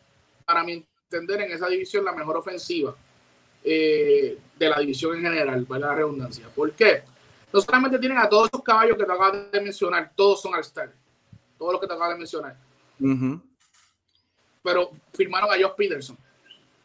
para 0.43 0.61
mi 0.65 0.85
entender, 1.09 1.39
en 1.39 1.53
esa 1.53 1.69
división 1.69 2.03
la 2.03 2.11
mejor 2.11 2.35
ofensiva 2.35 2.93
eh, 3.63 4.37
de 4.57 4.69
la 4.69 4.79
división 4.79 5.15
en 5.15 5.23
general, 5.23 5.65
para 5.65 5.87
la 5.87 5.95
redundancia. 5.95 6.47
¿Por 6.53 6.71
qué? 6.73 7.03
No 7.51 7.61
solamente 7.61 7.99
tienen 7.99 8.17
a 8.17 8.27
todos 8.27 8.49
esos 8.51 8.63
caballos 8.63 8.97
que 8.97 9.05
te 9.05 9.11
acabas 9.11 9.51
de 9.51 9.61
mencionar, 9.61 10.11
todos 10.15 10.41
son 10.41 10.53
All-Star, 10.53 10.91
todos 11.57 11.73
los 11.73 11.81
que 11.81 11.87
te 11.87 11.93
acabas 11.93 12.13
de 12.13 12.17
mencionar 12.17 12.55
pero 14.63 14.91
firmaron 15.13 15.51
a 15.51 15.61
Josh 15.61 15.75
Peterson. 15.75 16.17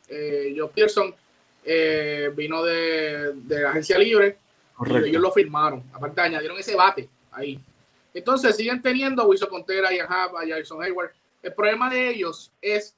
Eh, 0.08 0.54
Josh 0.56 0.70
Peterson 0.70 1.14
eh, 1.64 2.30
vino 2.34 2.62
de, 2.64 3.32
de, 3.34 3.60
la 3.60 3.70
agencia 3.70 3.96
libre 3.96 4.36
y 4.86 5.08
ellos 5.08 5.22
lo 5.22 5.30
firmaron. 5.30 5.84
Aparte, 5.92 6.20
añadieron 6.20 6.58
ese 6.58 6.74
bate 6.74 7.08
ahí. 7.30 7.60
Entonces 8.12 8.56
siguen 8.56 8.82
teniendo 8.82 9.22
a 9.22 9.26
Wilson 9.26 9.48
Contreras 9.48 9.92
y 9.92 10.00
a, 10.00 10.06
Jason 10.48 10.82
Hayward. 10.82 11.12
El 11.42 11.54
problema 11.54 11.88
de 11.88 12.10
ellos 12.10 12.50
es, 12.60 12.94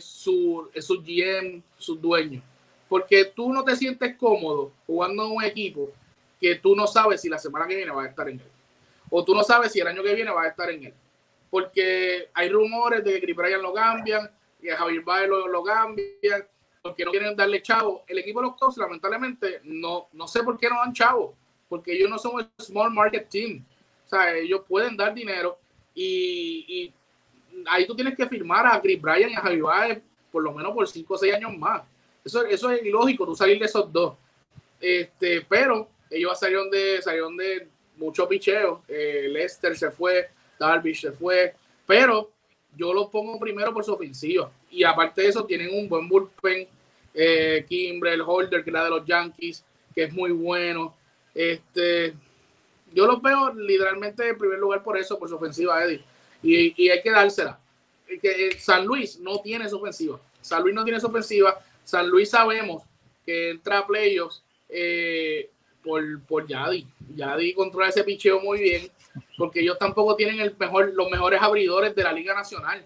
su, 0.00 0.68
su 0.80 1.02
GM, 1.02 1.62
su 1.76 1.96
dueño. 1.96 2.40
Porque 2.88 3.26
tú 3.26 3.52
no 3.52 3.64
te 3.64 3.76
sientes 3.76 4.16
cómodo 4.16 4.72
jugando 4.86 5.26
en 5.26 5.32
un 5.32 5.44
equipo 5.44 5.90
que 6.40 6.54
tú 6.54 6.74
no 6.74 6.86
sabes 6.86 7.20
si 7.20 7.28
la 7.28 7.38
semana 7.38 7.66
que 7.66 7.76
viene 7.76 7.90
va 7.90 8.04
a 8.04 8.08
estar 8.08 8.28
en 8.28 8.40
él. 8.40 8.46
O 9.10 9.24
tú 9.24 9.34
no 9.34 9.42
sabes 9.42 9.72
si 9.72 9.80
el 9.80 9.88
año 9.88 10.02
que 10.02 10.14
viene 10.14 10.30
va 10.30 10.44
a 10.44 10.48
estar 10.48 10.70
en 10.70 10.84
él 10.84 10.94
porque 11.50 12.28
hay 12.34 12.48
rumores 12.48 13.04
de 13.04 13.14
que 13.14 13.20
Chris 13.20 13.36
Bryan 13.36 13.62
lo 13.62 13.72
cambian 13.72 14.30
y 14.60 14.68
a 14.68 14.76
Javier 14.76 15.02
Baez 15.02 15.28
lo, 15.28 15.62
cambian 15.62 16.44
porque 16.82 17.04
no 17.04 17.10
quieren 17.10 17.36
darle 17.36 17.62
chavo. 17.62 18.04
El 18.06 18.18
equipo 18.18 18.40
de 18.40 18.48
los 18.48 18.56
Cubs, 18.56 18.76
lamentablemente, 18.76 19.60
no, 19.64 20.08
no 20.12 20.28
sé 20.28 20.42
por 20.42 20.58
qué 20.58 20.68
no 20.68 20.76
dan 20.76 20.92
chavo, 20.92 21.34
porque 21.68 21.92
ellos 21.92 22.10
no 22.10 22.18
son 22.18 22.36
un 22.36 22.50
small 22.58 22.90
market 22.92 23.28
team. 23.28 23.64
O 24.04 24.08
sea, 24.08 24.34
ellos 24.36 24.62
pueden 24.66 24.96
dar 24.96 25.14
dinero 25.14 25.58
y, 25.94 26.92
ahí 27.66 27.86
tú 27.86 27.94
tienes 27.94 28.14
que 28.16 28.26
firmar 28.26 28.66
a 28.66 28.80
Chris 28.80 29.00
Bryan 29.00 29.30
y 29.30 29.34
a 29.34 29.40
Javier 29.40 29.62
Baez 29.62 30.02
por 30.30 30.42
lo 30.42 30.52
menos 30.52 30.72
por 30.72 30.86
5 30.86 31.14
o 31.14 31.18
6 31.18 31.34
años 31.34 31.56
más. 31.56 31.82
Eso, 32.28 32.44
eso 32.44 32.70
es 32.70 32.84
ilógico, 32.84 33.24
tú 33.24 33.34
salir 33.34 33.58
de 33.58 33.64
esos 33.64 33.90
dos. 33.90 34.14
Este, 34.78 35.44
pero 35.48 35.88
ellos 36.10 36.38
salieron 36.38 36.70
de, 36.70 37.00
salieron 37.00 37.36
de 37.36 37.68
mucho 37.96 38.28
picheo. 38.28 38.82
Eh, 38.86 39.28
Lester 39.30 39.76
se 39.76 39.90
fue, 39.90 40.28
Darvish 40.58 41.00
se 41.00 41.12
fue, 41.12 41.54
pero 41.86 42.30
yo 42.76 42.92
lo 42.92 43.10
pongo 43.10 43.38
primero 43.40 43.72
por 43.72 43.82
su 43.82 43.92
ofensiva. 43.92 44.50
Y 44.70 44.84
aparte 44.84 45.22
de 45.22 45.28
eso, 45.28 45.44
tienen 45.44 45.74
un 45.74 45.88
buen 45.88 46.06
bullpen. 46.06 46.68
Eh, 47.14 47.64
Kimbrel, 47.66 48.20
Holder, 48.20 48.62
que 48.62 48.70
era 48.70 48.84
de 48.84 48.90
los 48.90 49.06
Yankees, 49.06 49.64
que 49.94 50.04
es 50.04 50.12
muy 50.12 50.30
bueno. 50.30 50.94
Este, 51.34 52.14
yo 52.92 53.06
lo 53.06 53.20
veo 53.20 53.54
literalmente 53.54 54.28
en 54.28 54.38
primer 54.38 54.58
lugar 54.58 54.82
por 54.82 54.98
eso, 54.98 55.18
por 55.18 55.28
su 55.28 55.36
ofensiva, 55.36 55.82
Eddie. 55.82 56.04
Y, 56.42 56.84
y 56.84 56.90
hay 56.90 57.00
que 57.02 57.10
dársela. 57.10 57.58
Que 58.06 58.48
eh, 58.48 58.58
San 58.58 58.84
Luis 58.84 59.18
no 59.18 59.40
tiene 59.40 59.68
su 59.68 59.78
ofensiva. 59.78 60.20
San 60.40 60.62
Luis 60.62 60.74
no 60.74 60.84
tiene 60.84 61.00
su 61.00 61.08
ofensiva. 61.08 61.58
San 61.88 62.06
Luis 62.10 62.28
sabemos 62.28 62.82
que 63.24 63.48
entra 63.48 63.78
a 63.78 63.86
playoffs 63.86 64.42
eh, 64.68 65.48
por, 65.82 66.20
por 66.24 66.46
Yadi. 66.46 66.86
Yadi 67.16 67.54
controla 67.54 67.88
ese 67.88 68.04
picheo 68.04 68.40
muy 68.40 68.60
bien 68.60 68.90
porque 69.38 69.60
ellos 69.60 69.78
tampoco 69.78 70.14
tienen 70.14 70.38
el 70.38 70.54
mejor, 70.58 70.92
los 70.92 71.10
mejores 71.10 71.40
abridores 71.40 71.94
de 71.94 72.02
la 72.02 72.12
Liga 72.12 72.34
Nacional. 72.34 72.84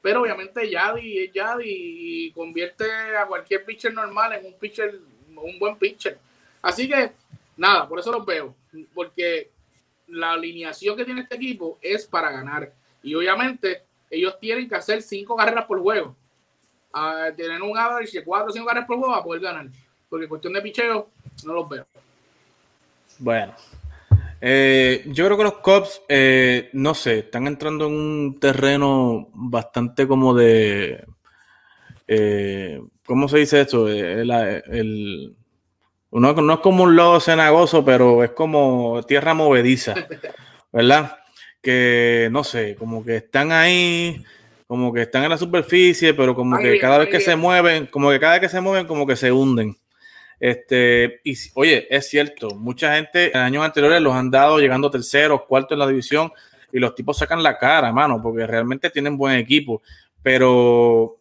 Pero 0.00 0.22
obviamente 0.22 0.70
Yadi 0.70 1.24
es 1.24 1.32
Yadi 1.32 1.64
y 1.66 2.30
convierte 2.30 2.84
a 3.20 3.26
cualquier 3.26 3.64
pitcher 3.64 3.92
normal 3.92 4.34
en 4.34 4.46
un 4.46 4.54
pitcher, 4.56 5.00
un 5.34 5.58
buen 5.58 5.76
pitcher. 5.76 6.16
Así 6.62 6.88
que, 6.88 7.10
nada, 7.56 7.88
por 7.88 7.98
eso 7.98 8.12
los 8.12 8.24
veo. 8.24 8.54
Porque 8.94 9.50
la 10.06 10.34
alineación 10.34 10.96
que 10.96 11.04
tiene 11.04 11.22
este 11.22 11.34
equipo 11.34 11.80
es 11.82 12.06
para 12.06 12.30
ganar. 12.30 12.72
Y 13.02 13.16
obviamente 13.16 13.82
ellos 14.08 14.38
tienen 14.38 14.68
que 14.68 14.76
hacer 14.76 15.02
cinco 15.02 15.34
carreras 15.34 15.64
por 15.64 15.80
juego. 15.80 16.14
A 16.96 17.30
tener 17.36 17.60
un 17.60 17.76
average 17.76 18.18
de 18.18 18.24
cuatro 18.24 18.50
o 18.50 18.52
cinco 18.52 18.66
carreras 18.66 18.86
por 18.86 18.98
juego 18.98 19.12
para 19.12 19.24
poder 19.24 19.42
ganar. 19.42 19.66
Porque 20.08 20.28
cuestión 20.28 20.52
de 20.52 20.62
picheo, 20.62 21.08
no 21.44 21.52
los 21.52 21.68
veo. 21.68 21.86
Bueno, 23.18 23.54
eh, 24.40 25.04
yo 25.06 25.24
creo 25.24 25.38
que 25.38 25.44
los 25.44 25.54
Cubs, 25.54 26.02
eh, 26.06 26.68
no 26.74 26.94
sé, 26.94 27.20
están 27.20 27.46
entrando 27.46 27.86
en 27.86 27.94
un 27.94 28.38
terreno 28.38 29.30
bastante 29.32 30.06
como 30.06 30.34
de. 30.34 31.02
Eh, 32.06 32.78
¿Cómo 33.06 33.26
se 33.26 33.38
dice 33.38 33.62
esto? 33.62 33.88
El, 33.88 35.34
no 36.10 36.52
es 36.52 36.60
como 36.60 36.84
un 36.84 36.94
lodo 36.94 37.20
cenagoso, 37.20 37.84
pero 37.86 38.22
es 38.22 38.32
como 38.32 39.02
tierra 39.04 39.32
movediza, 39.32 39.94
¿verdad? 40.72 41.16
Que 41.62 42.28
no 42.30 42.44
sé, 42.44 42.76
como 42.76 43.02
que 43.02 43.16
están 43.16 43.50
ahí, 43.50 44.22
como 44.74 44.92
que 44.92 45.02
están 45.02 45.22
en 45.22 45.30
la 45.30 45.38
superficie, 45.38 46.14
pero 46.14 46.34
como 46.34 46.58
que 46.58 46.80
cada 46.80 46.98
vez 46.98 47.08
que 47.08 47.20
se 47.20 47.36
mueven, 47.36 47.86
como 47.86 48.10
que 48.10 48.18
cada 48.18 48.32
vez 48.32 48.40
que 48.40 48.48
se 48.48 48.60
mueven, 48.60 48.88
como 48.88 49.06
que 49.06 49.14
se 49.14 49.30
hunden. 49.30 49.76
Este, 50.40 51.20
y 51.22 51.36
oye, 51.54 51.86
es 51.94 52.08
cierto, 52.08 52.48
mucha 52.56 52.96
gente 52.96 53.30
en 53.30 53.36
años 53.36 53.64
anteriores 53.64 54.02
los 54.02 54.12
han 54.14 54.32
dado 54.32 54.58
llegando 54.58 54.90
terceros, 54.90 55.42
cuartos 55.44 55.76
en 55.76 55.78
la 55.78 55.86
división 55.86 56.32
y 56.72 56.80
los 56.80 56.96
tipos 56.96 57.16
sacan 57.16 57.40
la 57.40 57.56
cara, 57.56 57.92
mano, 57.92 58.20
porque 58.20 58.48
realmente 58.48 58.90
tienen 58.90 59.16
buen 59.16 59.36
equipo. 59.36 59.80
Pero 60.24 61.20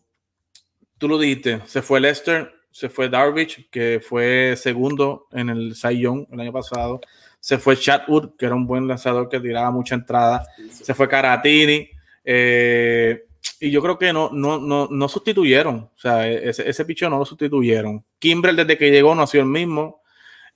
tú 0.98 1.08
lo 1.08 1.20
dijiste, 1.20 1.62
se 1.68 1.84
fue 1.84 2.00
Lester, 2.00 2.52
se 2.72 2.90
fue 2.90 3.08
Darvish, 3.08 3.70
que 3.70 4.02
fue 4.04 4.56
segundo 4.58 5.28
en 5.32 5.50
el 5.50 5.76
Cy 5.76 6.00
Young 6.00 6.26
el 6.32 6.40
año 6.40 6.52
pasado. 6.52 7.02
Se 7.40 7.60
fue 7.60 7.78
Chatwood, 7.78 8.32
que 8.36 8.48
era 8.48 8.56
un 8.56 8.66
buen 8.66 8.88
lanzador 8.88 9.30
que 9.30 9.40
tiraba 9.40 9.70
mucha 9.70 9.94
entrada. 9.94 10.44
Se 10.72 10.96
fue 10.96 11.08
Caratini. 11.08 11.88
Eh, 12.26 13.26
y 13.60 13.72
yo 13.72 13.82
creo 13.82 13.98
que 13.98 14.14
no, 14.14 14.30
no, 14.32 14.60
no, 14.60 14.88
no 14.90 15.08
sustituyeron. 15.08 15.90
O 15.96 16.00
sea, 16.00 16.30
e-, 16.30 16.50
ese, 16.50 16.70
ese 16.70 16.86
picho 16.86 17.10
no 17.10 17.20
lo 17.20 17.26
sustituyeron. 17.26 18.04
Kimbrel 18.20 18.56
desde 18.56 18.78
que 18.78 18.92
llegó 18.92 19.16
no 19.16 19.24
ha 19.24 19.28
sido 19.28 19.44
el 19.44 19.50
mismo. 19.50 20.02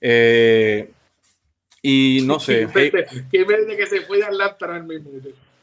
Eh, 0.00 0.90
Y 1.82 2.22
no 2.24 2.40
sé. 2.40 2.68
¿Quién 3.30 3.46
desde 3.46 3.76
que 3.76 3.86
se 3.86 4.00
fue 4.02 4.18
de 4.18 4.24
Atlanta 4.24 4.76
el 4.76 4.84
mismo? 4.84 5.10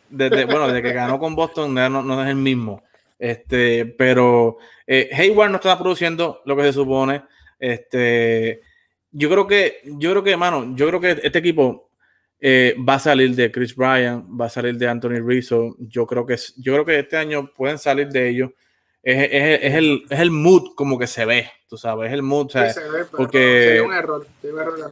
Desde, 0.10 0.46
bueno, 0.46 0.68
desde 0.68 0.82
que 0.82 0.94
ganó 0.94 1.20
con 1.20 1.36
Boston 1.36 1.74
no, 1.74 1.90
no 1.90 2.24
es 2.24 2.30
el 2.30 2.36
mismo. 2.36 2.84
Este, 3.18 3.86
pero 3.86 4.58
eh, 4.86 5.10
Hayward 5.14 5.50
no 5.50 5.56
está 5.58 5.78
produciendo 5.78 6.42
lo 6.46 6.56
que 6.56 6.64
se 6.64 6.74
supone. 6.74 7.24
Este, 7.60 8.62
yo 9.12 9.30
creo 9.30 9.48
que, 9.48 9.82
yo 9.86 10.12
creo 10.12 10.24
que, 10.24 10.32
hermano, 10.32 10.76
yo 10.76 10.88
creo 10.88 11.00
que 11.00 11.12
este 11.24 11.40
equipo 11.40 11.85
eh, 12.40 12.76
va 12.88 12.96
a 12.96 13.00
salir 13.00 13.36
de 13.36 13.52
Chris 13.52 13.76
Bryan, 13.76 14.26
va 14.40 14.46
a 14.46 14.50
salir 14.50 14.78
de 14.78 14.88
Anthony 14.88 15.22
Rizzo. 15.26 15.76
Yo 15.80 16.06
creo 16.06 16.26
que, 16.26 16.38
yo 16.58 16.74
creo 16.74 16.86
que 16.86 17.00
este 17.00 17.18
año 17.18 17.52
pueden 17.54 17.78
salir 17.78 18.10
de 18.10 18.30
ellos. 18.30 18.52
Es, 19.02 19.30
es, 19.32 19.60
es, 19.62 19.74
el, 19.76 20.04
es 20.10 20.20
el 20.20 20.32
mood 20.32 20.74
como 20.76 20.98
que 20.98 21.06
se 21.06 21.26
ve, 21.26 21.48
tú 21.68 21.78
sabes, 21.78 22.08
es 22.08 22.14
el 22.14 22.24
mood, 22.24 22.50
¿sabes? 22.50 22.82
Porque 23.12 23.80
un 23.86 23.94
error, 23.94 24.26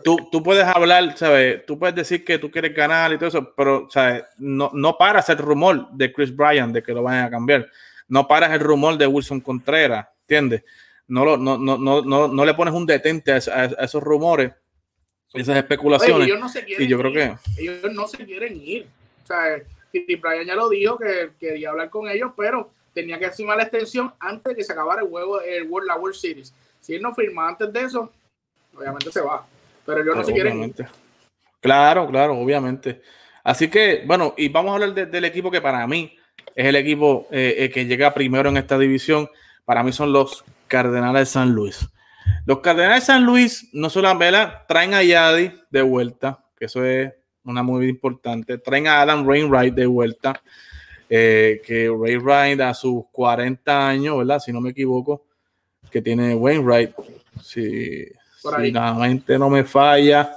tú, 0.04 0.18
tú, 0.32 0.44
puedes 0.44 0.66
hablar, 0.66 1.18
¿sabes? 1.18 1.66
Tú 1.66 1.80
puedes 1.80 1.96
decir 1.96 2.24
que 2.24 2.38
tú 2.38 2.52
quieres 2.52 2.76
ganar 2.76 3.12
y 3.12 3.18
todo 3.18 3.30
eso, 3.30 3.54
pero, 3.58 3.88
¿sabes? 3.90 4.24
No, 4.38 4.70
no 4.72 5.00
paras 5.00 5.30
el 5.30 5.40
rumor 5.40 5.90
de 5.94 6.14
Chris 6.14 6.36
Bryan 6.36 6.72
de 6.72 6.84
que 6.84 6.94
lo 6.94 7.02
vayan 7.02 7.26
a 7.26 7.32
cambiar. 7.32 7.68
No 8.08 8.28
paras 8.28 8.52
el 8.52 8.60
rumor 8.60 9.00
de 9.00 9.08
Wilson 9.08 9.42
Contreras, 9.42 10.08
¿entiendes? 10.22 10.64
No, 11.08 11.26
lo, 11.26 11.38
no, 11.38 11.58
no, 11.58 11.78
no, 11.78 12.28
no, 12.28 12.46
le 12.46 12.54
pones 12.54 12.74
un 12.74 12.86
detente 12.86 13.32
a, 13.32 13.38
esos 13.38 14.02
rumores, 14.04 14.54
esas 15.34 15.58
especulaciones. 15.58 16.30
y 16.78 16.88
yo 16.88 16.98
creo 16.98 17.12
que 17.14 17.36
ellos 17.58 17.94
no 17.94 18.08
se 18.08 18.26
quieren 18.26 18.62
ir. 18.64 18.88
O 19.24 19.28
sea, 19.28 19.62
Titi 19.92 20.16
Bryan 20.16 20.46
ya 20.46 20.56
lo 20.56 20.70
dijo 20.70 20.98
que 20.98 21.32
quería 21.40 21.70
hablar 21.70 21.90
con 21.90 22.10
ellos, 22.10 22.32
pero 22.36 22.72
tenía 22.94 23.20
que 23.20 23.32
firmar 23.32 23.58
la 23.58 23.64
extensión 23.64 24.14
antes 24.20 24.52
de 24.52 24.56
que 24.56 24.64
se 24.64 24.74
acabara 24.74 25.02
el 25.02 25.08
juego, 25.08 25.42
el 25.42 25.68
World, 25.70 25.88
la 25.88 25.98
World 25.98 26.16
Series. 26.16 26.54
Si 26.80 26.94
él 26.96 27.02
no 27.02 27.14
firma 27.14 27.48
antes 27.48 27.72
de 27.72 27.82
eso, 27.82 28.12
obviamente 28.76 29.12
se 29.12 29.22
va. 29.22 29.46
Pero 29.86 30.02
ellos 30.02 30.16
no 30.16 30.24
se 30.24 30.34
quieren 30.34 30.64
ir. 30.64 30.76
Claro, 31.60 32.08
claro, 32.08 32.38
obviamente. 32.38 33.02
Así 33.44 33.70
que, 33.70 34.04
bueno, 34.06 34.34
y 34.38 34.50
vamos 34.50 34.72
a 34.72 34.74
hablar 34.76 35.10
del 35.10 35.26
equipo 35.26 35.52
que 35.52 35.62
para 35.62 35.86
mí 35.88 36.18
es 36.56 36.66
el 36.66 36.76
equipo 36.76 37.28
eh, 37.32 37.56
eh, 37.58 37.70
que 37.70 37.86
llega 37.86 38.14
primero 38.14 38.50
en 38.50 38.58
esta 38.58 38.78
división. 38.78 39.30
Para 39.66 39.84
mí 39.84 39.92
son 39.92 40.12
los 40.12 40.44
Cardenales 40.68 41.22
de 41.22 41.26
San 41.26 41.52
Luis. 41.52 41.88
Los 42.46 42.60
Cardenales 42.60 43.04
de 43.04 43.06
San 43.06 43.26
Luis 43.26 43.70
no 43.74 43.90
solo 43.90 44.16
vela, 44.18 44.66
traen 44.68 44.94
a 44.94 45.04
Yadi 45.04 45.52
de 45.70 45.82
vuelta, 45.82 46.44
que 46.58 46.66
eso 46.66 46.84
es 46.86 47.14
una 47.44 47.64
muy 47.64 47.88
importante. 47.88 48.58
Traen 48.58 48.88
a 48.88 49.02
Adam 49.02 49.28
Rainwright 49.28 49.74
de 49.74 49.86
vuelta, 49.86 50.42
eh, 51.10 51.62
que 51.66 51.88
Rainwright 51.88 52.60
a 52.62 52.74
sus 52.74 53.04
40 53.12 53.88
años, 53.88 54.18
¿verdad? 54.18 54.40
Si 54.40 54.52
no 54.52 54.62
me 54.62 54.72
equivoco, 54.72 55.26
que 55.92 56.02
tiene 56.02 56.36
Wainwright, 56.36 56.96
si, 57.42 58.06
si 58.06 58.72
la 58.72 58.94
mente 58.94 59.38
no 59.38 59.50
me 59.50 59.64
falla, 59.64 60.36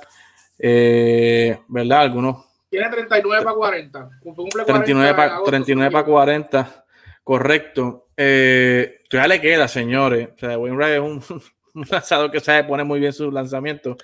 ¿verdad? 0.58 2.00
Algunos 2.00 2.46
tiene 2.68 2.90
39 2.90 3.44
para 3.44 3.56
40. 3.56 4.10
39 4.66 5.14
para 5.14 5.42
39 5.44 6.04
40. 6.04 6.84
Correcto. 7.22 8.08
Eh, 8.16 9.02
ya 9.10 9.26
le 9.26 9.40
queda, 9.40 9.68
señores. 9.68 10.28
O 10.34 10.38
sea, 10.38 10.58
Wainwright 10.58 10.94
es 10.94 11.00
un, 11.00 11.42
lanzador 11.90 12.30
que 12.30 12.40
sabe 12.40 12.64
poner 12.64 12.86
muy 12.86 13.00
bien 13.00 13.12
sus 13.12 13.32
lanzamientos. 13.32 13.96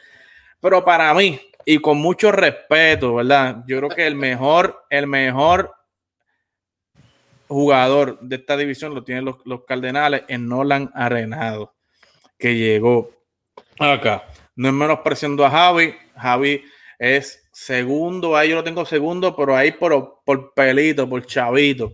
Pero 0.60 0.84
para 0.84 1.12
mí, 1.14 1.40
y 1.64 1.78
con 1.78 1.98
mucho 1.98 2.30
respeto, 2.30 3.16
¿verdad? 3.16 3.64
Yo 3.66 3.78
creo 3.78 3.88
que 3.90 4.06
el 4.06 4.14
mejor, 4.14 4.84
el 4.90 5.06
mejor 5.06 5.74
jugador 7.48 8.18
de 8.20 8.36
esta 8.36 8.56
división 8.56 8.94
lo 8.94 9.04
tienen 9.04 9.24
los, 9.24 9.36
los 9.44 9.64
Cardenales 9.64 10.22
en 10.28 10.48
Nolan 10.48 10.90
Arenado, 10.94 11.74
que 12.38 12.56
llegó 12.56 13.10
acá. 13.78 14.24
No 14.54 14.68
es 14.68 14.74
menospreciando 14.74 15.44
a 15.44 15.50
Javi. 15.50 15.94
Javi 16.16 16.64
es 16.98 17.48
segundo, 17.52 18.36
ahí 18.36 18.50
yo 18.50 18.56
lo 18.56 18.64
tengo 18.64 18.84
segundo, 18.84 19.34
pero 19.34 19.56
ahí 19.56 19.72
por, 19.72 20.20
por 20.24 20.54
pelito, 20.54 21.08
por 21.08 21.26
chavito. 21.26 21.92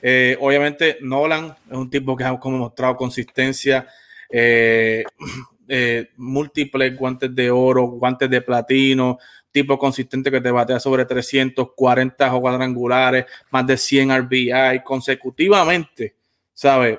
Eh, 0.00 0.36
obviamente, 0.40 0.98
Nolan 1.00 1.56
es 1.70 1.76
un 1.76 1.88
tipo 1.88 2.16
que 2.16 2.24
ha 2.24 2.38
como 2.38 2.58
mostrado 2.58 2.96
consistencia, 2.96 3.86
eh, 4.32 5.04
eh, 5.68 6.10
múltiples 6.16 6.96
guantes 6.96 7.34
de 7.34 7.50
oro, 7.50 7.86
guantes 7.86 8.28
de 8.28 8.40
platino, 8.40 9.18
tipo 9.52 9.78
consistente 9.78 10.30
que 10.30 10.40
te 10.40 10.50
batea 10.50 10.80
sobre 10.80 11.04
340 11.04 12.34
o 12.34 12.40
cuadrangulares, 12.40 13.26
más 13.50 13.66
de 13.66 13.76
100 13.76 14.22
RBI 14.22 14.82
consecutivamente, 14.82 16.16
¿sabes? 16.52 16.98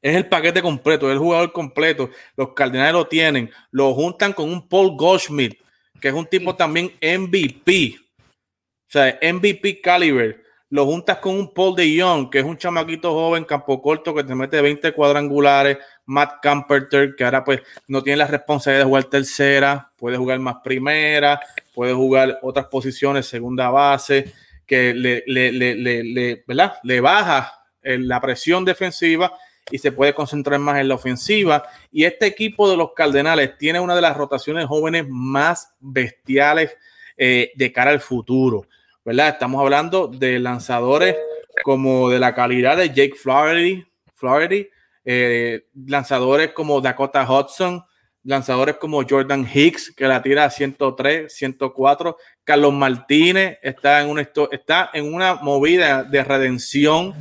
Es 0.00 0.14
el 0.14 0.28
paquete 0.28 0.62
completo, 0.62 1.08
es 1.08 1.14
el 1.14 1.18
jugador 1.18 1.52
completo. 1.52 2.10
Los 2.36 2.52
Cardenales 2.52 2.92
lo 2.92 3.06
tienen, 3.08 3.50
lo 3.72 3.92
juntan 3.94 4.32
con 4.32 4.48
un 4.48 4.68
Paul 4.68 4.96
Goldschmidt, 4.96 5.58
que 6.00 6.08
es 6.08 6.14
un 6.14 6.26
tipo 6.26 6.54
también 6.54 6.92
MVP. 7.02 7.96
O 7.98 8.90
sea, 8.90 9.18
MVP 9.20 9.80
caliber. 9.80 10.44
Lo 10.70 10.84
juntas 10.84 11.18
con 11.18 11.34
un 11.34 11.52
Paul 11.52 11.74
de 11.74 11.92
Young, 11.92 12.30
que 12.30 12.38
es 12.38 12.44
un 12.44 12.56
chamaquito 12.56 13.12
joven, 13.12 13.44
campo 13.44 13.80
corto, 13.82 14.14
que 14.14 14.22
te 14.22 14.34
mete 14.34 14.60
20 14.60 14.92
cuadrangulares. 14.92 15.78
Matt 16.08 16.40
Camperter, 16.40 17.14
que 17.14 17.22
ahora 17.22 17.44
pues 17.44 17.60
no 17.86 18.02
tiene 18.02 18.16
la 18.16 18.26
responsabilidad 18.26 18.84
de 18.84 18.88
jugar 18.88 19.04
tercera, 19.04 19.92
puede 19.96 20.16
jugar 20.16 20.38
más 20.38 20.56
primera, 20.64 21.38
puede 21.74 21.92
jugar 21.92 22.38
otras 22.40 22.66
posiciones, 22.66 23.26
segunda 23.26 23.68
base, 23.68 24.32
que 24.66 24.94
le, 24.94 25.22
le, 25.26 25.52
le, 25.52 25.74
le, 26.04 26.44
le 26.82 27.00
baja 27.00 27.52
la 27.82 28.20
presión 28.22 28.64
defensiva 28.64 29.32
y 29.70 29.78
se 29.78 29.92
puede 29.92 30.14
concentrar 30.14 30.58
más 30.58 30.78
en 30.78 30.88
la 30.88 30.94
ofensiva. 30.94 31.64
Y 31.92 32.04
este 32.04 32.24
equipo 32.24 32.70
de 32.70 32.78
los 32.78 32.92
Cardenales 32.94 33.58
tiene 33.58 33.78
una 33.78 33.94
de 33.94 34.00
las 34.00 34.16
rotaciones 34.16 34.64
jóvenes 34.64 35.04
más 35.08 35.74
bestiales 35.78 36.74
eh, 37.18 37.52
de 37.54 37.70
cara 37.70 37.90
al 37.90 38.00
futuro, 38.00 38.66
¿verdad? 39.04 39.28
Estamos 39.28 39.60
hablando 39.60 40.08
de 40.08 40.38
lanzadores 40.38 41.16
como 41.64 42.08
de 42.08 42.18
la 42.18 42.34
calidad 42.34 42.78
de 42.78 42.88
Jake 42.88 43.14
Flaherty, 43.14 43.84
Flaherty 44.14 44.68
eh, 45.10 45.64
lanzadores 45.86 46.52
como 46.52 46.82
Dakota 46.82 47.26
Hudson, 47.26 47.82
lanzadores 48.24 48.76
como 48.76 49.02
Jordan 49.08 49.48
Hicks, 49.50 49.90
que 49.96 50.04
la 50.04 50.20
tira 50.20 50.44
a 50.44 50.50
103, 50.50 51.34
104. 51.34 52.18
Carlos 52.44 52.74
Martínez 52.74 53.58
está 53.62 54.02
en, 54.02 54.10
una, 54.10 54.28
está 54.50 54.90
en 54.92 55.14
una 55.14 55.36
movida 55.36 56.04
de 56.04 56.22
redención, 56.22 57.14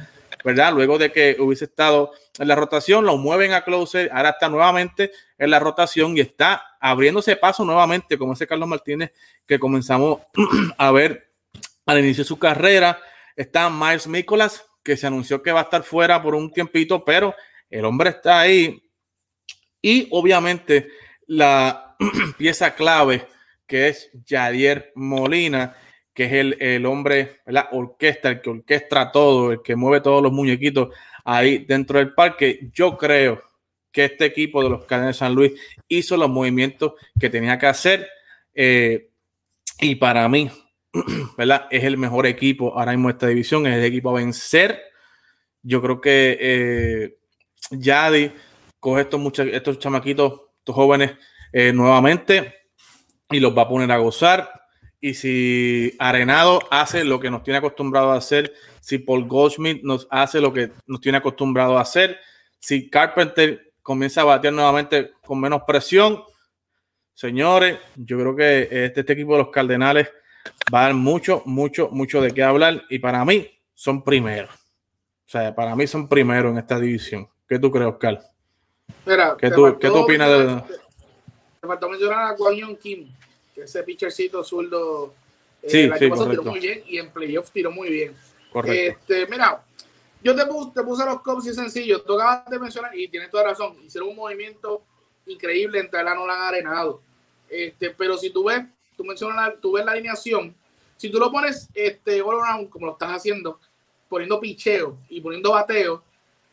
¿verdad? 0.44 0.74
Luego 0.74 0.98
de 0.98 1.14
que 1.14 1.38
hubiese 1.40 1.64
estado 1.64 2.12
en 2.38 2.50
la 2.50 2.56
rotación, 2.56 3.06
lo 3.06 3.16
mueven 3.16 3.54
a 3.54 3.64
closer, 3.64 4.10
ahora 4.12 4.32
está 4.32 4.50
nuevamente 4.50 5.12
en 5.38 5.50
la 5.50 5.60
rotación 5.60 6.18
y 6.18 6.20
está 6.20 6.62
abriéndose 6.82 7.38
paso 7.38 7.64
nuevamente, 7.64 8.18
como 8.18 8.34
ese 8.34 8.48
Carlos 8.48 8.68
Martínez 8.68 9.14
que 9.46 9.60
comenzamos 9.60 10.20
a 10.78 10.92
ver 10.92 11.32
al 11.86 12.00
inicio 12.00 12.26
de 12.26 12.28
su 12.28 12.38
carrera. 12.38 13.00
Está 13.34 13.70
Miles 13.70 14.08
Nicholas, 14.08 14.66
que 14.84 14.98
se 14.98 15.08
anunció 15.08 15.42
que 15.42 15.54
va 15.54 15.62
a 15.62 15.64
estar 15.64 15.84
fuera 15.84 16.22
por 16.22 16.36
un 16.36 16.52
tiempito, 16.52 17.06
pero 17.06 17.34
el 17.70 17.86
hombre 17.86 18.12
está 18.12 18.42
ahí. 18.42 18.82
Y 19.82 20.08
obviamente 20.12 20.90
la 21.28 21.96
pieza 22.38 22.76
clave 22.76 23.28
que 23.68 23.90
es 23.90 24.10
Jadier 24.26 24.94
Molina, 24.96 25.76
que 26.14 26.26
es 26.26 26.34
el, 26.34 26.58
el 26.62 26.86
hombre, 26.86 27.42
la 27.46 27.70
orquesta, 27.74 28.30
el 28.30 28.42
que 28.42 28.50
orquestra 28.50 29.12
todo, 29.12 29.52
el 29.52 29.62
que 29.62 29.76
mueve 29.76 30.02
todos 30.02 30.24
los 30.24 30.32
muñequitos 30.32 30.90
ahí 31.26 31.60
dentro 31.60 32.00
del 32.00 32.14
parque. 32.14 32.70
Yo 32.74 32.98
creo 32.98 33.44
que 33.92 34.06
este 34.06 34.26
equipo 34.26 34.64
de 34.64 34.70
los 34.70 34.86
Cadenas 34.86 35.16
de 35.16 35.20
San 35.20 35.36
Luis 35.36 35.54
hizo 35.88 36.18
los 36.18 36.30
movimientos 36.30 36.94
que 37.20 37.30
tenía 37.30 37.60
que 37.60 37.68
hacer. 37.68 38.08
Eh, 38.54 39.12
y 39.82 39.96
para 39.96 40.28
mí, 40.30 40.50
¿verdad? 41.38 41.68
Es 41.70 41.84
el 41.84 41.98
mejor 41.98 42.26
equipo 42.26 42.78
ahora 42.78 42.94
mismo 42.94 43.10
de 43.10 43.14
esta 43.14 43.28
división, 43.28 43.68
es 43.68 43.76
el 43.76 43.84
equipo 43.84 44.10
a 44.10 44.20
vencer. 44.20 44.82
Yo 45.62 45.82
creo 45.82 46.00
que 46.00 46.38
eh, 46.40 47.18
Yadi 47.72 48.32
coge 48.80 49.02
estos, 49.02 49.20
muchachos, 49.20 49.54
estos 49.54 49.80
chamaquitos, 49.80 50.42
estos 50.60 50.76
jóvenes 50.76 51.14
eh, 51.52 51.74
nuevamente 51.74 52.56
y 53.30 53.40
los 53.40 53.58
va 53.58 53.64
a 53.64 53.70
poner 53.70 53.92
a 53.92 53.98
gozar. 53.98 54.52
Y 55.00 55.14
si 55.14 55.96
Arenado 56.00 56.60
hace 56.72 57.04
lo 57.04 57.20
que 57.20 57.30
nos 57.30 57.44
tiene 57.44 57.60
acostumbrado 57.60 58.12
a 58.12 58.18
hacer, 58.18 58.54
si 58.80 58.98
Paul 58.98 59.28
Goldschmidt 59.28 59.84
nos 59.84 60.08
hace 60.10 60.42
lo 60.42 60.52
que 60.52 60.72
nos 60.88 61.02
tiene 61.02 61.20
acostumbrado 61.20 61.78
a 61.78 61.82
hacer, 61.82 62.20
si 62.60 62.90
Carpenter 62.90 63.74
comienza 63.82 64.22
a 64.22 64.26
batear 64.26 64.54
nuevamente 64.54 65.12
con 65.24 65.40
menos 65.40 65.62
presión, 65.68 66.24
señores, 67.14 67.78
yo 67.96 68.18
creo 68.18 68.36
que 68.36 68.62
este, 68.64 69.02
este 69.02 69.14
equipo 69.14 69.34
de 69.34 69.44
los 69.44 69.50
Cardenales 69.50 70.10
va 70.74 70.82
a 70.82 70.84
dar 70.84 70.94
mucho, 70.94 71.44
mucho, 71.46 71.90
mucho 71.92 72.22
de 72.22 72.32
qué 72.32 72.44
hablar 72.44 72.84
y 72.90 73.00
para 73.00 73.24
mí 73.24 73.48
son 73.74 74.04
primeros. 74.04 74.50
O 74.52 75.30
sea, 75.30 75.54
para 75.54 75.76
mí 75.76 75.86
son 75.86 76.08
primeros 76.08 76.52
en 76.52 76.58
esta 76.58 76.80
división. 76.80 77.30
¿Qué 77.48 77.60
tú 77.60 77.72
crees, 77.72 77.88
Oscar? 77.88 78.22
¿Qué, 79.40 79.52
tú, 79.52 79.78
¿qué 79.80 79.88
tú 79.88 79.98
opinas 79.98 80.30
de...? 80.30 80.78
Te 81.62 81.68
faltó 81.68 81.90
mencionar 81.90 82.34
a 82.34 82.36
Kwon 82.36 82.76
Kim, 82.78 83.10
que 83.54 83.62
ese 83.62 83.84
pitchercito 83.84 84.44
zurdo 84.44 85.14
eh, 85.62 85.70
sí, 85.70 85.90
sí, 85.98 86.12
tiró 86.30 86.44
muy 86.44 86.60
bien 86.60 86.84
y 86.86 86.98
en 86.98 87.10
playoff 87.10 87.50
tiró 87.52 87.72
muy 87.72 87.90
bien. 87.90 88.16
Este, 88.66 89.28
mira, 89.28 89.64
yo 90.24 90.36
te 90.36 90.46
puse, 90.46 90.72
te 90.74 90.84
puse 90.84 91.06
los 91.06 91.22
cops 91.22 91.48
y 91.48 91.54
sencillo. 91.54 92.02
Tú 92.02 92.14
acabas 92.14 92.50
de 92.50 92.60
mencionar 92.60 92.98
y 92.98 93.08
tienes 93.08 93.30
toda 93.30 93.44
razón. 93.44 93.76
Hicieron 93.84 94.10
un 94.10 94.16
movimiento 94.16 94.84
increíble 95.26 95.80
entre 95.80 96.04
la 96.04 96.16
Nolan 96.16 96.42
Arenado. 96.42 97.02
Este, 97.50 97.90
pero 97.92 98.18
si 98.18 98.30
tú 98.30 98.46
ves 98.46 98.64
tú 98.98 99.06
mencionas, 99.06 99.54
tú 99.62 99.74
ves 99.74 99.86
la 99.86 99.92
alineación, 99.94 100.54
si 100.98 101.10
tú 101.10 101.20
lo 101.20 101.32
pones 101.32 101.70
este 101.76 102.22
all 102.22 102.42
around, 102.42 102.70
como 102.70 102.88
lo 102.88 102.94
estás 102.94 103.12
haciendo, 103.12 103.60
poniendo 104.10 104.40
picheo 104.40 104.98
y 105.08 105.22
poniendo 105.22 105.52
bateo, 105.52 106.04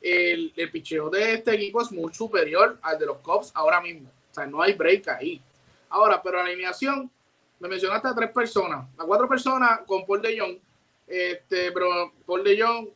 el, 0.05 0.53
picheo 0.71 1.09
de 1.09 1.35
este 1.35 1.55
equipo 1.55 1.81
es 1.81 1.91
muy 1.91 2.13
superior 2.13 2.79
al 2.83 2.99
de 2.99 3.07
los 3.07 3.19
Cubs 3.19 3.51
ahora 3.55 3.81
mismo. 3.81 4.11
O 4.31 4.35
sea, 4.35 4.47
no 4.47 4.61
hay 4.61 4.75
break 4.75 5.09
ahí. 5.09 5.41
Ahora, 5.89 6.23
pero 6.23 6.39
la 6.39 6.45
alineación, 6.45 7.11
me 7.59 7.69
mencionaste 7.69 8.09
a 8.09 8.15
tres 8.15 8.31
personas, 8.31 8.87
a 8.99 9.05
cuatro 9.05 9.29
personas 9.29 9.81
con 9.87 10.05
Paul 10.05 10.21
de 10.21 10.39
Jong, 10.39 10.59
este, 11.07 11.73
pero 11.73 12.13
Paul 12.27 12.45
de 12.45 12.61
Jong, 12.61 12.89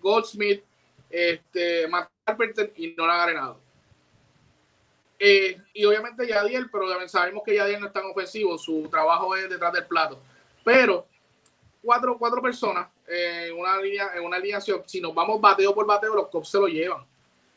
Goldsmith, 0.00 0.62
este, 1.10 1.86
Matt 1.88 2.10
Carpenter 2.24 2.72
y 2.76 2.94
Nora 2.96 3.22
Arenado. 3.22 3.60
Eh, 5.18 5.60
y 5.74 5.84
obviamente 5.84 6.26
Yadiel, 6.26 6.70
pero 6.70 6.86
sabemos 7.08 7.42
que 7.44 7.54
Yadiel 7.54 7.80
no 7.80 7.86
es 7.88 7.92
tan 7.92 8.04
ofensivo, 8.06 8.56
su 8.56 8.88
trabajo 8.88 9.36
es 9.36 9.48
detrás 9.50 9.72
del 9.72 9.86
plato. 9.86 10.18
Pero 10.64 11.06
cuatro, 11.82 12.16
cuatro 12.18 12.40
personas 12.40 12.88
en 13.06 13.58
una 13.58 13.80
línea, 13.80 14.10
en 14.16 14.24
una 14.24 14.36
alineación, 14.36 14.82
si 14.86 15.00
nos 15.00 15.14
vamos 15.14 15.40
bateo 15.40 15.74
por 15.74 15.86
bateo, 15.86 16.14
los 16.14 16.28
cops 16.28 16.48
se 16.48 16.58
lo 16.58 16.66
llevan. 16.66 17.04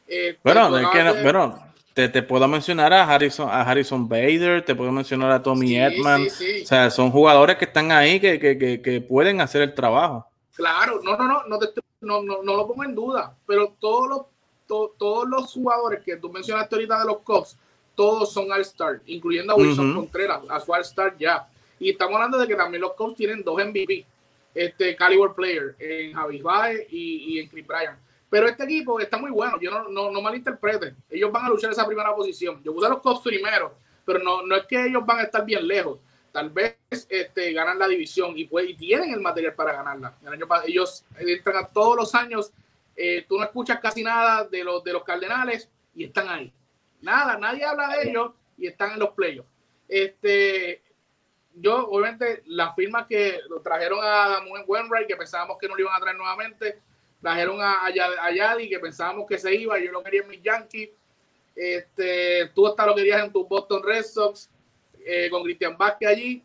Eh, 0.07 0.37
bueno, 0.43 1.59
te, 1.93 2.07
te, 2.09 2.21
puedo 2.21 2.47
mencionar 2.47 2.93
a 2.93 3.03
Harrison, 3.03 3.49
a 3.49 3.61
Harrison 3.61 4.07
Bader, 4.07 4.63
te 4.63 4.75
puedo 4.75 4.91
mencionar 4.91 5.31
a 5.31 5.41
Tommy 5.41 5.75
Edman. 5.75 6.27
O 6.27 6.65
sea, 6.65 6.89
son 6.89 7.11
jugadores 7.11 7.57
que 7.57 7.65
están 7.65 7.91
ahí 7.91 8.19
que, 8.19 8.39
que, 8.39 8.81
que, 8.81 9.01
pueden 9.01 9.41
hacer 9.41 9.63
el 9.63 9.73
trabajo. 9.73 10.25
Claro, 10.53 11.01
no, 11.03 11.17
no, 11.17 11.27
no, 11.27 11.43
no, 11.47 11.59
no, 12.01 12.21
no, 12.21 12.43
no, 12.43 12.55
lo 12.55 12.67
pongo 12.67 12.83
en 12.83 12.95
duda, 12.95 13.35
pero 13.45 13.73
todos 13.79 14.09
los, 14.09 14.91
todos 14.97 15.27
los 15.27 15.51
jugadores 15.51 16.03
que 16.03 16.17
tú 16.17 16.31
mencionaste 16.31 16.75
ahorita 16.75 16.99
de 16.99 17.05
los 17.05 17.17
Cubs, 17.19 17.57
todos 17.95 18.31
son 18.31 18.51
All-Star, 18.51 19.01
incluyendo 19.07 19.53
a 19.53 19.55
Wilson 19.55 19.95
Contreras, 19.95 20.41
a 20.49 20.59
su 20.59 20.71
All-Star 20.71 21.17
ya. 21.17 21.47
Y 21.79 21.89
estamos 21.89 22.15
hablando 22.15 22.37
de 22.37 22.47
que 22.47 22.55
también 22.55 22.81
los 22.81 22.93
Cubs 22.93 23.15
tienen 23.15 23.43
dos 23.43 23.55
MVP, 23.55 24.05
este 24.57 24.95
caliber 24.95 25.33
player, 25.35 25.75
en 25.79 26.13
Javi 26.13 26.41
Baez 26.41 26.87
y, 26.89 27.35
y, 27.35 27.39
en 27.39 27.49
Chris 27.49 27.65
Bryan. 27.65 27.99
Pero 28.29 28.47
este 28.47 28.63
equipo 28.63 28.99
está 28.99 29.17
muy 29.17 29.31
bueno, 29.31 29.59
yo 29.59 29.71
no, 29.71 29.87
no, 29.87 30.11
no 30.11 30.21
malinterpreten, 30.21 30.95
ellos 31.09 31.31
van 31.31 31.45
a 31.45 31.49
luchar 31.49 31.71
esa 31.71 31.85
primera 31.85 32.13
posición. 32.15 32.61
Yo 32.63 32.73
puse 32.73 32.87
a 32.87 32.89
los 32.89 32.99
Cubs 32.99 33.21
primero, 33.21 33.75
pero 34.03 34.19
no, 34.19 34.41
no 34.41 34.55
es 34.55 34.65
que 34.65 34.87
ellos 34.87 35.05
van 35.05 35.19
a 35.19 35.23
estar 35.23 35.45
bien 35.45 35.67
lejos. 35.67 35.99
Tal 36.31 36.49
vez 36.49 36.77
este, 37.09 37.53
ganan 37.53 37.79
la 37.79 37.87
división 37.87 38.37
y, 38.37 38.45
pues, 38.45 38.69
y 38.69 38.75
tienen 38.75 39.11
el 39.11 39.21
material 39.21 39.53
para 39.53 39.73
ganarla. 39.73 40.17
El 40.21 40.33
año, 40.33 40.47
ellos 40.65 41.05
entran 41.17 41.69
todos 41.73 41.95
los 41.95 42.13
años, 42.15 42.51
eh, 42.95 43.25
tú 43.27 43.37
no 43.37 43.43
escuchas 43.43 43.79
casi 43.79 44.03
nada 44.03 44.43
de 44.43 44.63
los, 44.63 44.83
de 44.83 44.93
los 44.93 45.03
Cardenales 45.03 45.69
y 45.95 46.03
están 46.03 46.27
ahí. 46.27 46.51
Nada, 47.01 47.37
nadie 47.37 47.63
habla 47.63 47.89
de 47.89 48.09
ellos 48.09 48.31
y 48.57 48.67
están 48.67 48.91
en 48.91 48.99
los 48.99 49.09
playoffs. 49.11 49.49
Este, 49.87 50.81
yo, 51.59 51.87
obviamente, 51.89 52.43
las 52.45 52.75
firmas 52.75 53.07
que 53.07 53.39
lo 53.49 53.61
trajeron 53.61 53.99
a 54.01 54.39
Wainwright, 54.65 55.07
que 55.07 55.15
pensábamos 55.15 55.57
que 55.59 55.67
no 55.67 55.75
lo 55.75 55.81
iban 55.81 55.95
a 55.95 55.99
traer 55.99 56.17
nuevamente, 56.17 56.79
trajeron 57.21 57.61
a, 57.61 57.85
a, 57.85 58.31
Yadi, 58.31 58.69
que 58.69 58.79
pensábamos 58.79 59.27
que 59.27 59.37
se 59.37 59.53
iba, 59.53 59.79
yo 59.79 59.91
lo 59.91 60.03
quería 60.03 60.21
en 60.21 60.29
mis 60.29 60.41
Yankees, 60.41 60.89
este, 61.55 62.49
tú 62.53 62.67
hasta 62.67 62.85
lo 62.85 62.95
querías 62.95 63.23
en 63.23 63.31
tu 63.31 63.47
Boston 63.47 63.81
Red 63.83 64.03
Sox, 64.03 64.49
eh, 65.05 65.29
con 65.29 65.43
Cristian 65.43 65.77
Vázquez 65.77 66.09
allí, 66.09 66.43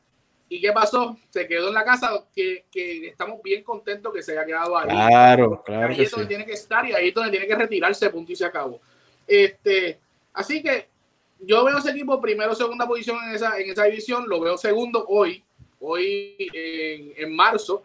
¿Y 0.52 0.60
qué 0.60 0.70
pasó? 0.70 1.16
Se 1.30 1.48
quedó 1.48 1.68
en 1.68 1.74
la 1.74 1.82
casa, 1.82 2.10
que, 2.36 2.66
que, 2.70 3.06
estamos 3.06 3.42
bien 3.42 3.64
contentos 3.64 4.12
que 4.12 4.22
se 4.22 4.32
haya 4.32 4.44
quedado 4.44 4.76
ahí. 4.76 4.86
Claro, 4.86 5.62
claro. 5.64 5.94
Ahí 5.94 6.02
es 6.02 6.10
donde 6.10 6.26
tiene 6.26 6.44
que 6.44 6.52
estar 6.52 6.84
y 6.84 6.92
ahí 6.92 7.08
es 7.08 7.14
donde 7.14 7.30
tiene 7.30 7.46
que 7.46 7.54
retirarse, 7.54 8.10
punto 8.10 8.32
y 8.32 8.36
se 8.36 8.44
acabó. 8.44 8.78
Este, 9.26 9.98
así 10.34 10.62
que 10.62 10.88
yo 11.42 11.64
veo 11.64 11.78
ese 11.78 11.90
equipo 11.90 12.20
primero, 12.20 12.54
segunda 12.54 12.86
posición 12.86 13.18
en 13.24 13.34
esa, 13.34 13.58
en 13.58 13.70
esa 13.70 13.84
división, 13.84 14.24
lo 14.28 14.40
veo 14.40 14.56
segundo 14.56 15.04
hoy, 15.08 15.42
hoy 15.80 16.36
en, 16.52 17.12
en 17.16 17.36
marzo, 17.36 17.84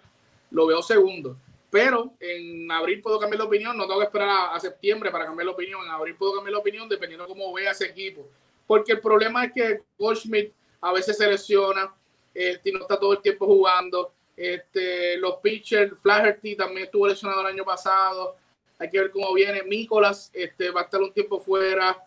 lo 0.52 0.68
veo 0.68 0.82
segundo. 0.82 1.38
Pero 1.70 2.14
en 2.20 2.72
abril 2.72 3.02
puedo 3.02 3.20
cambiar 3.20 3.40
la 3.40 3.46
opinión, 3.46 3.76
no 3.76 3.86
tengo 3.86 4.00
que 4.00 4.06
esperar 4.06 4.56
a, 4.56 4.60
septiembre 4.60 5.12
para 5.12 5.26
cambiar 5.26 5.48
la 5.48 5.52
opinión. 5.52 5.84
En 5.84 5.92
abril 5.92 6.16
puedo 6.16 6.36
cambiar 6.36 6.54
la 6.54 6.60
opinión 6.60 6.88
dependiendo 6.88 7.26
de 7.26 7.30
cómo 7.30 7.52
vea 7.54 7.72
ese 7.72 7.88
equipo. 7.88 8.28
Porque 8.66 8.94
el 8.94 9.02
problema 9.02 9.46
es 9.46 9.54
que 9.54 9.82
Goldschmidt 9.98 10.54
a 10.82 10.94
veces 10.94 11.18
se 11.18 11.28
lesiona, 11.28 11.94
este, 12.34 12.72
no 12.72 12.80
está 12.80 12.98
todo 12.98 13.14
el 13.14 13.22
tiempo 13.22 13.46
jugando. 13.46 14.14
Este, 14.36 15.18
los 15.18 15.38
pitchers, 15.38 16.00
Flaherty 16.00 16.56
también 16.56 16.86
estuvo 16.86 17.08
lesionado 17.08 17.42
el 17.42 17.48
año 17.48 17.66
pasado. 17.66 18.38
Hay 18.80 18.90
que 18.90 19.00
ver 19.00 19.12
cómo 19.12 19.34
viene. 19.34 19.64
Nicolás 19.64 20.32
este, 20.34 20.72
va 20.72 20.82
a 20.82 20.84
estar 20.86 21.02
un 21.02 21.12
tiempo 21.12 21.40
fuera. 21.40 22.07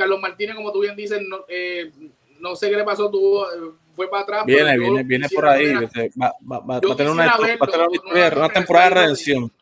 Carlos 0.00 0.20
Martínez, 0.20 0.56
como 0.56 0.72
tú 0.72 0.80
bien 0.80 0.96
dices, 0.96 1.20
no, 1.28 1.44
eh, 1.46 1.90
no 2.40 2.56
sé 2.56 2.70
qué 2.70 2.76
le 2.76 2.84
pasó, 2.84 3.10
tuvo, 3.10 3.46
eh, 3.46 3.72
fue 3.94 4.08
para 4.08 4.22
atrás. 4.22 4.46
Viene, 4.46 4.78
viene, 4.78 5.02
viene 5.02 5.28
por 5.28 5.46
ahí. 5.46 5.74
Va, 6.20 6.34
va, 6.40 6.76
a 6.76 6.80
tener 6.80 7.12
una, 7.12 7.36
una, 7.36 8.48
temporada 8.48 8.88
de 8.88 8.94
redención. 8.94 9.52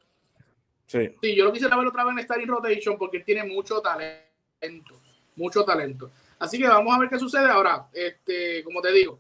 Sí. 0.87 1.11
sí, 1.21 1.35
yo 1.35 1.45
lo 1.45 1.53
quisiera 1.53 1.77
ver 1.77 1.89
otra 1.89 2.05
vez 2.05 2.13
en 2.17 2.23
Starting 2.23 2.47
Rotation 2.47 2.97
porque 2.97 3.21
tiene 3.21 3.45
mucho 3.45 3.81
talento, 3.81 5.01
mucho 5.35 5.65
talento. 5.65 6.11
Así 6.39 6.57
que 6.57 6.69
vamos 6.69 6.95
a 6.95 7.01
ver 7.01 7.09
qué 7.09 7.19
sucede 7.19 7.47
ahora. 7.51 7.89
Este, 7.93 8.63
como 8.63 8.81
te 8.81 8.93
digo, 8.93 9.19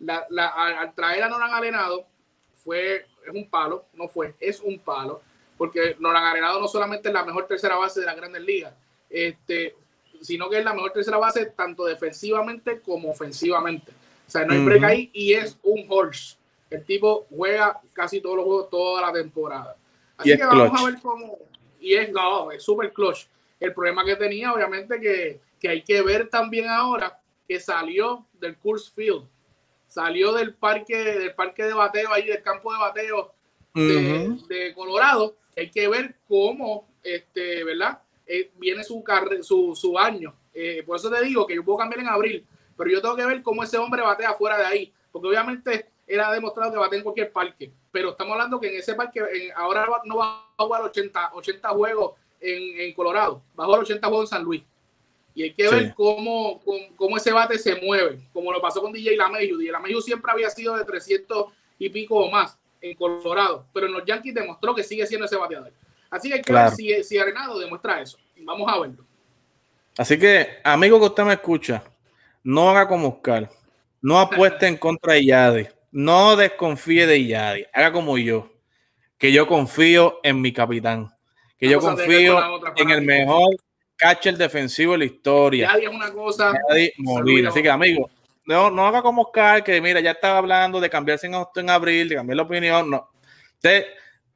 la, 0.00 0.26
la, 0.28 0.48
al, 0.48 0.94
traer 0.94 1.24
a 1.24 1.28
Nolan 1.28 1.54
Arenado 1.54 2.06
fue, 2.52 3.06
es 3.26 3.34
un 3.34 3.48
palo, 3.48 3.86
no 3.94 4.06
fue, 4.06 4.34
es 4.38 4.60
un 4.60 4.78
palo, 4.78 5.22
porque 5.56 5.96
Nolan 5.98 6.24
Arenado 6.24 6.60
no 6.60 6.68
solamente 6.68 7.08
es 7.08 7.14
la 7.14 7.24
mejor 7.24 7.46
tercera 7.46 7.76
base 7.76 8.00
de 8.00 8.06
la 8.06 8.14
Grandes 8.14 8.42
Ligas, 8.42 8.74
este, 9.08 9.74
sino 10.20 10.48
que 10.48 10.58
es 10.58 10.64
la 10.64 10.74
mejor 10.74 10.92
tercera 10.92 11.18
base 11.18 11.46
tanto 11.46 11.84
defensivamente 11.84 12.80
como 12.80 13.10
ofensivamente. 13.10 13.92
O 14.26 14.30
sea, 14.30 14.44
no 14.44 14.52
hay 14.52 14.64
break 14.64 14.84
ahí 14.84 15.10
y 15.12 15.32
es 15.32 15.58
un 15.62 15.86
horse. 15.88 16.36
El 16.70 16.84
tipo 16.84 17.26
juega 17.30 17.80
casi 17.92 18.20
todos 18.20 18.36
los 18.36 18.44
juegos 18.44 18.70
toda 18.70 19.02
la 19.02 19.12
temporada. 19.12 19.76
Así 20.18 20.36
que 20.36 20.44
vamos 20.44 20.80
a 20.80 20.84
ver 20.84 21.00
cómo. 21.00 21.38
Y 21.80 21.94
es, 21.94 22.10
no, 22.10 22.50
es 22.50 22.62
super 22.62 22.92
clutch. 22.92 23.26
El 23.58 23.72
problema 23.72 24.04
que 24.04 24.16
tenía, 24.16 24.52
obviamente, 24.52 25.00
que, 25.00 25.40
que 25.58 25.68
hay 25.68 25.82
que 25.82 26.02
ver 26.02 26.28
también 26.28 26.68
ahora 26.68 27.18
que 27.46 27.58
salió 27.58 28.26
del 28.34 28.56
Course 28.58 28.90
Field. 28.94 29.24
Salió 29.86 30.32
del 30.32 30.54
parque, 30.54 30.96
del 30.96 31.34
parque 31.34 31.64
de 31.64 31.72
bateo, 31.72 32.12
ahí 32.12 32.26
del 32.26 32.42
campo 32.42 32.72
de 32.72 32.78
bateo 32.78 33.34
de, 33.74 34.36
de 34.48 34.74
Colorado. 34.74 35.36
Hay 35.56 35.70
que 35.70 35.88
ver 35.88 36.16
cómo, 36.28 36.86
este, 37.02 37.64
¿verdad? 37.64 38.02
Eh, 38.30 38.50
viene 38.56 38.84
su, 38.84 39.02
su, 39.40 39.74
su 39.74 39.98
año. 39.98 40.34
Eh, 40.52 40.82
por 40.86 40.96
eso 40.98 41.10
te 41.10 41.24
digo 41.24 41.46
que 41.46 41.54
yo 41.54 41.64
puedo 41.64 41.78
cambiar 41.78 42.00
en 42.00 42.08
abril, 42.08 42.46
pero 42.76 42.90
yo 42.90 43.00
tengo 43.00 43.16
que 43.16 43.24
ver 43.24 43.42
cómo 43.42 43.62
ese 43.62 43.78
hombre 43.78 44.02
batea 44.02 44.34
fuera 44.34 44.58
de 44.58 44.66
ahí, 44.66 44.92
porque 45.10 45.28
obviamente 45.28 45.86
él 46.06 46.20
ha 46.20 46.30
demostrado 46.30 46.70
que 46.70 46.76
batea 46.76 46.98
en 46.98 47.04
cualquier 47.04 47.32
parque, 47.32 47.72
pero 47.90 48.10
estamos 48.10 48.32
hablando 48.32 48.60
que 48.60 48.68
en 48.68 48.76
ese 48.76 48.94
parque 48.94 49.22
ahora 49.56 49.86
no 50.04 50.18
va 50.18 50.46
a 50.58 50.62
jugar 50.62 50.82
80, 50.82 51.30
80 51.32 51.68
juegos 51.70 52.12
en, 52.40 52.80
en, 52.80 52.92
Colorado, 52.92 53.42
va 53.58 53.64
a 53.64 53.66
jugar 53.66 53.80
80 53.80 54.06
juegos 54.06 54.26
en 54.26 54.36
San 54.36 54.44
Luis. 54.44 54.62
Y 55.34 55.44
hay 55.44 55.54
que 55.54 55.70
ver 55.70 55.94
cómo, 55.94 56.60
cómo, 56.96 57.16
ese 57.16 57.32
bate 57.32 57.58
se 57.58 57.76
mueve, 57.76 58.20
como 58.32 58.52
lo 58.52 58.60
pasó 58.60 58.82
con 58.82 58.92
DJ 58.92 59.16
Lameju. 59.16 59.56
DJ 59.56 59.72
Lameju 59.72 60.00
siempre 60.00 60.32
había 60.32 60.50
sido 60.50 60.76
de 60.76 60.84
300 60.84 61.52
y 61.78 61.88
pico 61.88 62.16
o 62.16 62.30
más 62.30 62.58
en 62.80 62.94
Colorado, 62.96 63.64
pero 63.72 63.86
en 63.86 63.92
los 63.92 64.04
Yankees 64.04 64.34
demostró 64.34 64.74
que 64.74 64.82
sigue 64.82 65.06
siendo 65.06 65.26
ese 65.26 65.36
bateador. 65.36 65.72
Así 66.10 66.30
que 66.30 66.40
claro. 66.40 66.74
si, 66.74 67.02
si 67.04 67.18
Arenado 67.18 67.58
demuestra 67.58 68.00
eso. 68.00 68.18
Vamos 68.40 68.72
a 68.72 68.80
verlo. 68.80 69.04
Así 69.96 70.18
que, 70.18 70.58
amigo 70.62 70.98
que 71.00 71.06
usted 71.06 71.24
me 71.24 71.32
escucha, 71.34 71.82
no 72.44 72.70
haga 72.70 72.86
como 72.86 73.08
Oscar. 73.08 73.50
No 74.00 74.18
apueste 74.20 74.66
en 74.66 74.76
contra 74.76 75.14
de 75.14 75.24
Yadi. 75.24 75.68
No 75.90 76.36
desconfíe 76.36 77.06
de 77.06 77.26
Yadi. 77.26 77.66
Haga 77.72 77.92
como 77.92 78.16
yo. 78.16 78.48
Que 79.18 79.32
yo 79.32 79.46
confío 79.46 80.20
en 80.22 80.40
mi 80.40 80.52
capitán. 80.52 81.10
Que 81.58 81.68
yo 81.68 81.80
confío 81.80 82.38
en 82.76 82.90
el 82.90 83.02
mejor 83.02 83.56
catcher 83.96 84.36
defensivo 84.36 84.92
de 84.92 84.98
la 84.98 85.04
historia. 85.06 85.72
Yadi 85.72 85.86
es 85.86 85.90
una 85.90 86.12
cosa. 86.12 86.54
Así 87.48 87.62
que, 87.62 87.70
amigo, 87.70 88.08
no, 88.46 88.70
no 88.70 88.86
haga 88.86 89.02
como 89.02 89.22
Oscar, 89.22 89.64
que 89.64 89.80
mira, 89.80 90.00
ya 90.00 90.12
estaba 90.12 90.38
hablando 90.38 90.80
de 90.80 90.88
cambiarse 90.88 91.26
en, 91.26 91.34
en 91.34 91.70
abril, 91.70 92.08
de 92.08 92.14
cambiar 92.14 92.36
la 92.36 92.42
opinión. 92.44 92.88
No. 92.88 93.10
Usted 93.54 93.84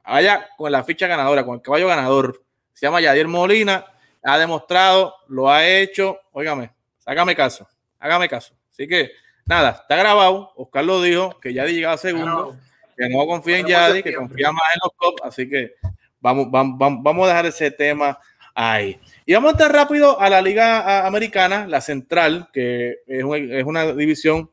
vaya 0.05 0.49
con 0.57 0.71
la 0.71 0.83
ficha 0.83 1.07
ganadora, 1.07 1.45
con 1.45 1.55
el 1.55 1.61
caballo 1.61 1.87
ganador. 1.87 2.43
Se 2.73 2.85
llama 2.85 3.01
Yadier 3.01 3.27
Molina, 3.27 3.85
ha 4.23 4.37
demostrado, 4.37 5.15
lo 5.27 5.49
ha 5.49 5.67
hecho. 5.67 6.19
Óigame, 6.31 6.71
hágame 7.05 7.35
caso, 7.35 7.67
hágame 7.99 8.27
caso. 8.29 8.53
Así 8.71 8.87
que, 8.87 9.11
nada, 9.45 9.71
está 9.81 9.95
grabado. 9.95 10.51
Oscar 10.55 10.83
lo 10.83 11.01
dijo, 11.01 11.39
que 11.39 11.53
Yadi 11.53 11.73
llegaba 11.73 11.97
segundo, 11.97 12.57
que 12.97 13.09
no 13.09 13.25
confía 13.27 13.59
en 13.59 13.67
Yadi, 13.67 14.03
que 14.03 14.15
confía 14.15 14.51
más 14.51 14.63
en 14.73 14.79
los 14.83 14.93
cops. 14.95 15.21
Así 15.23 15.49
que 15.49 15.75
vamos, 16.19 16.47
vamos, 16.49 16.77
vamos 16.79 17.25
a 17.25 17.29
dejar 17.29 17.45
ese 17.45 17.71
tema 17.71 18.19
ahí. 18.55 18.99
Y 19.25 19.33
vamos 19.33 19.49
a 19.49 19.51
entrar 19.51 19.71
rápido 19.71 20.19
a 20.19 20.29
la 20.29 20.41
Liga 20.41 21.05
Americana, 21.05 21.67
la 21.67 21.81
Central, 21.81 22.49
que 22.51 22.99
es, 23.07 23.23
una 23.23 23.93
división 23.93 24.49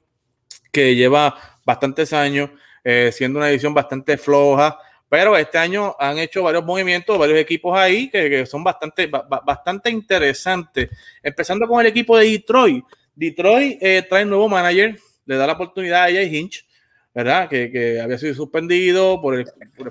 que 0.73 0.95
lleva 0.95 1.37
bastantes 1.65 2.13
años 2.13 2.51
eh, 2.85 3.11
siendo 3.13 3.39
una 3.39 3.49
división 3.49 3.75
bastante 3.75 4.17
floja. 4.17 4.79
Pero 5.11 5.37
este 5.37 5.59
año 5.59 5.97
han 5.99 6.19
hecho 6.19 6.45
varios 6.45 6.65
movimientos, 6.65 7.19
varios 7.19 7.41
equipos 7.41 7.77
ahí 7.77 8.09
que, 8.09 8.47
son 8.47 8.63
bastante, 8.63 9.09
bastante 9.09 9.91
interesantes. 9.91 10.89
Empezando 11.21 11.67
con 11.67 11.81
el 11.81 11.87
equipo 11.89 12.17
de 12.17 12.31
Detroit. 12.31 12.85
Detroit 13.13 13.79
eh, 13.83 14.07
trae 14.09 14.23
un 14.23 14.31
nuevo 14.31 14.49
manager, 14.49 14.97
le 15.27 15.37
da 15.37 15.49
la 15.49 15.55
oportunidad 15.55 16.03
a 16.03 16.05
AJ 16.05 16.33
Hinch, 16.33 16.67
¿verdad? 17.13 17.49
Que, 17.49 18.01
había 18.01 18.19
sido 18.19 18.35
suspendido 18.35 19.21
por 19.21 19.35
el, 19.35 19.47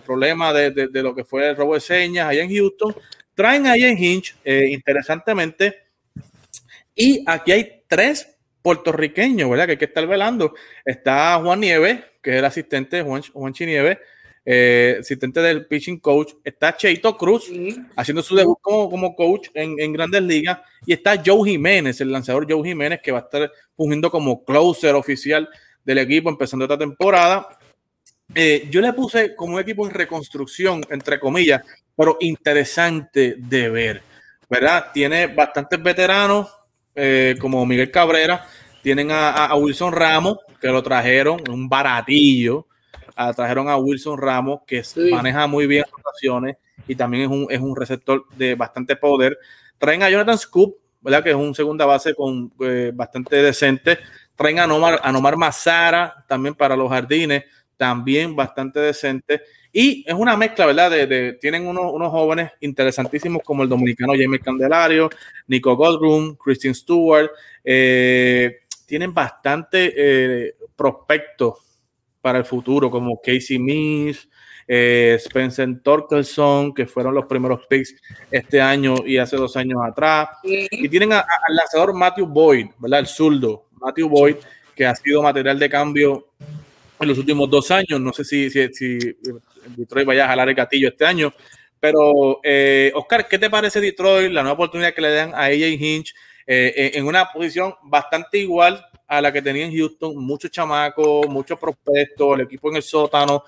problema 0.06 0.54
de, 0.54 0.90
lo 0.94 1.14
que 1.14 1.26
fue 1.26 1.50
el 1.50 1.58
robo 1.58 1.74
de 1.74 1.82
señas 1.82 2.30
allá 2.30 2.42
en 2.42 2.56
Houston. 2.56 2.96
Traen 3.36 3.68
a 3.68 3.74
AJ 3.74 4.00
Hinch, 4.00 4.38
eh, 4.46 4.70
interesantemente, 4.70 5.84
y 6.96 7.26
aquí 7.28 7.52
hay 7.52 7.84
tres 7.88 8.38
puertorriqueños, 8.62 9.50
¿verdad? 9.50 9.66
Que 9.66 9.72
hay 9.72 9.78
que 9.78 9.86
estar 9.86 10.08
velando. 10.08 10.54
Está 10.86 11.36
Juan 11.44 11.60
Nieves, 11.60 12.00
que 12.22 12.32
es 12.32 12.36
el 12.38 12.46
asistente, 12.46 13.02
Juan, 13.02 13.22
Juan 13.34 13.54
Nieves, 13.60 13.98
eh, 14.52 14.98
asistente 15.00 15.42
del 15.42 15.68
pitching 15.68 16.00
coach. 16.00 16.34
Está 16.44 16.76
Cheito 16.76 17.16
Cruz, 17.16 17.52
haciendo 17.96 18.24
su 18.24 18.36
debut 18.36 18.58
como, 18.62 18.90
como 18.90 19.16
coach 19.16 19.50
en, 19.54 19.80
en, 19.80 19.94
Grandes 19.94 20.24
Ligas. 20.24 20.60
Y 20.88 20.94
está 20.94 21.22
Joe 21.24 21.48
Jiménez, 21.48 22.02
el 22.02 22.12
lanzador 22.12 22.52
Joe 22.52 22.68
Jiménez, 22.68 23.00
que 23.04 23.12
va 23.12 23.20
a 23.20 23.22
estar 23.22 23.52
fungiendo 23.78 24.10
como 24.10 24.44
closer 24.44 24.96
oficial 24.96 25.48
del 25.86 26.00
equipo 26.00 26.32
empezando 26.32 26.66
esta 26.66 26.80
temporada. 26.80 27.48
Eh, 28.34 28.68
yo 28.72 28.82
le 28.82 28.92
puse 28.94 29.36
como 29.36 29.54
un 29.54 29.62
equipo 29.62 29.86
en 29.86 29.94
reconstrucción, 29.94 30.82
entre 30.90 31.20
comillas, 31.20 31.62
pero 31.96 32.18
interesante 32.20 33.36
de 33.38 33.70
ver, 33.70 34.02
¿verdad? 34.50 34.88
Tiene 34.92 35.28
bastantes 35.28 35.80
veteranos, 35.82 36.50
eh, 36.96 37.36
como 37.40 37.64
Miguel 37.68 37.92
Cabrera, 37.92 38.48
tienen 38.82 39.10
a, 39.12 39.54
Wilson 39.56 39.94
Ramos, 39.94 40.38
que 40.60 40.70
lo 40.70 40.82
trajeron, 40.82 41.40
un 41.52 41.70
baratillo, 41.70 42.66
trajeron 43.36 43.70
a 43.70 43.78
Wilson 43.78 44.18
Ramos, 44.18 44.62
que 44.66 44.82
maneja 45.12 45.46
muy 45.48 45.68
bien 45.68 45.84
rotaciones 45.92 46.58
y 46.88 46.96
también 46.96 47.24
es 47.24 47.30
un, 47.30 47.48
es 47.50 47.60
un 47.60 47.76
receptor 47.76 48.24
de 48.38 48.56
bastante 48.56 48.96
poder. 48.96 49.38
Traen 49.78 50.04
a 50.04 50.10
Jonathan 50.10 50.38
Scoop, 50.38 50.78
¿verdad? 51.02 51.24
que 51.24 51.30
es 51.32 51.36
un 51.36 51.54
segunda 51.54 51.86
base 51.86 52.16
con 52.16 52.52
eh, 52.62 52.92
bastante 52.94 53.36
decente. 53.38 54.00
Traen 54.36 54.60
a 54.60 54.68
Nomar, 54.68 55.00
a 55.04 55.12
Nomar 55.12 55.36
Mazara, 55.36 56.26
también 56.28 56.56
para 56.56 56.76
los 56.76 56.90
jardines, 56.90 57.44
también 57.76 58.36
bastante 58.36 58.80
decente. 58.80 59.42
Y 59.72 60.04
es 60.08 60.14
una 60.14 60.36
mezcla, 60.36 60.66
¿verdad? 60.66 60.90
De, 60.90 61.34
tienen 61.34 61.68
unos, 61.68 61.94
unos, 61.94 62.10
jóvenes 62.10 62.52
interesantísimos 62.62 63.44
como 63.44 63.64
el 63.64 63.70
dominicano 63.70 64.14
Jaime 64.14 64.40
Candelario, 64.40 65.10
Nico 65.48 65.76
Goldrum, 65.76 66.36
Christian 66.36 66.74
Stewart. 66.74 67.30
Eh, 67.64 68.62
tienen 68.88 69.14
bastante 69.14 69.94
eh, 69.96 70.56
prospectos 70.76 71.69
para 72.22 72.40
el 72.40 72.46
futuro, 72.46 72.90
como 72.90 73.20
Casey 73.22 73.60
Means, 73.60 74.28
eh, 74.68 75.18
Spencer 75.20 75.68
Torkelson, 75.82 76.74
que 76.74 76.86
fueron 76.86 77.16
los 77.16 77.26
primeros 77.26 77.66
picks 77.68 77.96
este 78.30 78.62
año 78.62 78.96
y 79.06 79.18
hace 79.18 79.36
dos 79.36 79.58
años 79.58 79.80
atrás. 79.84 80.30
Y 80.44 80.88
tienen 80.90 81.14
al 81.14 81.26
lanzador 81.50 81.94
Matthew 81.94 82.28
Boyd, 82.28 82.68
¿verdad? 82.78 83.00
El 83.00 83.08
zurdo, 83.08 83.68
Matthew 83.74 84.10
Boyd, 84.10 84.36
que 84.76 84.86
ha 84.86 84.96
sido 84.96 85.24
material 85.24 85.58
de 85.58 85.70
cambio 85.70 86.28
en 87.00 87.08
los 87.08 87.18
últimos 87.18 87.50
dos 87.50 87.72
años. 87.72 88.00
No 88.00 88.14
sé 88.14 88.24
si, 88.24 88.50
si, 88.50 88.72
si 88.74 89.00
Detroit 89.76 90.06
vaya 90.06 90.26
a 90.26 90.28
jalar 90.30 90.50
el 90.50 90.56
gatillo 90.56 90.90
este 90.90 91.06
año. 91.06 91.34
Pero, 91.80 92.40
eh, 92.44 92.92
Oscar, 92.94 93.28
¿qué 93.28 93.40
te 93.40 93.50
parece 93.50 93.82
Detroit? 93.82 94.32
La 94.32 94.44
nueva 94.44 94.54
oportunidad 94.54 94.94
que 94.94 95.02
le 95.02 95.12
dan 95.12 95.34
a 95.34 95.46
AJ 95.46 95.82
Hinch 95.82 96.14
eh, 96.46 96.92
en 96.94 97.08
una 97.08 97.32
posición 97.32 97.74
bastante 97.84 98.38
igual 98.38 98.86
a 99.10 99.22
la 99.22 99.34
que 99.34 99.42
tenía 99.42 99.66
en 99.66 99.76
Houston. 99.76 100.16
Muchos 100.16 100.52
chamacos, 100.52 101.28
muchos 101.28 101.58
prospectos, 101.60 102.36
el 102.36 102.46
equipo 102.46 102.70
en 102.70 102.78
el 102.78 102.84
sótano. 102.84 103.44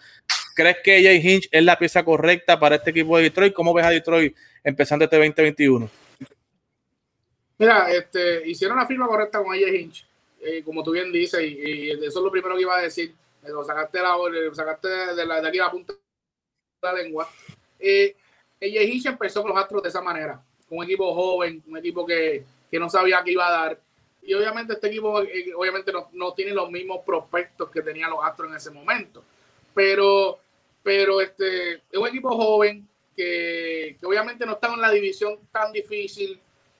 ¿Crees 0.55 0.77
que 0.83 0.97
AJ 0.97 1.25
Hinch 1.25 1.49
es 1.51 1.63
la 1.63 1.77
pieza 1.77 2.03
correcta 2.03 2.59
para 2.59 2.75
este 2.75 2.89
equipo 2.89 3.15
de 3.15 3.23
Detroit? 3.23 3.53
¿Cómo 3.53 3.73
ves 3.73 3.85
a 3.85 3.91
Detroit 3.91 4.35
empezando 4.63 5.05
este 5.05 5.17
2021? 5.17 5.89
Mira, 7.59 7.91
este, 7.91 8.49
hicieron 8.49 8.77
la 8.77 8.87
firma 8.87 9.07
correcta 9.07 9.41
con 9.41 9.53
AJ 9.53 9.75
Hinch, 9.75 10.07
eh, 10.41 10.63
como 10.65 10.83
tú 10.83 10.91
bien 10.91 11.11
dices, 11.11 11.39
y, 11.43 11.91
eso 11.91 12.05
es 12.05 12.15
lo 12.15 12.31
primero 12.31 12.55
que 12.55 12.61
iba 12.61 12.75
a 12.75 12.81
decir 12.81 13.13
lo 13.43 13.63
sacaste, 13.63 13.99
la, 13.99 14.15
sacaste 14.53 14.87
de, 14.87 15.25
la, 15.25 15.41
de 15.41 15.47
aquí 15.47 15.57
la 15.57 15.71
punta 15.71 15.93
de 15.93 15.99
la 16.81 16.93
lengua. 16.93 17.29
Eh, 17.79 18.15
el 18.59 19.05
empezó 19.05 19.41
con 19.41 19.51
los 19.51 19.59
Astros 19.59 19.83
de 19.83 19.89
esa 19.89 20.01
manera, 20.01 20.43
un 20.69 20.83
equipo 20.83 21.13
joven, 21.13 21.63
un 21.67 21.77
equipo 21.77 22.05
que, 22.05 22.43
que 22.69 22.79
no 22.79 22.89
sabía 22.89 23.21
qué 23.23 23.31
iba 23.31 23.47
a 23.47 23.51
dar. 23.51 23.79
Y 24.23 24.33
obviamente 24.33 24.73
este 24.73 24.87
equipo 24.87 25.21
eh, 25.21 25.51
obviamente 25.55 25.91
no, 25.91 26.09
no, 26.13 26.33
tiene 26.33 26.51
los 26.51 26.69
mismos 26.69 27.01
prospectos 27.05 27.69
que 27.69 27.81
tenían 27.81 28.11
los 28.11 28.23
Astros 28.23 28.49
en 28.49 28.57
ese 28.57 28.71
momento. 28.71 29.23
Pero, 29.73 30.39
pero 30.83 31.21
este, 31.21 31.73
es 31.73 31.97
un 31.97 32.07
equipo 32.07 32.35
joven 32.35 32.87
que, 33.15 33.97
que 33.99 34.05
obviamente 34.05 34.45
no 34.45 34.53
está 34.53 34.73
en 34.73 34.81
la 34.81 34.91
división 34.91 35.39
tan 35.51 35.71
difícil, 35.71 36.39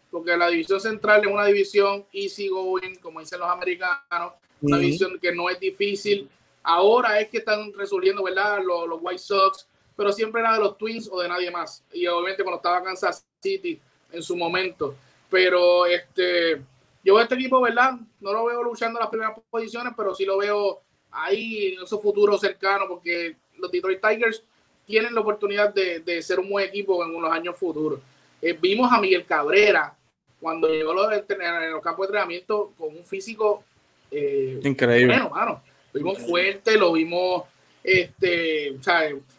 porque 0.09 0.35
la 0.37 0.49
división 0.49 0.79
central 0.79 1.21
es 1.21 1.31
una 1.31 1.45
división 1.45 2.05
easy 2.11 2.47
going, 2.49 2.95
como 2.95 3.19
dicen 3.19 3.39
los 3.39 3.49
americanos, 3.49 4.33
una 4.61 4.77
división 4.77 5.17
que 5.19 5.33
no 5.33 5.49
es 5.49 5.59
difícil 5.59 6.29
Ahora 6.63 7.19
es 7.19 7.29
que 7.29 7.39
están 7.39 7.73
resolviendo, 7.73 8.23
¿verdad? 8.23 8.59
Los, 8.63 8.87
los, 8.87 8.99
White 9.01 9.19
Sox, 9.19 9.67
pero 9.95 10.11
siempre 10.11 10.41
era 10.41 10.53
de 10.53 10.59
los 10.59 10.77
Twins 10.77 11.09
o 11.11 11.21
de 11.21 11.27
nadie 11.27 11.49
más. 11.49 11.83
Y 11.91 12.05
obviamente 12.07 12.43
cuando 12.43 12.57
estaba 12.57 12.83
Kansas 12.83 13.25
City 13.41 13.79
en 14.11 14.21
su 14.21 14.35
momento. 14.35 14.95
Pero 15.29 15.85
este, 15.85 16.61
yo 17.04 17.20
este 17.20 17.36
equipo, 17.36 17.62
¿verdad? 17.62 17.93
No 18.20 18.34
lo 18.34 18.45
veo 18.45 18.64
luchando 18.64 18.99
en 18.99 19.04
las 19.04 19.10
primeras 19.10 19.38
posiciones, 19.49 19.93
pero 19.95 20.14
sí 20.14 20.26
lo 20.26 20.38
veo 20.38 20.82
ahí 21.12 21.74
en 21.74 21.84
esos 21.84 22.02
futuros 22.02 22.39
cercanos, 22.39 22.88
porque 22.88 23.36
los 23.58 23.72
Detroit 23.72 24.02
Tigers 24.02 24.43
tienen 24.86 25.14
la 25.14 25.22
oportunidad 25.22 25.74
de, 25.74 25.99
de 25.99 26.22
ser 26.22 26.39
un 26.39 26.49
buen 26.49 26.68
equipo 26.68 27.04
en 27.04 27.16
unos 27.16 27.32
años 27.32 27.58
futuros. 27.58 27.99
Eh, 28.41 28.58
vimos 28.60 28.91
a 28.91 28.99
Miguel 28.99 29.26
Cabrera 29.26 29.95
cuando 30.39 30.68
llegó 30.68 30.91
a 30.91 30.95
los, 30.95 31.24
en 31.30 31.72
los 31.72 31.82
campos 31.82 32.08
de 32.08 32.08
entrenamiento 32.08 32.74
con 32.78 32.95
un 32.95 33.06
físico 33.06 33.64
eh, 34.10 34.60
increíble. 34.64 35.14
Bueno, 35.14 35.30
mano 35.30 35.64
lo 35.93 35.99
vimos 35.99 36.20
fuerte, 36.20 36.78
lo 36.78 36.93
vimos 36.93 37.43
este, 37.84 38.78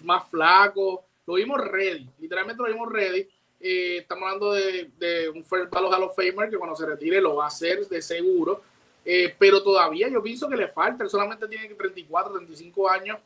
más 0.03 0.29
flaco, 0.29 1.05
lo 1.27 1.35
vimos 1.35 1.61
ready, 1.61 2.09
literalmente 2.19 2.63
lo 2.63 2.69
vimos 2.69 2.93
ready. 2.93 3.27
Eh, 3.65 3.99
estamos 3.99 4.25
hablando 4.25 4.53
de, 4.55 5.31
un 5.33 5.45
First 5.45 5.71
Ballot 5.71 5.93
Hall 5.93 6.03
of 6.03 6.17
Famer 6.17 6.51
que 6.51 6.59
cuando 6.59 6.75
se 6.75 6.85
retire 6.85 7.21
lo 7.21 7.37
va 7.37 7.45
a 7.45 7.47
hacer 7.47 7.87
de 7.87 8.03
seguro, 8.03 8.61
eh, 9.05 9.33
pero 9.39 9.63
todavía 9.63 10.09
yo 10.09 10.21
pienso 10.21 10.49
que 10.49 10.57
le 10.57 10.67
falta, 10.67 11.05
él 11.05 11.11
solamente 11.11 11.47
tiene 11.47 11.73
34, 11.73 12.33
35 12.33 12.91
años, 12.91 13.19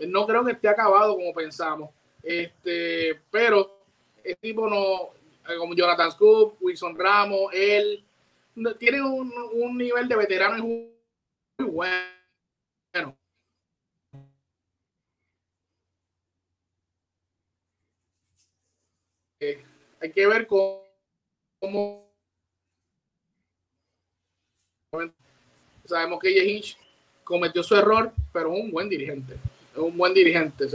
no 0.00 0.26
creo 0.26 0.44
que 0.44 0.50
esté 0.50 0.68
acabado 0.68 1.14
como 1.14 1.32
pensamos, 1.32 1.90
este, 2.24 3.20
pero 3.30 3.84
el 4.24 4.36
tipo 4.38 4.68
no, 4.68 5.10
eh, 5.48 5.56
como 5.56 5.76
Jonathan 5.76 6.10
Scoop, 6.10 6.56
Wilson 6.60 6.98
Ramos, 6.98 7.52
él, 7.52 8.02
tiene 8.80 9.00
un, 9.00 9.32
un 9.52 9.78
nivel 9.78 10.08
de 10.08 10.16
veterano 10.16 10.64
muy 10.64 10.90
bueno 11.58 13.16
hay 20.04 20.12
que 20.12 20.26
ver 20.26 20.46
cómo, 20.46 22.12
sabemos 25.86 26.18
que 26.20 26.44
Hinch 26.44 26.76
cometió 27.24 27.62
su 27.62 27.74
error, 27.74 28.12
pero 28.30 28.52
es 28.52 28.60
un 28.60 28.70
buen 28.70 28.90
dirigente. 28.90 29.34
Es 29.72 29.78
un 29.78 29.96
buen 29.96 30.12
dirigente. 30.12 30.66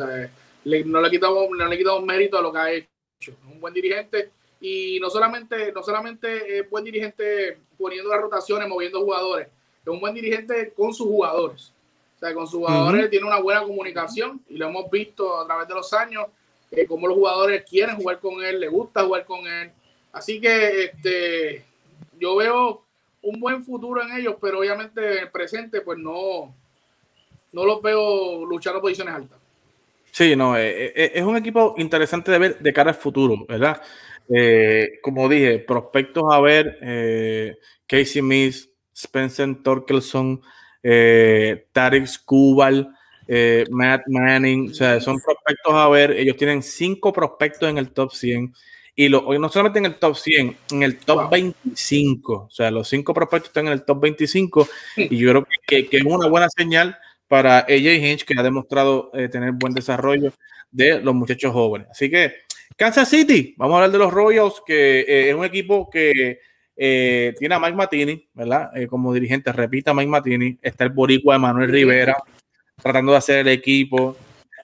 no 0.85 1.01
le 1.01 1.09
quitamos, 1.11 1.47
no 1.51 1.65
le 1.67 1.77
quitamos 1.77 2.03
mérito 2.03 2.39
a 2.39 2.41
lo 2.41 2.51
que 2.51 2.57
ha 2.57 2.71
hecho. 2.71 2.89
Es 3.19 3.29
un 3.51 3.59
buen 3.59 3.71
dirigente. 3.71 4.31
Y 4.61 4.99
no 4.99 5.11
solamente, 5.11 5.71
no 5.73 5.83
solamente 5.83 6.57
es 6.57 6.67
buen 6.67 6.83
dirigente 6.83 7.59
poniendo 7.77 8.09
las 8.09 8.21
rotaciones, 8.21 8.67
moviendo 8.67 8.99
jugadores, 9.01 9.47
es 9.47 9.87
un 9.87 9.99
buen 9.99 10.15
dirigente 10.15 10.73
con 10.73 10.91
sus 10.91 11.05
jugadores. 11.05 11.71
O 12.15 12.19
sea, 12.19 12.33
con 12.33 12.47
sus 12.47 12.59
jugadores 12.59 13.11
tiene 13.11 13.27
una 13.27 13.39
buena 13.39 13.61
comunicación 13.61 14.41
y 14.49 14.57
lo 14.57 14.67
hemos 14.67 14.89
visto 14.89 15.39
a 15.39 15.45
través 15.45 15.67
de 15.67 15.75
los 15.75 15.93
años, 15.93 16.25
eh, 16.71 16.85
cómo 16.85 17.07
los 17.07 17.17
jugadores 17.17 17.63
quieren 17.63 17.95
jugar 17.95 18.19
con 18.19 18.43
él, 18.43 18.59
les 18.59 18.69
gusta 18.71 19.03
jugar 19.03 19.25
con 19.25 19.45
él. 19.47 19.71
Así 20.11 20.39
que 20.39 20.85
este, 20.85 21.65
yo 22.19 22.35
veo 22.35 22.83
un 23.21 23.39
buen 23.39 23.63
futuro 23.63 24.01
en 24.01 24.17
ellos, 24.17 24.35
pero 24.41 24.59
obviamente 24.59 25.17
en 25.17 25.23
el 25.23 25.31
presente, 25.31 25.81
pues 25.81 25.97
no, 25.97 26.55
no 27.51 27.65
los 27.65 27.81
veo 27.81 28.45
luchando 28.45 28.81
posiciones 28.81 29.15
altas. 29.15 29.39
Sí, 30.11 30.35
no, 30.35 30.57
eh, 30.57 30.91
eh, 30.95 31.11
es 31.15 31.23
un 31.23 31.37
equipo 31.37 31.75
interesante 31.77 32.31
de 32.31 32.39
ver 32.39 32.59
de 32.59 32.73
cara 32.73 32.91
al 32.91 32.97
futuro, 32.97 33.45
¿verdad? 33.47 33.81
como 35.01 35.27
dije, 35.27 35.57
prospectos 35.57 36.23
a 36.31 36.39
ver, 36.39 37.57
Casey 37.87 38.21
Miss, 38.21 38.69
Spencer 38.93 39.63
Torkelson, 39.63 40.39
eh, 40.83 41.67
Tarek 41.71 42.05
Skubal, 42.05 42.95
eh, 43.31 43.63
Matt 43.69 44.01
Manning, 44.07 44.71
o 44.71 44.73
sea, 44.73 44.99
son 44.99 45.19
prospectos 45.19 45.71
a 45.73 45.87
ver, 45.87 46.11
ellos 46.11 46.35
tienen 46.35 46.63
cinco 46.63 47.13
prospectos 47.13 47.69
en 47.69 47.77
el 47.77 47.91
top 47.91 48.11
100 48.11 48.53
y 48.95 49.07
lo, 49.07 49.21
no 49.37 49.49
solamente 49.49 49.77
en 49.77 49.85
el 49.85 49.95
top 49.95 50.15
100, 50.15 50.57
en 50.71 50.83
el 50.83 50.97
top 50.97 51.29
25, 51.29 52.33
o 52.33 52.49
sea, 52.49 52.71
los 52.71 52.89
cinco 52.89 53.13
prospectos 53.13 53.49
están 53.49 53.67
en 53.67 53.73
el 53.73 53.83
top 53.83 54.01
25 54.01 54.67
y 54.97 55.17
yo 55.17 55.29
creo 55.29 55.47
que, 55.67 55.87
que, 55.87 55.97
es 55.97 56.03
una 56.03 56.27
buena 56.27 56.47
señal 56.49 56.97
para 57.27 57.59
AJ 57.59 58.03
Hinch 58.03 58.25
que 58.25 58.33
ha 58.35 58.41
demostrado 58.41 59.11
eh, 59.13 59.29
tener 59.29 59.51
buen 59.51 59.73
desarrollo 59.73 60.33
de 60.71 60.99
los 60.99 61.13
muchachos 61.13 61.53
jóvenes. 61.53 61.87
Así 61.91 62.09
que 62.09 62.33
Kansas 62.75 63.09
City, 63.09 63.53
vamos 63.57 63.75
a 63.75 63.77
hablar 63.77 63.91
de 63.91 63.97
los 63.99 64.11
Royals, 64.11 64.61
que 64.65 65.01
eh, 65.01 65.29
es 65.29 65.35
un 65.35 65.45
equipo 65.45 65.87
que 65.89 66.39
Eh, 66.81 67.33
tiene 67.37 67.55
a 67.55 67.59
Mike 67.59 67.75
Matini, 67.75 68.29
¿verdad? 68.33 68.71
Eh, 68.73 68.87
como 68.87 69.13
dirigente, 69.13 69.51
repita 69.51 69.93
Mike 69.93 70.07
Matini. 70.07 70.57
Está 70.61 70.85
el 70.85 70.91
boricua 70.91 71.35
de 71.35 71.39
Manuel 71.39 71.69
Rivera, 71.69 72.15
tratando 72.81 73.11
de 73.11 73.17
hacer 73.17 73.39
el 73.39 73.47
equipo. 73.49 74.15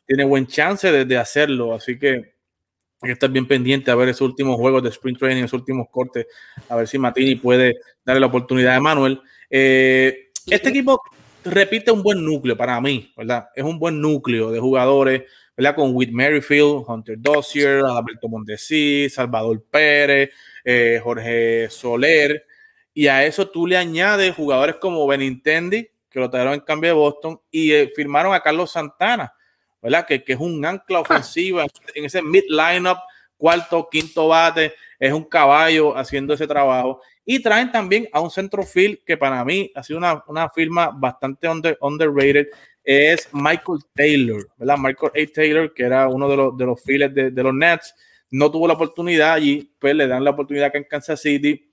Tiene 0.05 0.23
buen 0.25 0.47
chance 0.47 0.91
de, 0.91 1.17
hacerlo, 1.17 1.73
así 1.73 1.97
que 1.97 2.09
hay 2.09 3.07
que 3.07 3.11
estar 3.11 3.29
bien 3.29 3.47
pendiente 3.47 3.91
a 3.91 3.95
ver 3.95 4.09
esos 4.09 4.21
últimos 4.21 4.55
juegos 4.55 4.83
de 4.83 4.89
sprint 4.89 5.19
training, 5.19 5.43
esos 5.43 5.59
últimos 5.59 5.87
cortes, 5.89 6.27
a 6.69 6.75
ver 6.75 6.87
si 6.87 6.97
Matini 6.97 7.35
puede 7.35 7.75
darle 8.03 8.19
la 8.19 8.27
oportunidad 8.27 8.75
a 8.75 8.79
Manuel. 8.79 9.19
Eh, 9.49 10.29
este 10.47 10.69
equipo 10.69 11.01
repite 11.43 11.91
un 11.91 12.03
buen 12.03 12.23
núcleo 12.23 12.55
para 12.55 12.79
mí, 12.81 13.13
¿verdad? 13.17 13.49
Es 13.55 13.63
un 13.63 13.79
buen 13.79 13.99
núcleo 13.99 14.51
de 14.51 14.59
jugadores, 14.59 15.23
¿verdad? 15.55 15.75
Con 15.75 15.95
Whit 15.95 16.11
Merrifield, 16.11 16.83
Hunter 16.87 17.17
Dossier, 17.19 17.83
Alberto 17.83 18.27
Mondesi, 18.27 19.09
Salvador 19.09 19.63
Pérez, 19.69 20.29
eh, 20.63 20.99
Jorge 21.03 21.69
Soler, 21.69 22.45
y 22.93 23.07
a 23.07 23.25
eso 23.25 23.49
tú 23.49 23.67
le 23.67 23.77
añades 23.77 24.33
jugadores 24.35 24.77
como 24.77 25.05
Benintendi, 25.05 25.89
que 26.15 26.21
lo 26.21 26.29
trajeron 26.29 26.53
en 26.53 26.61
cambio 26.61 26.91
de 26.91 26.93
Boston, 26.93 27.41
y 27.51 27.73
eh, 27.73 27.91
firmaron 27.93 28.33
a 28.33 28.39
Carlos 28.39 28.71
Santana, 28.71 29.33
¿verdad? 29.81 30.05
Que, 30.07 30.23
que 30.23 30.31
es 30.31 30.39
un 30.39 30.65
ancla 30.65 31.01
ofensiva 31.01 31.65
en 31.93 32.05
ese 32.05 32.21
mid 32.21 32.43
lineup, 32.47 32.99
cuarto, 33.35 33.89
quinto 33.91 34.29
bate, 34.29 34.73
es 34.97 35.11
un 35.11 35.25
caballo 35.25 35.93
haciendo 35.97 36.33
ese 36.33 36.47
trabajo. 36.47 37.01
Y 37.25 37.41
traen 37.41 37.69
también 37.69 38.07
a 38.13 38.21
un 38.21 38.31
centrofield 38.31 38.99
que 39.05 39.17
para 39.17 39.43
mí 39.43 39.69
ha 39.75 39.83
sido 39.83 39.99
una, 39.99 40.23
una 40.27 40.49
firma 40.49 40.89
bastante 40.89 41.49
under, 41.49 41.77
underrated, 41.81 42.47
es 42.81 43.27
Michael 43.33 43.79
Taylor, 43.93 44.47
¿verdad? 44.55 44.77
Michael 44.77 45.11
A. 45.13 45.33
Taylor, 45.33 45.73
que 45.73 45.83
era 45.83 46.07
uno 46.07 46.29
de 46.29 46.37
los, 46.37 46.57
de 46.57 46.65
los 46.65 46.81
files 46.81 47.13
de, 47.13 47.29
de 47.29 47.43
los 47.43 47.53
Nets, 47.53 47.93
no 48.31 48.49
tuvo 48.49 48.69
la 48.69 48.75
oportunidad 48.75 49.33
allí, 49.33 49.69
pues 49.77 49.93
le 49.93 50.07
dan 50.07 50.23
la 50.23 50.31
oportunidad 50.31 50.67
acá 50.67 50.77
en 50.77 50.85
Kansas 50.85 51.21
City. 51.21 51.69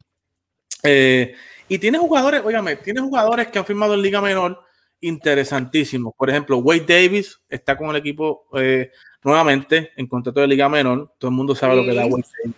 Eh, 0.83 1.33
y 1.73 1.79
tiene 1.79 1.97
jugadores, 1.97 2.43
óigame, 2.45 2.77
tiene 2.77 3.01
jugadores 3.01 3.49
que 3.49 3.59
han 3.59 3.65
firmado 3.65 3.95
en 3.95 4.03
Liga 4.03 4.21
Menor 4.21 4.63
interesantísimos. 5.01 6.13
Por 6.17 6.29
ejemplo, 6.29 6.59
Wade 6.59 6.85
Davis 6.87 7.41
está 7.49 7.79
con 7.79 7.89
el 7.89 7.97
equipo 7.97 8.47
eh, 8.55 8.91
nuevamente 9.25 9.91
en 9.97 10.07
contrato 10.07 10.41
de 10.41 10.49
Liga 10.49 10.69
Menor. 10.69 11.15
Todo 11.19 11.31
el 11.31 11.37
mundo 11.37 11.55
sabe 11.55 11.77
lo 11.77 11.83
que 11.83 11.95
da 11.95 12.05
Wade 12.05 12.27
Davis. 12.45 12.57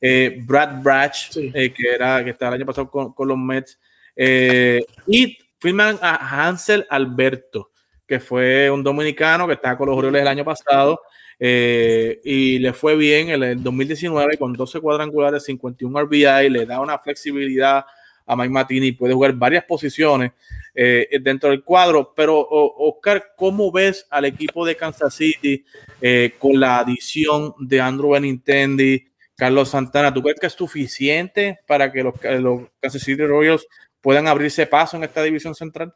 Eh, 0.00 0.38
Brad 0.46 0.80
Bratch, 0.80 1.32
que 1.32 1.74
era 1.92 2.22
que 2.22 2.30
estaba 2.30 2.50
el 2.54 2.60
año 2.60 2.66
pasado 2.66 2.88
con, 2.88 3.12
con 3.12 3.26
los 3.26 3.36
Mets. 3.36 3.80
y 4.16 5.38
firman 5.58 5.98
a 6.00 6.46
Hansel 6.46 6.86
Alberto, 6.88 7.72
que 8.06 8.20
fue 8.20 8.70
un 8.70 8.84
dominicano 8.84 9.48
que 9.48 9.54
estaba 9.54 9.76
con 9.76 9.88
los 9.88 9.98
Orioles 9.98 10.22
el 10.22 10.28
año 10.28 10.44
pasado 10.44 11.00
eh, 11.44 12.20
y 12.22 12.60
le 12.60 12.72
fue 12.72 12.94
bien 12.94 13.30
en 13.30 13.42
el 13.42 13.60
2019 13.60 14.38
con 14.38 14.52
12 14.52 14.78
cuadrangulares, 14.78 15.42
51 15.42 16.02
RBI, 16.02 16.48
le 16.48 16.66
da 16.66 16.78
una 16.78 17.00
flexibilidad 17.00 17.84
a 18.26 18.36
Mike 18.36 18.50
Matini, 18.50 18.92
puede 18.92 19.14
jugar 19.14 19.32
varias 19.34 19.64
posiciones 19.64 20.32
eh, 20.74 21.18
dentro 21.20 21.50
del 21.50 21.62
cuadro, 21.62 22.12
pero 22.14 22.46
Oscar, 22.48 23.34
¿cómo 23.36 23.70
ves 23.70 24.06
al 24.08 24.24
equipo 24.24 24.64
de 24.64 24.76
Kansas 24.76 25.14
City 25.14 25.64
eh, 26.00 26.34
con 26.38 26.58
la 26.58 26.78
adición 26.78 27.54
de 27.58 27.80
Andrew 27.80 28.10
Benintendi, 28.10 29.06
Carlos 29.36 29.68
Santana? 29.68 30.14
¿Tú 30.14 30.22
crees 30.22 30.40
que 30.40 30.46
es 30.46 30.52
suficiente 30.54 31.60
para 31.66 31.92
que 31.92 32.02
los, 32.02 32.14
Kansas 32.18 33.02
City 33.02 33.26
Royals 33.26 33.66
puedan 34.00 34.26
abrirse 34.28 34.66
paso 34.66 34.96
en 34.96 35.04
esta 35.04 35.22
división 35.22 35.54
central? 35.54 35.94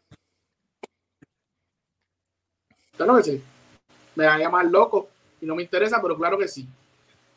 Claro 2.97 3.16
que 3.16 3.22
sí. 3.22 3.43
Me 4.14 4.27
va 4.27 4.35
a 4.35 4.39
llamar 4.39 4.66
loco 4.66 5.09
y 5.41 5.47
no 5.47 5.55
me 5.55 5.62
interesa, 5.62 6.01
pero 6.03 6.16
claro 6.16 6.39
que 6.39 6.49
sí. 6.49 6.66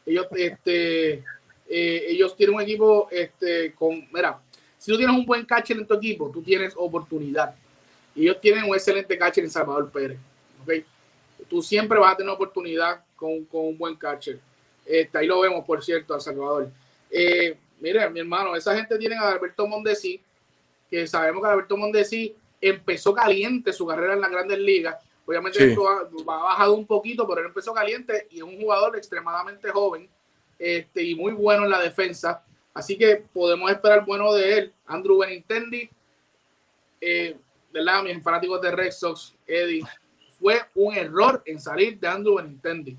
Ellos, 0.05 0.27
este, 0.35 1.23
eh, 1.69 2.05
ellos 2.07 2.35
tienen 2.35 2.55
un 2.55 2.61
equipo 2.61 3.07
este, 3.11 3.73
con, 3.73 4.07
mira, 4.11 4.39
si 4.79 4.91
tú 4.91 4.97
tienes 4.97 5.15
un 5.15 5.25
buen 5.25 5.45
catcher 5.45 5.77
en 5.77 5.85
tu 5.85 5.93
equipo, 5.93 6.31
tú 6.31 6.41
tienes 6.41 6.73
oportunidad. 6.75 7.53
Y 8.15 8.23
ellos 8.23 8.41
tienen 8.41 8.63
un 8.63 8.73
excelente 8.73 9.15
catcher 9.15 9.43
en 9.43 9.51
Salvador 9.51 9.91
Pérez. 9.91 10.17
¿okay? 10.63 10.83
Tú 11.47 11.61
siempre 11.61 11.99
vas 11.99 12.13
a 12.13 12.17
tener 12.17 12.31
oportunidad 12.31 13.03
con, 13.15 13.45
con 13.45 13.67
un 13.67 13.77
buen 13.77 13.95
catcher. 13.95 14.39
Este, 14.83 15.17
ahí 15.19 15.27
lo 15.27 15.41
vemos, 15.41 15.63
por 15.63 15.83
cierto, 15.83 16.15
a 16.15 16.19
Salvador. 16.19 16.71
Eh, 17.11 17.55
mire, 17.79 18.09
mi 18.09 18.21
hermano, 18.21 18.55
esa 18.55 18.75
gente 18.75 18.97
tiene 18.97 19.15
a 19.15 19.29
Alberto 19.29 19.67
Mondesi, 19.67 20.19
que 20.89 21.05
sabemos 21.05 21.43
que 21.43 21.49
Alberto 21.49 21.77
Mondesi 21.77 22.35
empezó 22.59 23.13
caliente 23.13 23.71
su 23.71 23.85
carrera 23.85 24.13
en 24.13 24.21
las 24.21 24.31
grandes 24.31 24.57
ligas 24.57 24.95
Obviamente 25.29 25.63
esto 25.63 25.87
ha, 25.87 26.09
bajado 26.23 26.73
un 26.73 26.87
poquito, 26.87 27.27
pero 27.27 27.41
él 27.41 27.47
empezó 27.47 27.71
caliente 27.71 28.27
y 28.31 28.37
es 28.37 28.41
un 28.41 28.59
jugador 28.59 28.97
extremadamente 28.97 29.69
joven 29.69 30.09
este, 30.57 31.03
y 31.03 31.13
muy 31.13 31.33
bueno 31.33 31.65
en 31.65 31.69
la 31.69 31.79
defensa. 31.79 32.43
Así 32.79 32.97
que 32.97 33.17
podemos 33.33 33.69
esperar 33.69 34.05
bueno 34.05 34.33
de 34.33 34.57
él. 34.57 34.73
Andrew 34.87 35.17
Benintendi, 35.17 35.89
eh, 37.01 37.37
¿verdad? 37.73 38.03
Mis 38.03 38.23
fanáticos 38.23 38.61
de 38.61 38.71
Red 38.71 38.91
Sox, 38.91 39.35
Eddie, 39.45 39.83
fue 40.39 40.61
un 40.75 40.95
error 40.95 41.43
en 41.45 41.59
salir 41.59 41.99
de 41.99 42.07
Andrew 42.07 42.35
Benintendi. 42.35 42.95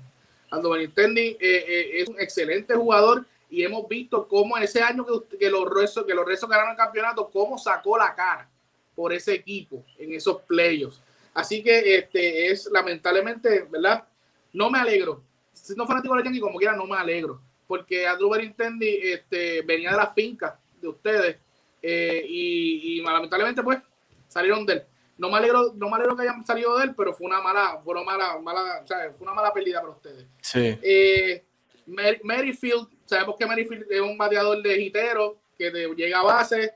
Andrew 0.51 0.73
Benintendi 0.73 1.35
eh, 1.39 1.65
eh, 1.67 1.89
es 1.99 2.07
un 2.07 2.19
excelente 2.19 2.75
jugador 2.75 3.25
y 3.49 3.63
hemos 3.63 3.87
visto 3.87 4.27
cómo 4.27 4.55
ese 4.59 4.83
año 4.83 5.03
que, 5.03 5.37
que 5.37 5.49
los 5.49 5.67
Red 5.67 6.05
que 6.05 6.13
los 6.13 6.27
Red 6.27 6.39
ganaron 6.47 6.71
el 6.71 6.77
campeonato, 6.77 7.31
cómo 7.31 7.57
sacó 7.57 7.97
la 7.97 8.13
cara 8.13 8.47
por 8.93 9.11
ese 9.11 9.33
equipo 9.33 9.83
en 9.97 10.13
esos 10.13 10.43
playoffs. 10.43 11.01
Así 11.33 11.63
que 11.63 11.95
este 11.95 12.51
es 12.51 12.69
lamentablemente, 12.71 13.65
¿verdad? 13.67 14.07
No 14.53 14.69
me 14.69 14.77
alegro. 14.77 15.23
Si 15.53 15.73
no 15.73 15.87
fanático 15.87 16.15
de 16.15 16.23
Yankee, 16.23 16.39
como 16.39 16.59
quiera, 16.59 16.75
no 16.75 16.85
me 16.85 16.97
alegro. 16.97 17.41
Porque 17.71 18.05
Andrew 18.05 18.29
Benintendi 18.29 18.99
este, 19.01 19.61
venía 19.61 19.91
de 19.91 19.95
la 19.95 20.07
finca 20.07 20.59
de 20.81 20.89
ustedes 20.89 21.37
eh, 21.81 22.21
y, 22.27 23.01
lamentablemente, 23.01 23.63
pues, 23.63 23.79
salieron 24.27 24.65
de 24.65 24.73
él. 24.73 24.83
No 25.17 25.29
me 25.29 25.37
alegro, 25.37 25.71
no 25.75 25.89
me 25.89 25.95
alegro 25.95 26.17
que 26.17 26.23
hayan 26.23 26.45
salido 26.45 26.77
de 26.77 26.83
él, 26.83 26.93
pero 26.97 27.13
fue 27.13 27.27
una 27.27 27.39
mala, 27.39 27.79
fue 27.81 27.93
una 27.93 28.03
mala, 28.03 28.37
mala, 28.39 28.81
o 28.83 28.85
sea, 28.85 29.13
fue 29.17 29.25
una 29.25 29.33
mala 29.33 29.53
pérdida 29.53 29.79
para 29.79 29.93
ustedes. 29.93 30.25
Sí. 30.41 30.77
Eh, 30.81 31.45
Merrifield, 31.85 32.89
sabemos 33.05 33.37
que 33.39 33.45
Merrifield 33.45 33.89
es 33.89 34.01
un 34.01 34.17
bateador 34.17 34.61
de 34.61 34.81
hitero 34.81 35.37
que 35.57 35.71
llega 35.95 36.19
a 36.19 36.23
base. 36.23 36.73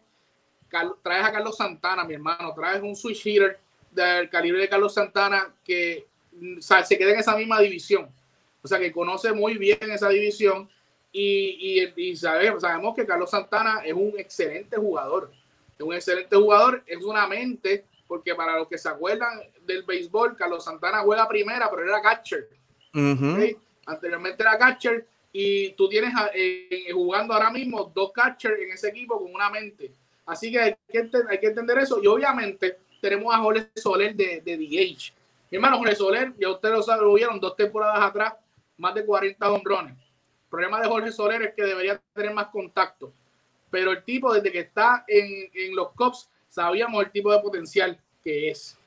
traes 1.03 1.25
a 1.25 1.31
Carlos 1.33 1.57
Santana, 1.57 2.05
mi 2.05 2.13
hermano, 2.13 2.53
traes 2.55 2.81
un 2.81 2.95
switch 2.95 3.25
hitter 3.25 3.59
del 3.91 4.29
calibre 4.29 4.61
de 4.61 4.69
Carlos 4.69 4.93
Santana 4.93 5.53
que 5.61 6.07
se 6.61 6.97
queda 6.97 7.11
en 7.11 7.19
esa 7.19 7.35
misma 7.35 7.59
división. 7.59 8.09
O 8.61 8.67
sea, 8.67 8.79
que 8.79 8.93
conoce 8.93 9.33
muy 9.33 9.57
bien 9.57 9.91
esa 9.91 10.07
división 10.07 10.69
y, 11.18 11.93
y, 11.95 12.16
sabemos, 12.18 12.61
sabemos 12.61 12.93
que 12.93 13.05
Carlos 13.05 13.30
Santana 13.30 13.80
es 13.86 13.93
un 13.93 14.13
excelente 14.18 14.76
jugador. 14.76 15.32
Es 15.78 15.86
un 15.86 15.93
excelente 15.93 16.36
jugador, 16.36 16.84
es 16.86 17.01
una 17.03 17.26
mente, 17.26 17.86
porque 18.05 18.36
para 18.36 18.57
los 18.57 18.68
que 18.68 18.78
se 18.78 18.89
acuerdan 18.89 19.39
del 19.66 19.84
béisbol, 19.84 20.36
Carlos 20.36 20.66
Santana 20.66 20.99
juega 20.99 21.26
primera, 21.28 21.70
pero 21.70 21.84
era 21.84 22.01
catcher. 22.01 22.49
Anteriormente 23.86 24.43
era 24.43 24.57
catcher 24.57 25.05
y 25.32 25.72
tú 25.72 25.88
tienes 25.88 26.13
eh, 26.34 26.89
jugando 26.91 27.34
ahora 27.34 27.49
mismo 27.49 27.91
dos 27.93 28.11
catchers 28.11 28.59
en 28.59 28.72
ese 28.72 28.89
equipo 28.89 29.18
con 29.18 29.34
una 29.34 29.49
mente. 29.49 29.91
Así 30.26 30.51
que 30.51 30.59
hay 30.59 30.76
que, 30.89 31.09
hay 31.30 31.39
que 31.39 31.47
entender 31.47 31.78
eso 31.78 32.01
y 32.03 32.07
obviamente 32.07 32.78
tenemos 32.99 33.34
a 33.34 33.38
Jorge 33.38 33.70
Soler 33.76 34.16
de, 34.16 34.41
de 34.41 34.57
DH. 34.57 35.13
Mi 35.51 35.57
hermano 35.57 35.78
Jorge 35.78 35.95
Soler, 35.95 36.34
ya 36.38 36.49
ustedes 36.49 36.86
lo, 36.88 37.13
vieron 37.13 37.39
dos 37.39 37.55
temporadas 37.55 38.01
atrás, 38.01 38.34
más 38.78 38.93
de 38.95 39.05
40 39.05 39.51
honrones. 39.51 40.04
Problema 40.55 40.81
de 40.81 40.87
Jorge 40.87 41.11
Soler 41.11 41.41
es 41.41 41.53
que 41.53 41.63
debería 41.63 42.01
tener 42.13 42.33
más 42.33 42.47
contacto. 42.47 43.11
Pero 43.69 43.91
el 43.91 44.03
tipo, 44.03 44.33
desde 44.33 44.51
que 44.51 44.59
está 44.59 45.03
en, 45.07 45.49
en 45.53 45.75
los 45.75 45.91
Cubs, 45.91 46.29
sabíamos 46.49 47.03
el 47.03 47.11
tipo 47.11 47.31
de 47.31 47.39
potencial 47.39 47.99
que 48.23 48.49
es. 48.49 48.77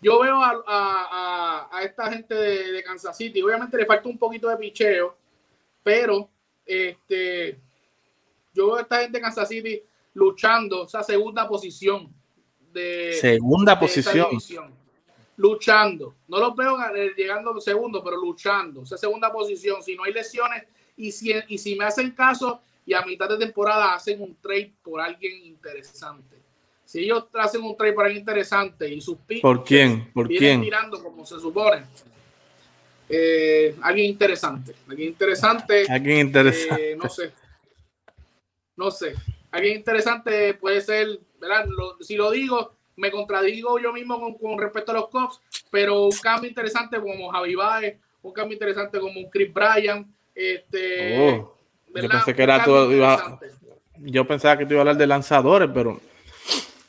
Yo 0.00 0.20
veo 0.20 0.36
a, 0.36 0.62
a, 0.66 1.68
a 1.72 1.82
esta 1.82 2.10
gente 2.12 2.34
de, 2.34 2.72
de, 2.72 2.82
Kansas 2.84 3.16
City, 3.16 3.42
obviamente 3.42 3.76
le 3.76 3.84
falta 3.84 4.08
un 4.08 4.16
poquito 4.16 4.48
de 4.48 4.56
picheo, 4.56 5.16
pero 5.82 6.28
este, 6.64 7.58
yo 8.54 8.66
veo 8.66 8.76
a 8.76 8.82
esta 8.82 9.00
gente 9.00 9.18
de 9.18 9.22
Kansas 9.22 9.48
City 9.48 9.82
luchando 10.14 10.84
esa 10.84 11.02
segunda 11.02 11.48
posición 11.48 12.14
segunda 13.20 13.78
posición. 13.78 14.28
Luchando. 15.36 16.16
No 16.26 16.38
los 16.38 16.56
veo 16.56 16.76
eh, 16.94 17.12
llegando 17.16 17.60
segundo, 17.60 18.02
pero 18.02 18.16
luchando. 18.16 18.82
Esa 18.82 18.96
segunda 18.96 19.32
posición. 19.32 19.82
Si 19.82 19.94
no 19.94 20.04
hay 20.04 20.12
lesiones 20.12 20.64
y 20.98 21.12
si, 21.12 21.32
y 21.48 21.56
si 21.56 21.74
me 21.76 21.86
hacen 21.86 22.10
caso 22.10 22.60
y 22.84 22.92
a 22.92 23.02
mitad 23.02 23.28
de 23.28 23.38
temporada 23.38 23.94
hacen 23.94 24.20
un 24.20 24.36
trade 24.36 24.72
por 24.82 25.00
alguien 25.00 25.44
interesante. 25.46 26.36
Si 26.84 27.00
ellos 27.00 27.26
hacen 27.34 27.62
un 27.62 27.76
trade 27.76 27.92
por 27.92 28.04
alguien 28.04 28.20
interesante 28.20 28.88
y 28.88 29.00
sus 29.00 29.18
picks 29.18 29.42
¿Por 29.42 29.64
quién? 29.64 30.10
¿Por 30.12 30.28
quién? 30.28 30.62
tirando 30.62 31.02
como 31.02 31.24
se 31.24 31.38
supone. 31.38 31.84
Eh, 33.08 33.74
alguien 33.82 34.10
interesante. 34.10 34.74
Alguien 34.88 35.10
interesante. 35.10 35.86
Alguien 35.88 36.18
interesante. 36.26 36.92
Eh, 36.92 36.96
no 36.96 37.08
sé. 37.08 37.32
No 38.76 38.90
sé. 38.90 39.14
Alguien 39.50 39.76
interesante 39.76 40.54
puede 40.54 40.80
ser 40.80 41.20
si 42.00 42.16
lo 42.16 42.30
digo, 42.30 42.76
me 42.96 43.10
contradigo 43.10 43.78
yo 43.78 43.92
mismo 43.92 44.38
con, 44.38 44.58
respecto 44.58 44.92
a 44.92 44.94
los 44.96 45.08
Cubs, 45.08 45.40
pero 45.70 46.06
un 46.06 46.18
cambio 46.22 46.48
interesante 46.48 47.00
como 47.00 47.30
Javi 47.30 47.54
Baez, 47.54 47.98
un 48.22 48.32
cambio 48.32 48.54
interesante 48.54 48.98
como 48.98 49.20
un 49.20 49.30
Chris 49.30 49.52
Bryan, 49.52 50.12
este, 50.38 51.18
oh, 51.18 51.54
yo 51.92 52.08
pensé 52.08 52.34
que 52.34 52.42
era 52.44 52.64
todo, 52.64 52.90
yo 53.96 54.26
pensaba 54.26 54.56
que 54.56 54.66
te 54.66 54.74
iba 54.74 54.80
a 54.80 54.82
hablar 54.82 54.96
de 54.96 55.06
lanzadores, 55.06 55.68
pero 55.74 56.00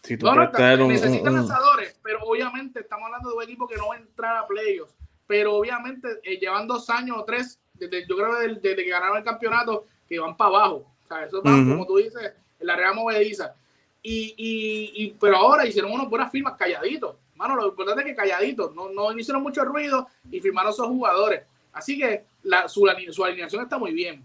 si 0.04 0.18
tú 0.18 0.28
no, 0.28 0.36
no, 0.36 0.88
necesitan 0.88 1.34
lanzadores, 1.34 1.95
pero 2.04 2.20
obviamente 2.26 2.82
estamos 2.82 3.08
hablando 3.08 3.32
de 3.32 3.36
un 3.38 3.43
equipo 3.43 3.68
que 3.68 3.76
no 3.76 3.88
va 3.88 3.95
a 3.95 3.97
entrar 3.97 4.38
a 4.38 4.47
playoffs, 4.47 4.93
pero 5.26 5.56
obviamente 5.56 6.08
eh, 6.24 6.38
llevan 6.38 6.68
dos 6.68 6.91
años 6.91 7.18
o 7.18 7.24
tres, 7.24 7.60
desde, 7.74 8.08
yo 8.08 8.16
creo 8.16 8.36
desde, 8.36 8.60
desde, 8.60 8.84
que 8.84 8.89
ganaron 8.91 9.18
el 9.18 9.24
campeonato, 9.24 9.86
que 10.08 10.20
van 10.20 10.38
para 10.38 10.50
abajo. 10.50 10.86
O 11.04 11.08
sea, 11.08 11.26
eso 11.26 11.41
va, 11.41 11.52
como 11.52 11.88
tú 11.88 11.97
dices, 11.97 12.34
en 12.60 12.68
la 12.68 12.76
Real 12.76 12.93
Movediza. 12.93 13.56
Y, 14.04 14.36
y, 14.38 15.04
y, 15.04 15.12
pero 15.20 15.38
ahora 15.38 15.66
hicieron 15.66 15.91
unas 15.91 16.08
buenas 16.08 16.32
firmas 16.32 16.54
calladitos. 16.56 17.16
Mano, 17.36 17.56
lo 17.56 17.68
importante 17.68 18.02
es 18.02 18.08
que 18.08 18.16
calladitos, 18.16 18.76
no, 18.76 18.89
no 18.89 19.18
hicieron 19.18 19.41
mucho 19.41 19.66
ruido 19.66 20.08
y 20.30 20.39
firmaron 20.39 20.72
esos 20.72 20.88
jugadores. 20.88 21.43
Así 21.74 21.97
que 21.97 22.26
la, 22.43 22.67
su, 22.67 22.88
su 23.11 23.24
alineación 23.24 23.63
está 23.63 23.78
muy 23.78 23.93
bien. 23.93 24.24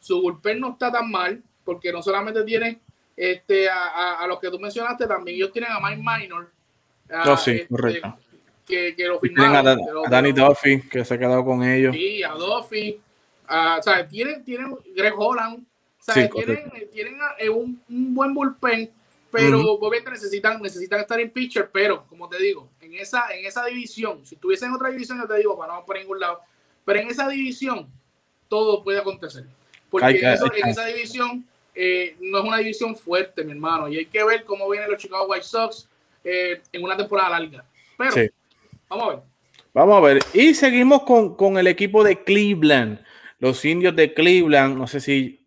Su 0.00 0.20
bullpen 0.20 0.60
no 0.60 0.72
está 0.72 0.90
tan 0.90 1.10
mal, 1.10 1.42
porque 1.64 1.92
no 1.92 2.02
solamente 2.02 2.42
tienen 2.44 2.80
este, 3.16 3.68
a, 3.68 4.20
a, 4.20 4.26
los 4.26 4.38
que 4.38 4.50
tú 4.50 4.58
mencionaste, 4.58 5.06
también 5.06 5.36
ellos 5.36 5.52
tienen 5.52 5.70
a 5.72 5.80
Mike 5.80 6.02
Minor. 6.02 6.50
A, 7.10 7.36
sí, 7.36 7.52
este, 7.52 7.68
correcto. 7.68 8.18
Que, 8.66 8.94
que 8.94 9.06
lo 9.06 9.18
firmaron. 9.18 9.66
A, 9.66 10.08
Danny 10.10 10.32
Duffy, 10.32 10.82
que 10.82 11.04
se 11.04 11.14
ha 11.14 11.18
quedado 11.18 11.44
con 11.44 11.62
ellos. 11.62 11.94
Sí, 11.94 12.22
a 12.22 12.32
Duffy. 12.32 13.00
o 13.48 13.82
sea, 13.82 14.06
tienen, 14.06 14.44
tienen 14.44 14.76
Greg 14.94 15.14
Holland. 15.16 15.64
O 15.98 16.12
sea, 16.12 16.28
tienen, 16.28 16.70
tienen 16.92 17.16
un, 17.52 17.82
un, 17.88 18.14
buen 18.14 18.32
bullpen, 18.32 18.90
pero 19.30 19.60
obviamente 19.72 20.10
necesitan, 20.10 20.62
necesitan 20.62 21.00
estar 21.00 21.18
en 21.18 21.30
pitcher, 21.30 21.68
pero 21.72 22.04
como 22.06 22.28
te 22.28 22.38
digo, 22.38 22.68
en 22.80 22.94
esa, 22.94 23.34
en 23.34 23.44
esa 23.44 23.64
división, 23.64 24.24
si 24.24 24.36
estuviese 24.36 24.66
en 24.66 24.72
otra 24.72 24.90
división, 24.90 25.18
yo 25.18 25.26
te 25.26 25.36
digo, 25.36 25.58
para 25.58 25.74
no 25.74 25.84
por 25.84 25.98
ningún 25.98 26.20
lado, 26.20 26.42
pero 26.86 27.00
en 27.00 27.10
esa 27.10 27.28
división 27.28 27.88
todo 28.48 28.82
puede 28.82 29.00
acontecer. 29.00 29.44
Porque 29.90 30.20
en 30.20 30.68
esa 30.68 30.86
división 30.86 31.44
eh, 31.74 32.16
no 32.20 32.38
es 32.38 32.44
una 32.44 32.58
división 32.58 32.96
fuerte, 32.96 33.44
mi 33.44 33.52
hermano, 33.52 33.88
y 33.88 33.98
hay 33.98 34.06
que 34.06 34.24
ver 34.24 34.44
cómo 34.44 34.70
vienen 34.70 34.90
los 34.90 35.02
Chicago 35.02 35.26
White 35.26 35.44
Sox 35.44 35.86
eh, 36.24 36.62
en 36.72 36.82
una 36.82 36.96
temporada 36.96 37.38
larga. 37.38 37.64
Pero 37.98 38.14
vamos 38.88 39.04
a 39.04 39.10
ver. 39.10 39.20
Vamos 39.74 39.96
a 39.98 40.00
ver. 40.00 40.18
Y 40.32 40.54
seguimos 40.54 41.02
con, 41.02 41.58
el 41.58 41.66
equipo 41.66 42.02
de 42.02 42.22
Cleveland. 42.22 43.00
Los 43.38 43.62
indios 43.66 43.94
de 43.94 44.14
Cleveland, 44.14 44.78
no 44.78 44.86
sé 44.86 45.00
si 45.00 45.40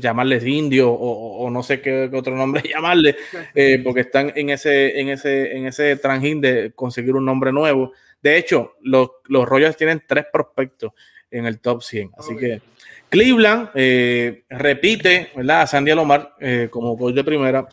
llamarles 0.00 0.44
indios 0.44 0.88
o, 0.90 1.48
no 1.50 1.62
sé 1.62 1.80
qué, 1.80 2.10
otro 2.12 2.34
nombre 2.36 2.62
llamarle, 2.68 3.16
eh, 3.54 3.80
porque 3.82 4.00
están 4.00 4.32
en 4.34 4.50
ese, 4.50 4.98
en 5.00 5.08
ese, 5.08 5.56
en 5.56 5.66
ese 5.66 5.96
tranjín 5.96 6.40
de 6.40 6.72
conseguir 6.74 7.14
un 7.14 7.24
nombre 7.24 7.52
nuevo. 7.52 7.92
De 8.24 8.38
hecho, 8.38 8.72
los, 8.80 9.10
los 9.26 9.46
Royals 9.46 9.76
tienen 9.76 10.02
tres 10.08 10.24
prospectos 10.32 10.92
en 11.30 11.44
el 11.44 11.60
top 11.60 11.82
100. 11.82 12.12
Así 12.16 12.34
que 12.34 12.62
Cleveland 13.10 13.68
eh, 13.74 14.44
repite, 14.48 15.30
¿verdad? 15.36 15.60
A 15.60 15.66
Sandy 15.66 15.90
Alomar 15.90 16.34
eh, 16.40 16.68
como 16.70 16.96
coach 16.96 17.14
de 17.14 17.22
primera. 17.22 17.68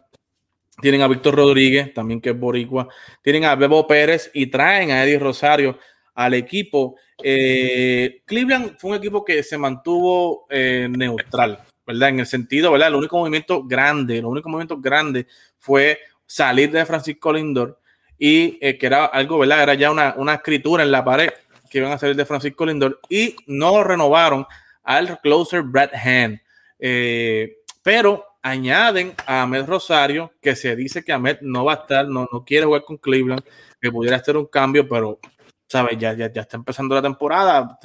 Tienen 0.82 1.04
a 1.04 1.08
Víctor 1.08 1.36
Rodríguez, 1.36 1.94
también 1.94 2.20
que 2.20 2.32
es 2.32 2.38
boricua. 2.38 2.90
Tienen 3.22 3.46
a 3.46 3.56
Bebo 3.56 3.88
Pérez 3.88 4.30
y 4.34 4.48
traen 4.48 4.92
a 4.92 5.06
Eddie 5.06 5.20
Rosario 5.20 5.80
al 6.16 6.34
equipo. 6.34 6.98
Eh, 7.24 8.22
Cleveland 8.26 8.78
fue 8.78 8.90
un 8.90 8.98
equipo 8.98 9.24
que 9.24 9.44
se 9.44 9.58
mantuvo 9.58 10.48
neutral, 10.50 11.60
¿verdad? 11.88 12.10
En 12.10 12.20
el 12.20 12.28
sentido, 12.28 12.74
¿verdad? 12.74 12.90
El 12.90 12.96
único 12.96 13.18
movimiento 13.18 13.64
grande, 13.64 14.18
el 14.18 14.26
único 14.26 14.50
movimiento 14.50 14.82
grande 14.82 15.28
fue 15.58 15.98
salir 16.26 16.70
de 16.72 16.86
Francisco 16.86 17.32
Lindor 17.32 17.81
y 18.24 18.60
que 18.60 18.86
era 18.86 19.06
algo, 19.06 19.40
¿verdad? 19.40 19.64
Era 19.64 19.74
ya 19.74 19.90
una, 19.90 20.14
una 20.16 20.36
escritura 20.36 20.84
en 20.84 20.92
la 20.92 21.04
pared 21.04 21.32
que 21.72 21.80
iban 21.80 21.92
a 21.92 21.98
salir 21.98 22.16
de 22.16 22.24
Francisco 22.24 22.68
Lindor 22.68 23.00
y 23.10 23.36
no 23.48 23.84
renovaron 23.84 24.46
al 24.84 25.20
closer 25.22 25.64
Brad 25.64 25.90
Hand. 25.92 26.40
Eh, 26.78 27.64
pero 27.82 28.24
añaden 28.44 29.16
a 29.26 29.42
Ahmed 29.42 29.66
Rosario, 29.66 30.34
que 30.40 30.56
se 30.56 30.76
dice 30.76 31.04
que 31.04 31.12
Ahmed 31.12 31.40
no 31.42 31.66
va 31.66 31.74
a 31.74 31.76
estar, 31.78 32.08
no, 32.08 32.28
no 32.32 32.46
quiere 32.46 32.68
jugar 32.68 32.84
con 32.84 32.98
Cleveland, 32.98 33.42
que 33.82 33.92
pudiera 33.92 34.18
hacer 34.18 34.38
un 34.38 34.46
cambio, 34.46 34.88
pero 34.88 35.20
¿sabes? 35.66 35.98
Ya, 35.98 36.14
ya, 36.14 36.32
ya 36.32 36.42
está 36.42 36.58
empezando 36.58 36.94
la 36.94 37.02
temporada, 37.02 37.80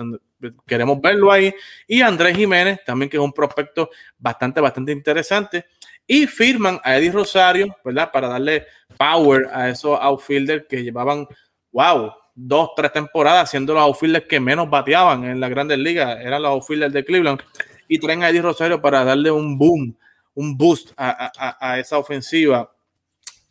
queremos 0.67 1.01
verlo 1.01 1.33
ahí. 1.33 1.55
Y 1.87 2.03
Andrés 2.03 2.37
Jiménez, 2.37 2.81
también 2.85 3.09
que 3.09 3.17
es 3.17 3.23
un 3.23 3.33
prospecto 3.33 3.89
bastante, 4.19 4.61
bastante 4.61 4.93
interesante. 4.93 5.65
Y 6.07 6.27
firman 6.27 6.81
a 6.85 6.97
Eddie 6.97 7.11
Rosario, 7.11 7.77
¿verdad? 7.85 8.11
Para 8.13 8.29
darle 8.29 8.67
power 8.97 9.49
a 9.53 9.69
esos 9.69 9.99
outfielders 10.01 10.65
que 10.69 10.83
llevaban, 10.83 11.27
wow, 11.73 12.13
dos, 12.35 12.71
tres 12.77 12.93
temporadas 12.93 13.51
siendo 13.51 13.75
los 13.75 13.83
outfielders 13.83 14.27
que 14.27 14.39
menos 14.39 14.71
bateaban 14.71 15.25
en 15.25 15.41
las 15.41 15.51
grandes 15.51 15.79
ligas, 15.79 16.21
eran 16.21 16.43
los 16.43 16.53
outfielders 16.53 16.93
de 16.93 17.05
Cleveland, 17.05 17.41
y 17.89 17.99
traen 17.99 18.23
a 18.23 18.31
Eddie 18.31 18.43
Rosario 18.43 18.81
para 18.81 19.05
darle 19.05 19.31
un 19.31 19.59
boom, 19.59 19.97
un 20.35 20.57
boost 20.57 20.93
a, 20.97 21.79
esa 21.79 21.99
ofensiva. 21.99 22.73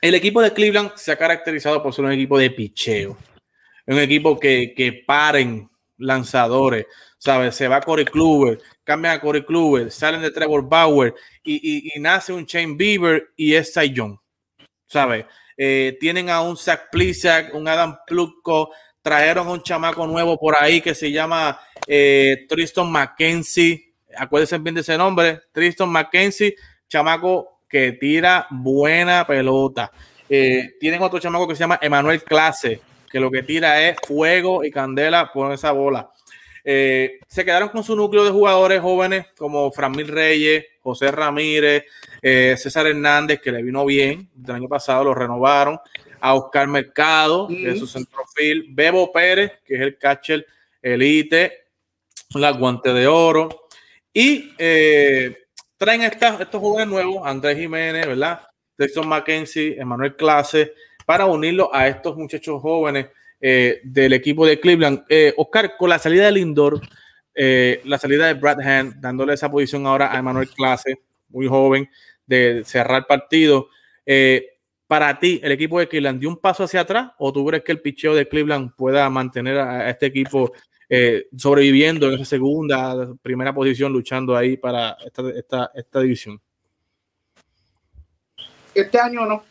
El 0.02 0.16
equipo 0.16 0.42
de 0.42 0.54
Cleveland 0.54 0.92
se 0.96 1.12
ha 1.12 1.18
caracterizado 1.18 1.82
por 1.82 1.94
ser 1.94 2.06
un 2.06 2.12
equipo 2.12 2.38
de 2.38 2.52
picheo, 2.52 3.18
un 3.88 4.00
equipo 4.00 4.40
que, 4.40 4.74
que 4.76 5.04
paren 5.06 5.70
lanzadores, 5.98 6.86
¿sabes? 7.18 7.56
Se 7.56 7.68
va 7.68 7.82
Corey 7.82 8.06
Kluber, 8.06 8.60
cambian 8.84 9.16
a 9.16 9.22
Corey 9.22 9.44
Kluber, 9.44 9.92
salen 9.92 10.22
de 10.22 10.32
Trevor 10.32 10.68
Bauer 10.68 11.16
y, 11.44 11.92
nace 12.00 12.34
un 12.34 12.46
Shane 12.46 12.76
Bieber 12.76 13.32
y 13.36 13.54
es 13.54 13.74
Cy 13.74 13.94
¿sabes? 14.88 15.26
Eh, 15.58 15.98
tienen 16.00 16.30
a 16.30 16.42
un 16.42 16.58
Zach 16.58 16.90
Plisak, 16.92 17.54
un 17.54 17.68
Adam 17.68 17.98
Plutko, 18.06 18.72
trajeron 19.02 19.48
a 19.48 19.52
un 19.52 19.62
chamaco 19.62 20.06
nuevo 20.08 20.38
por 20.38 20.56
ahí 20.60 20.82
que 20.82 20.96
se 20.96 21.12
llama 21.12 21.60
eh, 21.88 22.46
Tristan 22.50 22.92
McKenzie. 22.92 23.94
Acuérdense 24.18 24.58
bien 24.58 24.76
de 24.76 24.82
ese 24.82 24.98
nombre, 24.98 25.42
Tristan 25.52 25.90
McKenzie, 25.90 26.56
chamaco 26.88 27.62
que 27.70 27.94
tira 27.94 28.48
buena 28.50 29.26
pelota. 29.26 29.92
Eh, 30.28 30.76
tienen 30.80 31.02
otro 31.02 31.20
chamaco 31.20 31.48
que 31.48 31.56
se 31.56 31.60
llama 31.60 31.80
Emanuel 31.82 32.24
Clase, 32.24 32.82
que 33.16 33.22
lo 33.22 33.32
que 33.32 33.44
tira 33.44 33.82
es 33.82 33.96
fuego 34.06 34.66
y 34.66 34.70
candela 34.70 35.32
por 35.32 35.54
esa 35.54 35.72
bola. 35.72 36.12
se 36.66 37.46
quedaron 37.46 37.70
con 37.70 37.82
su 37.82 37.96
núcleo 37.96 38.26
de 38.26 38.32
jugadores 38.32 38.82
jóvenes 38.82 39.28
como 39.38 39.72
Framil 39.72 40.10
Reyes, 40.10 40.66
José 40.82 41.12
Ramírez, 41.12 41.86
eh, 42.22 42.56
César 42.58 42.88
Hernández, 42.88 43.40
que 43.40 43.54
le 43.54 43.64
vino 43.64 43.86
bien, 43.86 44.30
del 44.34 44.58
año 44.58 44.68
pasado 44.68 45.06
lo 45.06 45.14
renovaron, 45.14 45.80
a 46.20 46.34
Oscar 46.34 46.68
Mercado, 46.68 47.48
que 47.48 47.70
es 47.72 47.80
su 47.80 47.88
centrofil, 47.88 48.66
Bebo 48.72 49.10
Pérez, 49.14 49.62
que 49.64 49.76
es 49.76 49.82
el 49.82 49.98
catcher 49.98 50.46
elite, 50.82 51.68
la 52.32 52.52
guante 52.52 52.92
de 52.92 53.08
oro, 53.08 53.70
y 54.12 54.54
eh, 54.58 55.38
traen 55.78 56.02
estos 56.02 56.60
jóvenes 56.60 56.90
nuevos, 56.90 57.26
Andrés 57.26 57.58
Jiménez, 57.58 58.08
¿verdad? 58.08 58.42
Jason 58.78 59.08
McKenzie, 59.08 59.80
Emanuel 59.80 60.18
Clase, 60.18 60.74
para 61.06 61.26
unirlo 61.26 61.74
a 61.74 61.88
estos 61.88 62.18
muchachos 62.18 62.62
jóvenes 62.62 63.08
eh, 63.40 63.82
del 63.84 64.14
equipo 64.14 64.46
de 64.46 64.60
Cleveland. 64.60 65.04
Oscar, 65.38 65.78
con 65.78 65.90
la 65.90 66.00
salida 66.00 66.26
de 66.26 66.32
Lindor, 66.32 66.82
la 67.36 67.98
salida 67.98 68.28
de 68.28 68.34
Brad 68.34 68.62
Hand, 68.62 68.96
dándole 69.00 69.34
esa 69.34 69.52
posición 69.52 69.86
ahora 69.86 70.14
a 70.14 70.18
Emanuel 70.18 70.50
Clase, 70.50 71.00
muy 71.30 71.48
joven, 71.48 71.90
de 72.26 72.64
cerrar 72.66 73.06
partido. 73.08 73.70
Eh, 74.06 74.58
para 74.88 75.18
ti, 75.20 75.40
¿el 75.44 75.52
equipo 75.52 75.80
de 75.80 75.88
Cleveland 75.88 76.20
dio 76.20 76.30
un 76.30 76.38
paso 76.38 76.64
hacia 76.64 76.82
atrás 76.82 77.12
o 77.18 77.34
tú 77.34 77.46
crees 77.46 77.64
que 77.64 77.72
el 77.72 77.82
picheo 77.82 78.14
de 78.14 78.28
Cleveland 78.28 78.74
pueda 78.76 79.10
mantener 79.10 79.58
a, 79.58 79.90
este 79.90 80.06
equipo 80.08 80.54
eh, 80.88 81.28
sobreviviendo 81.36 82.08
en 82.08 82.16
esa 82.16 82.26
segunda, 82.26 83.14
primera 83.22 83.54
posición, 83.54 83.92
luchando 83.92 84.36
ahí 84.36 84.58
para 84.58 84.96
esta, 85.04 85.72
esta, 85.74 86.00
división? 86.02 86.40
Este 88.74 89.00
año 89.00 89.26
no. 89.26 89.44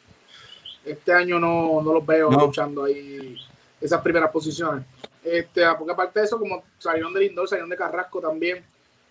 Este 0.84 1.12
año 1.12 1.38
no, 1.38 1.80
no 1.82 1.92
los 1.92 2.04
veo 2.04 2.30
luchando 2.30 2.84
ahí 2.84 3.36
esas 3.80 4.00
primeras 4.02 4.30
posiciones. 4.30 4.84
Este, 5.22 5.62
porque 5.78 5.92
aparte 5.92 6.20
de 6.20 6.26
eso, 6.26 6.38
como 6.38 6.62
salieron 6.78 7.12
de 7.14 7.20
Lindor, 7.20 7.48
salieron 7.48 7.70
de 7.70 7.76
Carrasco 7.76 8.20
también. 8.20 8.64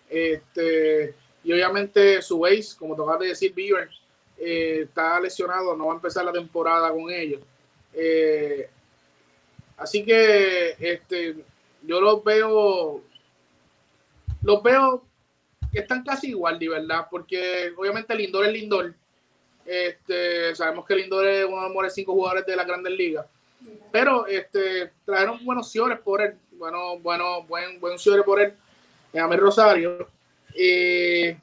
Este, 0.08 1.14
y 1.42 1.52
obviamente 1.52 2.22
su 2.22 2.38
base, 2.38 2.76
como 2.78 2.94
tocaba 2.94 3.18
de 3.18 3.28
decir, 3.28 3.52
Bieber, 3.52 3.88
eh, 4.38 4.82
está 4.84 5.18
lesionado, 5.20 5.76
no 5.76 5.86
va 5.86 5.92
a 5.92 5.96
empezar 5.96 6.24
la 6.24 6.32
temporada 6.32 6.90
con 6.90 7.10
ellos. 7.10 7.40
Eh, 7.92 8.68
así 9.76 10.04
que 10.04 10.76
este, 10.78 11.36
yo 11.82 12.00
los 12.00 12.22
veo, 12.22 13.02
los 14.42 14.62
veo 14.62 15.04
que 15.72 15.80
están 15.80 16.04
casi 16.04 16.28
igual, 16.28 16.58
de 16.58 16.68
verdad, 16.68 17.06
porque 17.10 17.72
obviamente 17.76 18.14
Lindor 18.14 18.46
es 18.46 18.52
Lindor. 18.52 18.94
Este, 19.64 20.54
sabemos 20.54 20.84
que 20.86 20.94
Lindor 20.94 21.26
es 21.26 21.44
uno 21.44 21.56
de 21.56 21.62
los 21.62 21.70
mejores 21.70 21.94
cinco 21.94 22.12
jugadores 22.12 22.46
de 22.46 22.56
la 22.56 22.64
Grandes 22.64 22.92
Ligas. 22.92 23.26
Pero 23.90 24.26
este, 24.26 24.92
trajeron 25.04 25.44
buenos 25.44 25.70
ciores 25.70 25.98
por 26.00 26.20
él. 26.20 26.34
Bueno, 26.52 26.98
bueno, 26.98 27.42
buen, 27.44 27.80
buen 27.80 27.96
por 28.24 28.40
él. 28.40 28.54
Amir 29.20 29.40
Rosario. 29.40 30.08
Eh, 30.54 31.36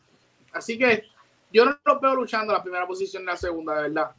así 0.53 0.77
que 0.77 1.05
yo 1.51 1.65
no 1.65 1.77
los 1.83 2.01
veo 2.01 2.15
luchando 2.15 2.53
la 2.53 2.63
primera 2.63 2.85
posición 2.85 3.21
en 3.21 3.27
la 3.27 3.37
segunda, 3.37 3.75
de 3.75 3.89
verdad. 3.89 4.11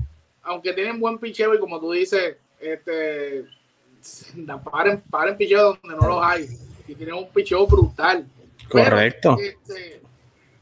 Aunque 0.42 0.72
tienen 0.72 0.98
buen 0.98 1.18
picheo 1.18 1.54
y 1.54 1.58
como 1.58 1.78
tú 1.78 1.92
dices, 1.92 2.36
este, 2.58 3.44
paren, 4.70 5.02
paren 5.10 5.36
picheo 5.36 5.78
donde 5.82 5.96
no 5.96 6.08
los 6.08 6.24
hay. 6.24 6.48
Y 6.88 6.94
tienen 6.94 7.14
un 7.14 7.28
picheo 7.30 7.66
brutal. 7.66 8.26
Correcto. 8.68 9.36
Pero, 9.36 9.48
este, 9.48 10.02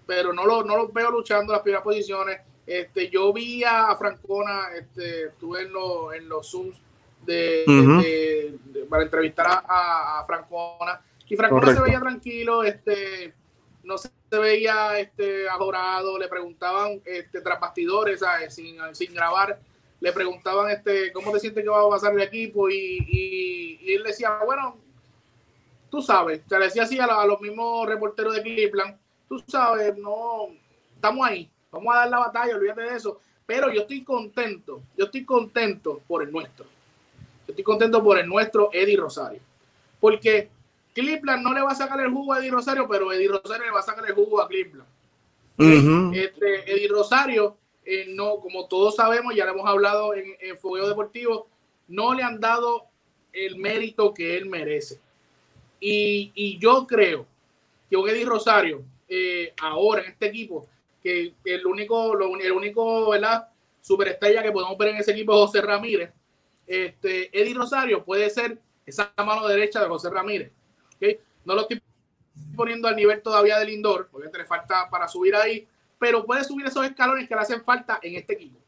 pero 0.06 0.32
no 0.32 0.44
lo, 0.44 0.64
no 0.64 0.76
los 0.76 0.92
veo 0.92 1.10
luchando 1.10 1.52
las 1.52 1.62
primeras 1.62 1.84
posiciones. 1.84 2.40
Este, 2.70 3.10
yo 3.10 3.32
vi 3.32 3.64
a 3.64 3.96
Francona, 3.96 4.68
este, 4.78 5.24
estuve 5.24 5.62
en, 5.62 5.72
en 6.16 6.28
los 6.28 6.52
Zooms 6.52 6.80
de, 7.26 8.56
para 8.88 9.02
entrevistar 9.02 9.64
a, 9.66 10.22
Francona. 10.24 11.00
Y 11.28 11.34
Francona 11.34 11.74
se 11.74 11.80
veía 11.80 11.98
tranquilo, 11.98 12.62
este, 12.62 13.34
no 13.82 13.98
se 13.98 14.12
veía 14.30 15.00
este, 15.00 15.48
adorado, 15.48 16.16
le 16.16 16.28
preguntaban 16.28 17.02
este, 17.04 17.40
tras 17.40 17.58
bastidores, 17.58 18.20
Sin, 18.50 18.76
sin 18.92 19.14
grabar, 19.14 19.58
le 19.98 20.12
preguntaban 20.12 20.70
este, 20.70 21.12
cómo 21.12 21.32
te 21.32 21.40
sientes 21.40 21.64
que 21.64 21.70
va 21.70 21.84
a 21.84 21.90
pasar 21.90 22.12
el 22.12 22.22
equipo 22.22 22.70
y, 22.70 23.78
y, 23.80 23.94
él 23.94 24.04
decía, 24.04 24.38
bueno, 24.46 24.76
tú 25.90 26.00
sabes, 26.00 26.42
se 26.48 26.56
le 26.56 26.66
decía 26.66 26.84
así 26.84 27.00
a, 27.00 27.06
a, 27.06 27.26
los 27.26 27.40
mismos 27.40 27.88
reporteros 27.88 28.32
de 28.32 28.42
Cleveland, 28.42 28.96
tú 29.28 29.42
sabes, 29.48 29.98
no, 29.98 30.50
estamos 30.94 31.26
ahí, 31.26 31.50
vamos 31.70 31.94
a 31.94 31.98
dar 31.98 32.10
la 32.10 32.18
batalla, 32.18 32.56
olvídate 32.56 32.82
de 32.82 32.96
eso, 32.96 33.20
pero 33.46 33.72
yo 33.72 33.82
estoy 33.82 34.04
contento, 34.04 34.82
yo 34.96 35.06
estoy 35.06 35.24
contento 35.24 36.00
por 36.06 36.22
el 36.22 36.30
nuestro 36.30 36.66
estoy 37.50 37.64
contento 37.64 38.02
por 38.02 38.18
el 38.18 38.26
nuestro 38.26 38.70
Eddie 38.72 38.96
Rosario. 38.96 39.40
Porque 40.00 40.48
Cleveland 40.94 41.42
no 41.42 41.52
le 41.52 41.62
va 41.62 41.72
a 41.72 41.74
sacar 41.74 42.00
el 42.00 42.10
jugo 42.10 42.32
a 42.32 42.38
Eddie 42.38 42.50
Rosario, 42.50 42.88
pero 42.88 43.12
Eddie 43.12 43.28
Rosario 43.28 43.66
le 43.66 43.70
va 43.70 43.80
a 43.80 43.84
sacar 43.84 44.04
el 44.06 44.14
jugo 44.14 44.40
a 44.40 44.48
Cleveland. 44.48 44.88
este, 46.14 46.72
Eddie 46.72 46.88
Rosario, 46.88 47.56
eh, 47.84 48.06
no, 48.08 48.36
como 48.40 48.66
todos 48.66 48.96
sabemos, 48.96 49.34
ya 49.34 49.44
lo 49.44 49.52
hemos 49.52 49.68
hablado 49.68 50.14
en, 50.14 50.36
en 50.40 50.56
Fogueo 50.56 50.88
Deportivo, 50.88 51.48
no 51.88 52.14
le 52.14 52.22
han 52.22 52.40
dado 52.40 52.86
el 53.32 53.56
mérito 53.56 54.14
que 54.14 54.36
él 54.36 54.46
merece. 54.46 54.98
Y, 55.80 56.58
yo 56.58 56.86
creo 56.86 57.26
que 57.88 57.96
un 57.96 58.08
Eddie 58.08 58.26
Rosario, 58.26 58.82
eh, 59.08 59.54
ahora 59.60 60.02
en 60.02 60.10
este 60.10 60.26
equipo, 60.26 60.66
que 61.02 61.34
el 61.44 61.66
único, 61.66 62.12
el 62.14 62.52
único, 62.52 63.10
¿verdad? 63.10 63.48
Superestrella 63.80 64.42
que 64.42 64.52
podemos 64.52 64.76
ver 64.76 64.88
en 64.88 64.96
ese 64.96 65.12
equipo 65.12 65.32
es 65.32 65.50
José 65.50 65.62
Ramírez 65.62 66.12
este, 66.70 67.36
Eddie 67.36 67.54
Rosario 67.54 68.04
puede 68.04 68.30
ser 68.30 68.56
esa 68.86 69.12
mano 69.16 69.48
derecha 69.48 69.80
de 69.80 69.88
José 69.88 70.08
Ramírez. 70.08 70.52
No 71.44 71.54
lo 71.54 71.62
estoy 71.62 71.82
poniendo 72.54 72.86
al 72.86 72.94
nivel 72.94 73.20
todavía 73.22 73.58
del 73.58 73.68
Lindor, 73.68 74.08
porque 74.12 74.30
le 74.38 74.44
falta 74.44 74.88
para 74.88 75.08
subir 75.08 75.34
ahí, 75.34 75.66
pero 75.98 76.24
puede 76.24 76.44
subir 76.44 76.66
esos 76.66 76.86
escalones 76.86 77.28
que 77.28 77.34
le 77.34 77.40
hacen 77.40 77.64
falta 77.64 77.98
en 78.02 78.14
este 78.14 78.34
equipo. 78.34 78.60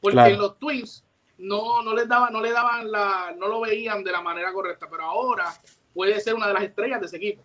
Porque 0.00 0.18
en 0.18 0.38
los 0.38 0.58
Twins 0.58 1.04
no, 1.38 1.80
no 1.82 1.94
les 1.94 2.08
daban, 2.08 2.32
no 2.32 2.40
le 2.40 2.50
daban 2.50 2.90
la, 2.90 3.32
no 3.38 3.46
lo 3.46 3.60
veían 3.60 4.02
de 4.02 4.10
la 4.10 4.20
manera 4.20 4.52
correcta, 4.52 4.88
pero 4.90 5.04
ahora 5.04 5.54
puede 5.92 6.20
ser 6.20 6.34
una 6.34 6.48
de 6.48 6.54
las 6.54 6.64
estrellas 6.64 6.98
de 7.00 7.06
ese 7.06 7.18
equipo. 7.18 7.42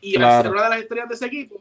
Y 0.00 0.16
al 0.16 0.42
ser 0.42 0.52
una 0.52 0.62
de 0.64 0.70
las 0.70 0.78
estrellas 0.78 1.08
de 1.10 1.14
ese 1.16 1.26
equipo, 1.26 1.60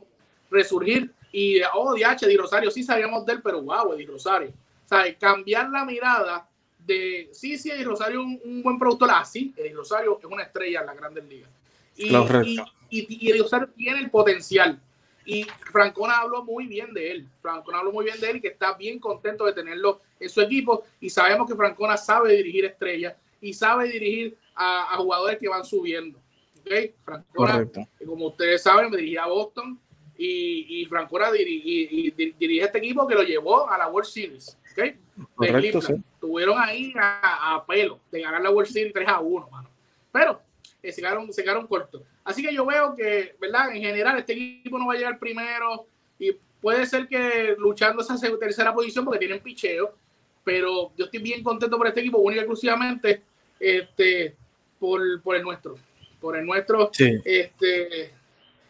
resurgir 0.49 1.11
y, 1.31 1.61
oh, 1.73 1.95
DH, 1.95 2.25
Eddie 2.25 2.37
Rosario, 2.37 2.71
sí 2.71 2.83
sabíamos 2.83 3.25
de 3.25 3.33
él, 3.33 3.41
pero 3.41 3.61
wow, 3.61 3.93
Eddie 3.93 4.07
Rosario. 4.07 4.49
O 4.49 4.87
sea, 4.87 5.17
cambiar 5.17 5.69
la 5.69 5.85
mirada 5.85 6.47
de 6.79 7.29
sí, 7.31 7.57
sí, 7.57 7.69
Eddie 7.69 7.83
Rosario 7.83 8.21
un, 8.21 8.39
un 8.43 8.63
buen 8.63 8.79
productor, 8.79 9.11
así, 9.11 9.53
ah, 9.55 9.61
Eddie 9.61 9.73
Rosario 9.73 10.19
es 10.19 10.25
una 10.25 10.43
estrella 10.43 10.79
en 10.81 10.85
las 10.87 10.97
grandes 10.97 11.23
ligas. 11.25 11.49
Y, 11.95 12.07
y, 12.07 12.65
y, 12.89 13.29
Eddie 13.29 13.41
Rosario 13.41 13.69
tiene 13.69 13.99
el 13.99 14.09
potencial. 14.09 14.79
Y 15.25 15.43
Francona 15.71 16.17
habló 16.17 16.43
muy 16.43 16.65
bien 16.65 16.91
de 16.91 17.11
él. 17.11 17.27
Francona 17.41 17.79
habló 17.79 17.91
muy 17.91 18.05
bien 18.05 18.19
de 18.19 18.31
él 18.31 18.37
y 18.37 18.41
que 18.41 18.47
está 18.47 18.73
bien 18.73 18.97
contento 18.97 19.45
de 19.45 19.53
tenerlo 19.53 20.01
en 20.19 20.27
su 20.27 20.41
equipo. 20.41 20.85
Y 20.99 21.11
sabemos 21.11 21.47
que 21.47 21.55
Francona 21.55 21.97
sabe 21.97 22.35
dirigir 22.35 22.65
estrellas 22.65 23.13
y 23.39 23.53
sabe 23.53 23.89
dirigir 23.89 24.35
a, 24.55 24.95
jugadores 24.97 25.37
que 25.37 25.47
van 25.47 25.63
subiendo. 25.63 26.17
¿Okay? 26.61 26.95
Francona, 27.03 27.67
como 28.07 28.27
ustedes 28.27 28.63
saben, 28.63 28.89
me 28.89 28.97
dirigía 28.97 29.25
a 29.25 29.27
Boston 29.27 29.79
y, 30.21 30.81
y 30.81 30.85
Francona 30.85 31.31
dirige, 31.31 32.13
dirige 32.37 32.65
este 32.65 32.79
equipo 32.79 33.07
que 33.07 33.15
lo 33.15 33.23
llevó 33.23 33.69
a 33.69 33.77
la 33.77 33.87
World 33.87 34.09
Series. 34.09 34.57
¿okay? 34.73 34.97
Correcto, 35.33 35.81
sí. 35.81 35.93
Tuvieron 36.19 36.57
ahí 36.59 36.93
a, 36.99 37.63
pelo 37.65 38.01
de 38.11 38.21
ganar 38.21 38.41
la 38.41 38.51
World 38.51 38.69
Series 38.69 38.93
3 38.93 39.07
a 39.07 39.21
1, 39.21 39.49
mano. 39.49 39.69
Pero 40.11 40.41
eh, 40.83 40.91
se, 40.91 40.99
quedaron, 40.99 41.31
se 41.31 41.41
quedaron 41.41 41.65
cortos. 41.67 42.01
Así 42.25 42.43
que 42.43 42.53
yo 42.53 42.65
veo 42.65 42.93
que, 42.95 43.33
¿verdad? 43.39 43.73
En 43.73 43.81
general, 43.81 44.19
este 44.19 44.33
equipo 44.33 44.77
no 44.77 44.87
va 44.87 44.95
a 44.95 44.97
llegar 44.97 45.17
primero 45.19 45.85
y 46.19 46.35
puede 46.59 46.85
ser 46.85 47.07
que 47.07 47.55
luchando 47.57 48.01
esa 48.01 48.17
tercera 48.37 48.73
posición 48.73 49.05
porque 49.05 49.19
tienen 49.19 49.39
picheo, 49.39 49.95
pero 50.43 50.91
yo 50.97 51.05
estoy 51.05 51.21
bien 51.21 51.41
contento 51.41 51.77
por 51.77 51.87
este 51.87 52.01
equipo, 52.01 52.17
única 52.17 52.41
y 52.41 52.43
exclusivamente 52.43 53.21
este, 53.57 54.35
por, 54.77 55.21
por 55.21 55.37
el 55.37 55.43
nuestro. 55.43 55.77
Por 56.19 56.35
el 56.35 56.45
nuestro, 56.45 56.91
este, 57.23 58.18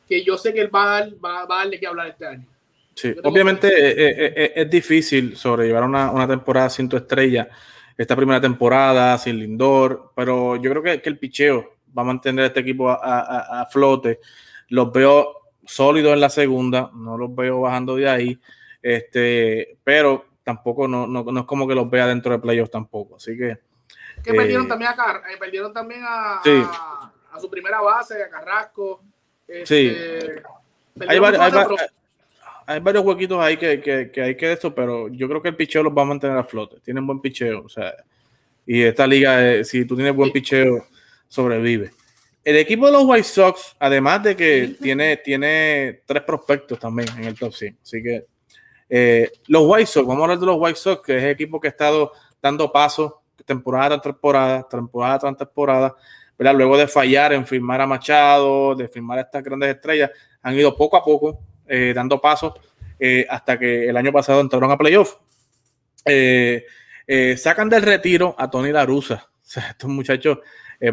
que 0.09 0.23
yo 0.23 0.37
sé 0.37 0.53
que 0.53 0.61
él 0.61 0.73
va 0.73 0.97
a, 0.97 0.99
dar, 0.99 1.13
va, 1.23 1.45
va 1.45 1.55
a 1.55 1.59
darle 1.59 1.79
que 1.79 1.87
hablar 1.87 2.07
este 2.07 2.25
año. 2.25 2.47
Sí, 2.95 3.15
obviamente 3.23 3.67
eh, 3.67 3.91
eh, 3.91 4.33
eh, 4.35 4.53
es, 4.55 4.69
difícil 4.69 5.37
sobrellevar 5.37 5.83
una, 5.83 6.11
una, 6.11 6.27
temporada 6.27 6.69
sin 6.69 6.89
tu 6.89 6.97
estrella, 6.97 7.47
esta 7.97 8.13
primera 8.13 8.41
temporada 8.41 9.17
sin 9.17 9.39
Lindor, 9.39 10.11
pero 10.15 10.57
yo 10.57 10.69
creo 10.69 10.83
que, 10.83 11.01
que 11.01 11.07
el 11.07 11.17
picheo 11.17 11.75
va 11.97 12.01
a 12.01 12.05
mantener 12.05 12.43
a 12.43 12.47
este 12.47 12.59
equipo 12.59 12.89
a, 12.89 13.65
flote. 13.71 14.19
Los 14.67 14.91
veo 14.91 15.33
sólidos 15.65 16.13
en 16.13 16.19
la 16.19 16.29
segunda, 16.29 16.91
no 16.93 17.17
los 17.17 17.33
veo 17.33 17.61
bajando 17.61 17.95
de 17.95 18.09
ahí, 18.09 18.39
este, 18.81 19.77
pero 19.83 20.25
tampoco 20.43 20.87
no, 20.87 21.07
no, 21.07 21.39
es 21.39 21.45
como 21.45 21.67
que 21.67 21.75
los 21.75 21.89
vea 21.89 22.07
dentro 22.07 22.33
de 22.33 22.39
playoffs 22.39 22.71
tampoco, 22.71 23.15
así 23.15 23.37
que... 23.37 23.59
Que 24.23 24.33
perdieron 24.33 24.67
también 24.67 24.91
a 24.91 25.21
perdieron 25.39 25.71
también 25.71 26.01
a, 26.03 26.41
a, 26.41 27.39
su 27.39 27.49
primera 27.49 27.79
base, 27.79 28.21
a 28.21 28.29
Carrasco. 28.29 29.01
Sí. 29.63 29.87
Este, 29.87 30.43
hay, 31.07 31.19
varios, 31.19 31.41
hay 32.65 32.79
varios 32.79 33.05
huequitos 33.05 33.39
ahí 33.39 33.57
que, 33.57 33.81
que, 33.81 34.21
hay 34.21 34.35
que 34.35 34.51
esto, 34.51 34.73
pero 34.73 35.07
yo 35.09 35.27
creo 35.27 35.41
que 35.41 35.49
el 35.49 35.55
picheo 35.55 35.83
los 35.83 35.95
va 35.95 36.03
a 36.03 36.05
mantener 36.05 36.37
a 36.37 36.43
flote. 36.43 36.79
Tienen 36.81 37.05
buen 37.05 37.19
picheo, 37.19 37.63
o 37.63 37.69
sea, 37.69 37.93
y 38.65 38.81
esta 38.83 39.07
liga, 39.07 39.53
eh, 39.53 39.65
si 39.65 39.85
tú 39.85 39.95
tienes 39.95 40.15
buen 40.15 40.31
picheo, 40.31 40.85
sobrevive. 41.27 41.91
El 42.43 42.57
equipo 42.57 42.85
de 42.85 42.93
los 42.93 43.03
White 43.05 43.23
Sox, 43.23 43.75
además 43.79 44.23
de 44.23 44.35
que 44.35 44.75
tiene, 44.81 45.17
tiene 45.17 46.01
tres 46.05 46.23
prospectos 46.23 46.79
también 46.79 47.09
en 47.17 47.25
el 47.25 47.37
top 47.37 47.53
100, 47.53 47.77
así 47.83 48.01
que 48.01 48.25
eh, 48.89 49.31
los 49.47 49.63
White 49.65 49.85
Sox, 49.85 50.07
vamos 50.07 50.21
a 50.21 50.23
hablar 50.23 50.39
de 50.39 50.45
los 50.45 50.57
White 50.59 50.79
Sox, 50.79 51.05
que 51.05 51.17
es 51.17 51.23
el 51.23 51.29
equipo 51.29 51.59
que 51.59 51.67
ha 51.67 51.71
estado 51.71 52.11
dando 52.41 52.71
pasos 52.71 53.13
temporada 53.49 53.99
tras 53.99 54.13
temporada, 54.13 54.67
temporada 54.69 55.19
tras 55.19 55.37
temporada, 55.37 55.95
¿verdad? 56.39 56.55
luego 56.55 56.77
de 56.77 56.87
fallar 56.87 57.33
en 57.33 57.45
firmar 57.45 57.81
a 57.81 57.85
Machado, 57.85 58.73
de 58.73 58.87
firmar 58.87 59.19
a 59.19 59.21
estas 59.23 59.43
grandes 59.43 59.75
estrellas, 59.75 60.09
han 60.41 60.55
ido 60.55 60.73
poco 60.73 60.95
a 60.95 61.03
poco 61.03 61.41
eh, 61.67 61.91
dando 61.93 62.21
pasos 62.21 62.53
eh, 62.97 63.27
hasta 63.29 63.59
que 63.59 63.89
el 63.89 63.97
año 63.97 64.13
pasado 64.13 64.39
entraron 64.39 64.71
a 64.71 64.77
playoff. 64.77 65.17
Eh, 66.05 66.65
sacan 67.37 67.69
del 67.69 67.81
retiro 67.81 68.35
a 68.37 68.49
Tony 68.49 68.71
Larusa. 68.71 69.25
O 69.49 69.51
sea, 69.51 69.69
estos 69.71 69.89
muchachos 69.89 70.37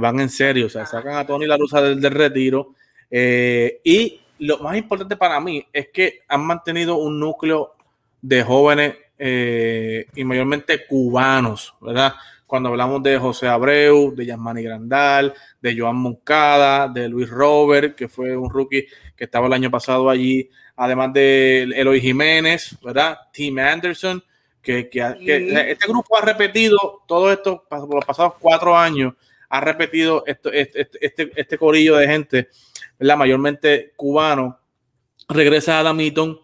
van 0.01 0.19
en 0.19 0.31
serio. 0.31 0.65
O 0.65 0.69
sea, 0.71 0.87
sacan 0.87 1.17
a 1.17 1.27
Tony 1.27 1.45
Larusa 1.45 1.83
del, 1.83 2.01
del 2.01 2.13
retiro. 2.13 2.73
y 3.11 4.19
lo 4.39 4.59
más 4.61 4.79
importante 4.79 5.15
para 5.19 5.39
mí 5.41 5.67
es 5.71 5.91
que 5.93 6.21
han 6.27 6.41
mantenido 6.43 6.97
un 6.97 7.21
núcleo 7.21 7.75
de 8.23 8.43
jóvenes 8.43 8.95
y 9.19 10.25
mayormente 10.25 10.87
cubanos, 10.87 11.75
¿verdad? 11.83 12.15
Cuando 12.47 12.69
hablamos 12.69 13.03
de 13.03 13.19
José 13.19 13.49
Abreu, 13.49 14.15
de 14.15 14.27
Yasmani 14.27 14.63
Grandal, 14.63 15.35
de 15.61 15.77
Joan 15.77 15.97
Moncada, 15.97 16.89
de 16.89 17.09
Luis 17.09 17.29
Robert, 17.29 17.97
que 17.97 18.09
fue 18.09 18.37
un 18.37 18.49
rookie 18.49 18.87
que 19.17 19.25
estaba 19.25 19.47
el 19.49 19.53
año 19.53 19.71
pasado 19.71 20.09
allí, 20.09 20.49
además 20.77 21.13
de 21.13 21.63
Eloy 21.63 22.01
Jiménez, 22.01 22.77
¿verdad? 22.83 23.19
Tim 23.33 23.59
Anderson, 23.59 24.23
que, 24.63 24.89
este 24.91 25.87
grupo 25.89 26.19
ha 26.19 26.25
repetido 26.25 27.03
todo 27.07 27.33
esto 27.33 27.65
por 27.69 27.95
los 27.95 28.05
pasados 28.05 28.35
cuatro 28.39 28.77
años, 28.77 29.15
ha 29.49 29.61
repetido 29.61 30.25
esto, 30.27 30.51
este, 30.53 30.89
este, 31.01 31.31
este, 31.37 31.59
corillo 31.59 31.97
de 31.97 32.09
gente, 32.09 32.49
¿verdad? 32.99 33.17
Mayormente 33.17 33.93
cubano, 33.97 34.59
regresa 35.29 35.77
a 35.77 35.81
Adam 35.81 36.01
Eaton, 36.01 36.41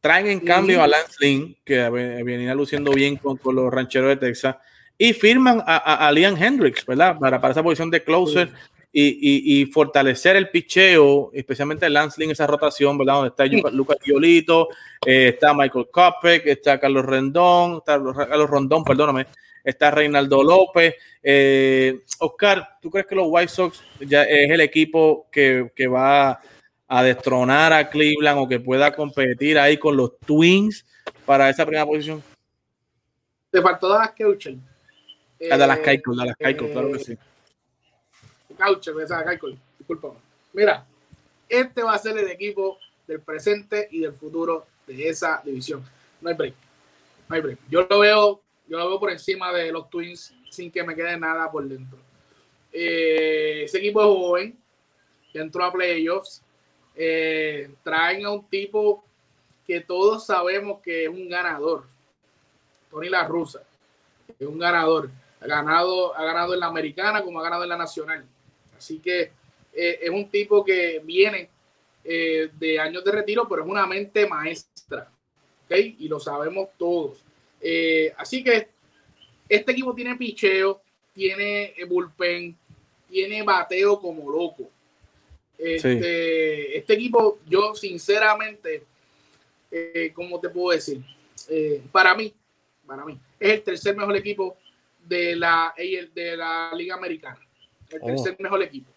traen 0.00 0.26
en 0.26 0.40
cambio 0.40 0.82
a 0.82 0.86
Lance 0.86 1.16
Lynn, 1.20 1.56
que 1.64 1.88
venía 1.88 2.54
luciendo 2.54 2.92
bien 2.92 3.16
con, 3.16 3.38
los 3.54 3.72
rancheros 3.72 4.08
de 4.08 4.16
Texas, 4.16 4.56
y 4.98 5.12
firman 5.12 5.62
a, 5.66 6.06
a, 6.06 6.12
Liam 6.12 6.36
Hendricks, 6.40 6.84
¿verdad? 6.86 7.18
Para, 7.18 7.40
para 7.40 7.52
esa 7.52 7.62
posición 7.62 7.90
de 7.90 8.02
closer 8.02 8.50
y, 8.98 9.66
fortalecer 9.66 10.36
el 10.36 10.48
picheo, 10.48 11.30
especialmente 11.34 11.90
Lance 11.90 12.18
Lynn, 12.18 12.30
esa 12.30 12.46
rotación, 12.46 12.96
¿verdad? 12.96 13.14
Donde 13.14 13.28
está 13.28 13.70
Lucas 13.70 13.98
Giolito, 14.02 14.68
eh, 15.04 15.28
está 15.34 15.52
Michael 15.52 15.88
Kopek, 15.90 16.46
está 16.46 16.80
Carlos 16.80 17.04
Rendón, 17.04 17.78
está 17.78 18.00
Carlos 18.26 18.48
Rondón, 18.48 18.84
perdóname, 18.84 19.26
está 19.62 19.90
Reinaldo 19.90 20.42
López. 20.42 20.94
Eh, 21.22 22.00
Oscar, 22.20 22.78
¿tú 22.80 22.90
crees 22.90 23.06
que 23.06 23.14
los 23.14 23.26
White 23.28 23.52
Sox 23.52 23.82
ya 24.00 24.22
es 24.22 24.50
el 24.50 24.62
equipo 24.62 25.28
que, 25.30 25.70
va 25.86 26.40
a 26.88 27.02
destronar 27.02 27.74
a 27.74 27.90
Cleveland 27.90 28.38
o 28.38 28.48
que 28.48 28.60
pueda 28.60 28.94
competir 28.94 29.58
ahí 29.58 29.76
con 29.76 29.96
los 29.96 30.18
Twins 30.20 30.86
para 31.26 31.50
esa 31.50 31.66
primera 31.66 31.84
posición? 31.84 32.22
Te 33.50 33.60
faltó 33.60 33.88
Dallas 33.88 34.12
Keuchel. 34.12 34.58
Ah, 35.50 35.56
Dallas 35.56 35.78
Keuchel, 35.80 36.16
Dallas 36.16 36.36
Keuchel, 36.36 36.72
claro 36.72 36.92
que 36.92 36.98
sí. 36.98 37.18
Cauche, 38.56 38.92
disculpa. 39.78 40.14
Mira, 40.52 40.86
este 41.48 41.82
va 41.82 41.94
a 41.94 41.98
ser 41.98 42.16
el 42.16 42.28
equipo 42.28 42.78
del 43.06 43.20
presente 43.20 43.88
y 43.90 44.00
del 44.00 44.12
futuro 44.12 44.66
de 44.86 45.08
esa 45.08 45.42
división. 45.44 45.84
No 46.20 46.30
hay 46.30 46.34
break. 46.34 46.54
No 47.28 47.36
hay 47.36 47.42
break. 47.42 47.58
Yo 47.68 47.86
lo 47.88 47.98
veo, 47.98 48.40
yo 48.66 48.78
lo 48.78 48.88
veo 48.88 49.00
por 49.00 49.10
encima 49.10 49.52
de 49.52 49.70
los 49.70 49.90
Twins 49.90 50.34
sin 50.50 50.70
que 50.70 50.82
me 50.82 50.94
quede 50.94 51.18
nada 51.18 51.50
por 51.50 51.64
dentro. 51.68 51.98
Eh, 52.72 53.64
ese 53.64 53.78
equipo 53.78 54.00
es 54.00 54.06
joven, 54.06 54.58
que 55.32 55.38
entró 55.38 55.64
a 55.64 55.72
playoffs. 55.72 56.42
Eh, 56.94 57.70
traen 57.82 58.24
a 58.24 58.30
un 58.30 58.48
tipo 58.48 59.04
que 59.66 59.80
todos 59.80 60.24
sabemos 60.24 60.80
que 60.80 61.04
es 61.04 61.10
un 61.10 61.28
ganador. 61.28 61.84
Tony 62.90 63.08
La 63.08 63.26
Russa 63.26 63.62
es 64.38 64.46
un 64.46 64.58
ganador. 64.58 65.10
Ha 65.40 65.46
ganado, 65.46 66.16
ha 66.16 66.24
ganado 66.24 66.54
en 66.54 66.60
la 66.60 66.66
americana 66.66 67.22
como 67.22 67.40
ha 67.40 67.44
ganado 67.44 67.62
en 67.64 67.68
la 67.68 67.76
nacional. 67.76 68.24
Así 68.76 68.98
que 68.98 69.32
eh, 69.72 69.98
es 70.02 70.10
un 70.10 70.28
tipo 70.30 70.64
que 70.64 71.00
viene 71.04 71.50
eh, 72.04 72.50
de 72.58 72.78
años 72.78 73.04
de 73.04 73.12
retiro, 73.12 73.46
pero 73.48 73.62
es 73.62 73.68
una 73.68 73.86
mente 73.86 74.26
maestra. 74.26 75.10
¿okay? 75.64 75.96
Y 75.98 76.08
lo 76.08 76.18
sabemos 76.18 76.70
todos. 76.78 77.18
Eh, 77.60 78.12
así 78.16 78.42
que 78.42 78.68
este 79.48 79.72
equipo 79.72 79.94
tiene 79.94 80.16
picheo, 80.16 80.80
tiene 81.14 81.74
bullpen, 81.86 82.56
tiene 83.08 83.42
bateo 83.42 84.00
como 84.00 84.30
loco. 84.30 84.70
Este, 85.58 86.76
este 86.76 86.92
equipo, 86.92 87.38
yo 87.46 87.74
sinceramente, 87.74 88.82
¿cómo 90.14 90.38
te 90.38 90.50
puedo 90.50 90.76
decir? 90.76 91.02
para 91.90 92.14
mí, 92.14 92.32
para 92.86 93.04
mí, 93.04 93.18
es 93.40 93.50
el 93.50 93.62
tercer 93.62 93.96
mejor 93.96 94.16
equipo 94.16 94.56
de 95.06 95.36
la, 95.36 95.74
de 95.76 96.36
la 96.36 96.72
Liga 96.74 96.94
Americana. 96.94 97.40
El 97.90 98.00
oh. 98.02 98.06
tercer 98.06 98.36
mejor 98.38 98.62
equipo. 98.62 98.90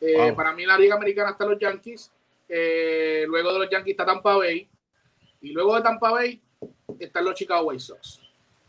Eh, 0.00 0.32
para 0.36 0.52
mí 0.52 0.66
la 0.66 0.78
Liga 0.78 0.94
Americana 0.94 1.30
están 1.30 1.50
los 1.50 1.58
Yankees. 1.58 2.12
Eh, 2.48 3.24
luego 3.26 3.52
de 3.52 3.58
los 3.60 3.70
Yankees 3.70 3.92
está 3.92 4.04
Tampa 4.04 4.36
Bay. 4.36 4.68
Y 5.40 5.52
luego 5.52 5.74
de 5.76 5.82
Tampa 5.82 6.10
Bay 6.10 6.40
están 6.98 7.24
los 7.24 7.34
Chicago 7.34 7.68
White 7.68 7.82
Sox. 7.82 8.20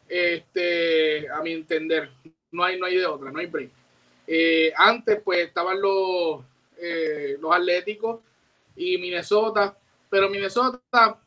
Este, 0.08 1.30
a 1.30 1.42
mi 1.42 1.52
entender, 1.52 2.10
no 2.52 2.64
hay, 2.64 2.80
no 2.80 2.86
hay 2.86 2.96
de 2.96 3.06
otra, 3.06 3.32
no 3.32 3.40
hay 3.40 3.48
break. 3.48 3.70
Eh, 4.26 4.72
antes, 4.76 5.22
pues 5.24 5.48
estaban 5.48 5.82
los, 5.82 6.44
los 7.40 7.56
Atléticos 7.56 8.22
y 8.76 8.98
Minnesota. 8.98 9.78
Pero 10.10 10.30
Minnesota, 10.30 11.20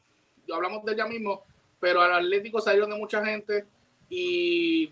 hablamos 0.53 0.85
de 0.85 0.93
ella 0.93 1.07
mismo, 1.07 1.45
pero 1.79 2.01
al 2.01 2.13
Atlético 2.13 2.61
salieron 2.61 2.91
de 2.91 2.97
mucha 2.97 3.25
gente 3.25 3.67
y 4.09 4.91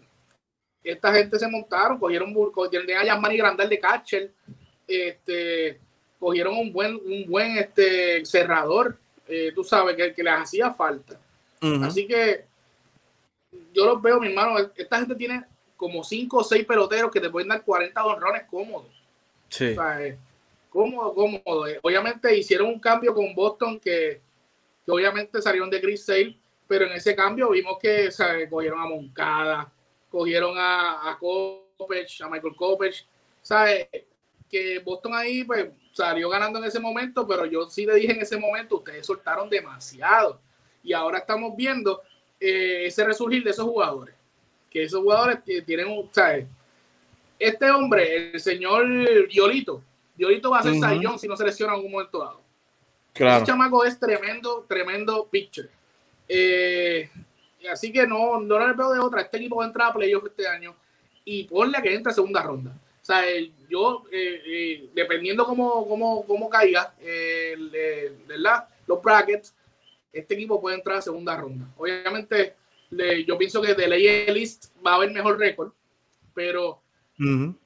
esta 0.91 1.13
gente 1.13 1.39
se 1.39 1.49
montaron, 1.49 1.99
cogieron, 1.99 2.33
cogieron 2.51 2.91
a 2.97 3.05
Yasmani 3.05 3.37
Grandal 3.37 3.69
de 3.69 3.79
catcher, 3.79 4.31
este, 4.87 5.79
cogieron 6.19 6.57
un 6.57 6.73
buen, 6.73 6.95
un 6.95 7.25
buen 7.29 7.59
este, 7.59 8.25
cerrador, 8.25 8.99
eh, 9.27 9.53
tú 9.55 9.63
sabes, 9.63 9.97
que, 9.97 10.15
que 10.15 10.23
les 10.23 10.35
hacía 10.35 10.71
falta. 10.71 11.21
Así 11.83 12.07
que 12.07 12.45
yo 13.75 13.85
los 13.85 14.01
veo, 14.01 14.21
mi 14.21 14.29
hermano, 14.29 14.59
esta 14.77 14.99
gente 14.99 15.15
tiene 15.15 15.45
como 15.77 16.03
cinco 16.03 16.39
o 16.39 16.45
seis 16.45 16.65
peloteros 16.65 17.11
que 17.11 17.21
te 17.21 17.31
pueden 17.31 17.49
dar 17.49 17.63
40 17.63 18.05
honrones 18.05 18.43
cómodos. 18.51 18.91
Sí. 19.49 19.77
Eh, 20.01 20.17
cómodo, 20.71 21.15
cómodo. 21.15 21.67
Eh, 21.67 21.79
obviamente 21.83 22.37
hicieron 22.37 22.69
un 22.69 22.81
cambio 22.81 23.15
con 23.15 23.35
Boston 23.35 23.79
que, 23.79 24.21
obviamente 24.87 25.43
salieron 25.43 25.71
de 25.71 25.81
Chris 25.81 26.05
Sale, 26.05 26.37
pero 26.67 26.87
en 26.87 26.93
ese 26.93 27.15
cambio 27.15 27.51
vimos 27.51 27.79
que 27.81 28.09
cogieron 28.49 28.81
a 28.81 28.87
Moncada, 28.87 29.73
cogieron 30.11 30.57
a, 30.57 31.11
a 31.11 31.19
Kopech, 31.19 32.23
a 32.23 32.29
Michael 32.29 32.57
Kopech, 32.57 33.07
¿sabes? 33.43 33.89
Que 34.49 34.79
Boston 34.81 35.15
ahí 35.15 35.45
pues 35.45 35.69
salió 35.93 36.29
ganando 36.29 36.59
en 36.59 36.65
ese 36.65 36.81
momento, 36.81 37.27
pero 37.27 37.45
yo 37.47 37.69
sí 37.69 37.85
le 37.85 37.95
dije 37.97 38.13
en 38.13 38.23
ese 38.23 38.37
momento, 38.39 38.77
ustedes 38.77 39.07
soltaron 39.07 39.51
demasiado. 39.51 40.41
Y 40.83 40.93
ahora 40.93 41.19
estamos 41.19 41.55
viendo 41.57 42.03
eh, 42.41 42.87
ese 42.87 43.05
resurgir 43.05 43.43
de 43.45 43.51
esos 43.51 43.65
jugadores. 43.65 44.15
Que 44.71 44.85
esos 44.85 45.03
jugadores 45.03 45.41
tienen, 45.67 45.89
un, 45.89 46.09
¿sabes? 46.13 46.47
Este 47.39 47.71
hombre, 47.71 48.33
el 48.33 48.41
señor 48.41 48.87
Violito, 49.29 49.83
Violito 50.17 50.51
va 50.51 50.59
a 50.59 50.63
ser 50.63 50.73
uh 50.73 51.19
si 51.19 51.29
no 51.29 51.37
se 51.37 51.45
lesiona 51.45 51.73
en 51.73 51.77
algún 51.77 51.93
momento 51.93 52.19
dado. 52.19 52.43
Claro. 53.13 53.37
Ese 53.37 53.47
chamaco 53.47 53.85
es 53.85 53.99
tremendo, 53.99 54.65
tremendo 54.69 55.27
pitcher. 55.31 55.71
Eh, 56.29 57.09
Así 57.71 57.93
que 57.93 58.07
no, 58.07 58.41
no 58.41 58.67
le 58.67 58.73
veo 58.75 58.93
de 58.93 59.01
otra. 59.01 59.23
Este 59.23 59.39
equipo 59.39 59.57
va 59.57 59.65
a 59.65 59.69
entrar 59.69 59.91
a 59.91 59.95
playoff 59.95 60.27
este 60.27 60.47
año 60.47 60.75
y 61.25 61.45
ponle 61.45 61.83
que 61.83 61.95
entre 61.95 62.13
a 62.13 62.15
segunda 62.15 62.43
ronda. 62.43 62.71
O 62.71 63.05
sea, 63.05 63.23
yo, 63.69 64.05
eh, 64.13 64.43
eh, 64.47 64.91
dependiendo 64.95 65.45
cómo, 65.47 65.89
cómo, 65.89 66.27
cómo 66.27 66.51
caiga 66.51 66.95
¿verdad? 68.27 68.69
los 68.87 69.03
brackets, 69.03 69.55
este 70.13 70.35
equipo 70.35 70.61
puede 70.61 70.77
entrar 70.77 70.99
a 70.99 71.03
segunda 71.03 71.37
ronda. 71.37 71.67
Obviamente, 71.77 72.55
yo 73.27 73.39
pienso 73.39 73.61
que 73.63 73.75
de 73.75 73.89
ley 73.89 74.27
list 74.33 74.67
va 74.87 74.93
a 74.93 74.95
haber 74.97 75.11
mejor 75.11 75.39
récord, 75.39 75.73
pero, 76.35 76.81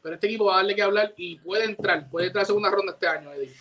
pero 0.02 0.14
este 0.14 0.26
equipo 0.26 0.46
va 0.46 0.54
a 0.54 0.56
darle 0.58 0.74
que 0.74 0.82
hablar 0.82 1.14
y 1.16 1.36
puede 1.36 1.64
entrar, 1.64 2.08
puede 2.10 2.26
entrar 2.26 2.42
a 2.42 2.46
segunda 2.46 2.70
ronda 2.70 2.92
este 2.92 3.06
año, 3.06 3.32
Eddie. 3.32 3.52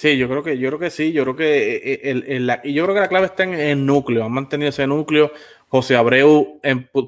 Sí, 0.00 0.16
yo 0.16 0.30
creo 0.30 0.42
que, 0.42 0.56
yo 0.56 0.70
creo 0.70 0.78
que 0.78 0.88
sí, 0.88 1.12
yo 1.12 1.24
creo 1.24 1.36
que 1.36 1.76
eh, 1.76 2.00
eh, 2.02 2.24
el, 2.26 2.46
la, 2.46 2.62
y 2.64 2.72
yo 2.72 2.84
creo 2.84 2.94
que 2.94 3.02
la 3.02 3.08
clave 3.08 3.26
está 3.26 3.42
en 3.42 3.52
el 3.52 3.84
núcleo, 3.84 4.24
han 4.24 4.32
mantenido 4.32 4.70
ese 4.70 4.86
núcleo. 4.86 5.30
José 5.68 5.94
Abreu 5.94 6.58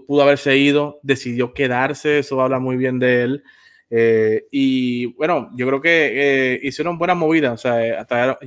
pudo 0.07 0.21
haberse 0.23 0.59
ido, 0.59 1.01
decidió 1.03 1.55
quedarse, 1.55 2.19
eso 2.19 2.43
habla 2.43 2.59
muy 2.59 2.77
bien 2.77 2.99
de 2.99 3.23
él. 3.23 3.45
Eh, 3.89 4.47
y 4.53 5.07
bueno, 5.15 5.51
yo 5.55 5.67
creo 5.67 5.81
que 5.81 6.61
hicieron 6.63 6.99
buenas 6.99 7.17
movidas. 7.17 7.55
O 7.55 7.57
sea, 7.57 8.01
hasta 8.01 8.39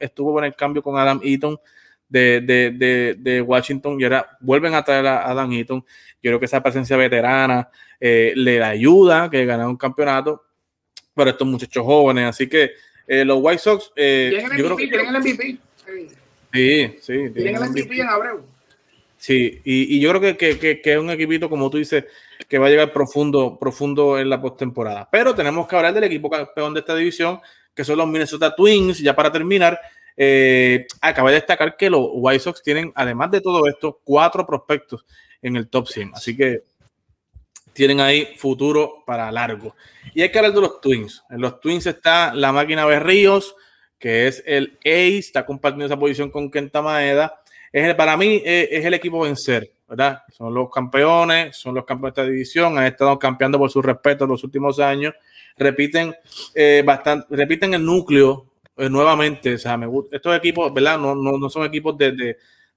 estuvo 0.00 0.38
en 0.38 0.44
el 0.46 0.56
cambio 0.56 0.82
con 0.82 0.96
Adam 0.98 1.20
Eaton 1.22 1.58
de, 2.08 2.40
de, 2.40 3.14
de, 3.18 3.42
Washington 3.42 4.00
y 4.00 4.04
ahora 4.04 4.38
vuelven 4.40 4.72
a 4.72 4.82
traer 4.84 5.06
a 5.06 5.30
Adam 5.30 5.52
Eaton. 5.52 5.84
Yo 6.22 6.30
creo 6.30 6.38
que 6.40 6.46
esa 6.46 6.62
presencia 6.62 6.96
veterana 6.96 7.68
le 8.00 8.56
da 8.56 8.70
ayuda, 8.70 9.28
que 9.28 9.44
ganar 9.44 9.66
un 9.68 9.76
campeonato 9.76 10.44
para 11.12 11.30
estos 11.30 11.46
muchachos 11.46 11.84
jóvenes. 11.84 12.24
Así 12.24 12.48
que 12.48 12.70
eh, 13.06 13.24
los 13.24 13.38
White 13.40 13.58
Sox. 13.58 13.92
Eh, 13.96 14.28
¿Tienen, 14.30 14.52
el 14.52 14.64
MVP, 14.64 14.88
tienen 14.88 15.14
el 15.14 15.20
MVP. 15.20 15.58
Sí, 16.52 16.96
sí. 17.00 17.30
Tienen 17.34 17.56
el 17.56 17.70
MVP 17.70 18.00
en 18.00 18.08
Abreu. 18.08 18.44
Sí, 19.18 19.60
y, 19.64 19.96
y 19.96 20.00
yo 20.00 20.10
creo 20.10 20.36
que, 20.36 20.58
que, 20.58 20.80
que, 20.80 20.92
es 20.92 20.98
un 20.98 21.10
equipito, 21.10 21.48
como 21.48 21.70
tú 21.70 21.78
dices, 21.78 22.04
que 22.48 22.58
va 22.58 22.66
a 22.66 22.70
llegar 22.70 22.92
profundo, 22.92 23.58
profundo 23.58 24.18
en 24.18 24.28
la 24.28 24.40
postemporada. 24.40 25.08
Pero 25.10 25.34
tenemos 25.34 25.66
que 25.66 25.76
hablar 25.76 25.94
del 25.94 26.04
equipo 26.04 26.30
campeón 26.30 26.74
de 26.74 26.80
esta 26.80 26.94
división, 26.94 27.40
que 27.74 27.84
son 27.84 27.98
los 27.98 28.06
Minnesota 28.06 28.54
Twins. 28.54 28.98
Ya 28.98 29.16
para 29.16 29.32
terminar, 29.32 29.80
eh, 30.16 30.86
acaba 31.00 31.30
de 31.30 31.36
destacar 31.36 31.76
que 31.76 31.90
los 31.90 32.08
White 32.12 32.40
Sox 32.40 32.62
tienen, 32.62 32.92
además 32.94 33.30
de 33.30 33.40
todo 33.40 33.66
esto, 33.66 34.00
cuatro 34.04 34.46
prospectos 34.46 35.04
en 35.42 35.56
el 35.56 35.68
top 35.68 35.88
100. 35.88 36.12
Así 36.14 36.36
que 36.36 36.64
tienen 37.76 38.00
ahí 38.00 38.34
futuro 38.36 39.04
para 39.06 39.30
largo. 39.30 39.76
Y 40.14 40.22
hay 40.22 40.30
que 40.30 40.38
hablar 40.38 40.54
de 40.54 40.60
los 40.62 40.80
Twins. 40.80 41.22
En 41.30 41.40
los 41.40 41.60
Twins 41.60 41.86
está 41.86 42.34
la 42.34 42.50
máquina 42.50 42.86
Berríos, 42.86 43.54
que 43.98 44.26
es 44.26 44.42
el 44.46 44.78
ace, 44.80 45.18
está 45.18 45.44
compartiendo 45.44 45.84
esa 45.84 45.98
posición 45.98 46.30
con 46.30 46.50
Kenta 46.50 46.82
Maeda. 46.82 47.40
Es 47.72 47.94
para 47.94 48.16
mí 48.16 48.42
eh, 48.44 48.68
es, 48.72 48.84
el 48.84 48.94
equipo 48.94 49.20
vencer, 49.20 49.70
¿verdad? 49.86 50.22
Son 50.32 50.52
los 50.54 50.70
campeones, 50.70 51.56
son 51.56 51.74
los 51.74 51.84
campeones 51.84 52.14
de 52.14 52.22
esta 52.22 52.30
división, 52.30 52.78
han 52.78 52.86
estado 52.86 53.18
campeando 53.18 53.58
por 53.58 53.70
su 53.70 53.82
respeto 53.82 54.24
en 54.24 54.30
los 54.30 54.42
últimos 54.42 54.80
años. 54.80 55.14
Repiten 55.58 56.14
eh, 56.54 56.82
bastante, 56.84 57.26
repiten 57.30 57.74
el 57.74 57.84
núcleo 57.84 58.46
eh, 58.76 58.88
nuevamente. 58.88 59.54
O 59.54 59.58
sea, 59.58 59.76
me. 59.76 59.86
Estos 60.10 60.36
equipos, 60.36 60.72
¿verdad? 60.72 60.98
No, 60.98 61.14
no, 61.14 61.36
no 61.36 61.50
son 61.50 61.66
equipos 61.66 61.96
de 61.98 62.36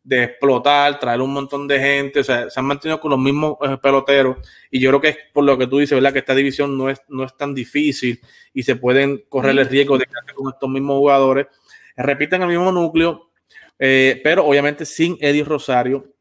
explotar, 0.09 0.99
traer 0.99 1.21
un 1.21 1.33
montón 1.33 1.67
de 1.67 1.79
gente, 1.79 2.19
o 2.21 2.23
sea, 2.23 2.49
se 2.49 2.59
han 2.59 2.65
mantenido 2.65 2.99
con 2.99 3.11
los 3.11 3.19
mismos 3.19 3.57
eh, 3.61 3.77
peloteros 3.81 4.37
y 4.71 4.79
yo 4.79 4.89
creo 4.89 5.01
que 5.01 5.09
es 5.09 5.17
por 5.33 5.43
lo 5.43 5.57
que 5.57 5.67
tú 5.67 5.77
dices, 5.77 5.95
¿verdad? 5.95 6.13
Que 6.13 6.19
esta 6.19 6.35
división 6.35 6.77
no 6.77 6.89
es, 6.89 7.01
no 7.09 7.23
es 7.23 7.35
tan 7.35 7.53
difícil 7.53 8.19
y 8.53 8.63
se 8.63 8.75
pueden 8.75 9.23
correr 9.29 9.57
el 9.57 9.67
riesgo 9.67 9.97
de 9.97 10.05
quedarse 10.05 10.33
con 10.33 10.51
estos 10.51 10.69
mismos 10.69 10.97
jugadores. 10.97 11.47
Repiten 11.95 12.41
el 12.41 12.47
mismo 12.47 12.71
núcleo, 12.71 13.29
eh, 13.77 14.19
pero 14.23 14.45
obviamente 14.45 14.85
sin 14.85 15.17
Eddie 15.19 15.43
Rosario. 15.43 16.13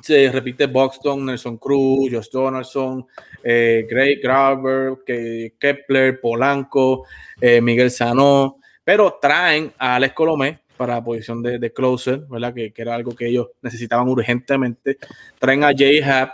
Se 0.00 0.32
repite 0.32 0.66
Buxton, 0.66 1.26
Nelson 1.26 1.58
Cruz, 1.58 2.10
Josh 2.10 2.30
Donaldson, 2.30 3.06
eh, 3.44 3.86
Gray 3.88 4.16
Graver, 4.16 4.98
Kepler, 5.04 6.20
Polanco, 6.20 7.04
eh, 7.38 7.60
Miguel 7.60 7.90
Sanó, 7.90 8.56
pero 8.82 9.18
traen 9.20 9.72
a 9.78 9.96
Alex 9.96 10.14
Colomé, 10.14 10.60
para 10.80 10.94
la 10.94 11.04
posición 11.04 11.42
de, 11.42 11.72
closer, 11.74 12.20
¿verdad? 12.20 12.54
Que, 12.54 12.72
era 12.74 12.94
algo 12.94 13.14
que 13.14 13.26
ellos 13.26 13.48
necesitaban 13.60 14.08
urgentemente. 14.08 14.96
Traen 15.38 15.62
a 15.62 15.72
Jay 15.76 16.00
Happ, 16.00 16.30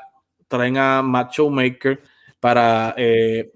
traen 0.46 0.78
a 0.78 1.02
Matt 1.02 1.32
Showmaker 1.32 2.00
para 2.38 2.94
eh, 2.96 3.50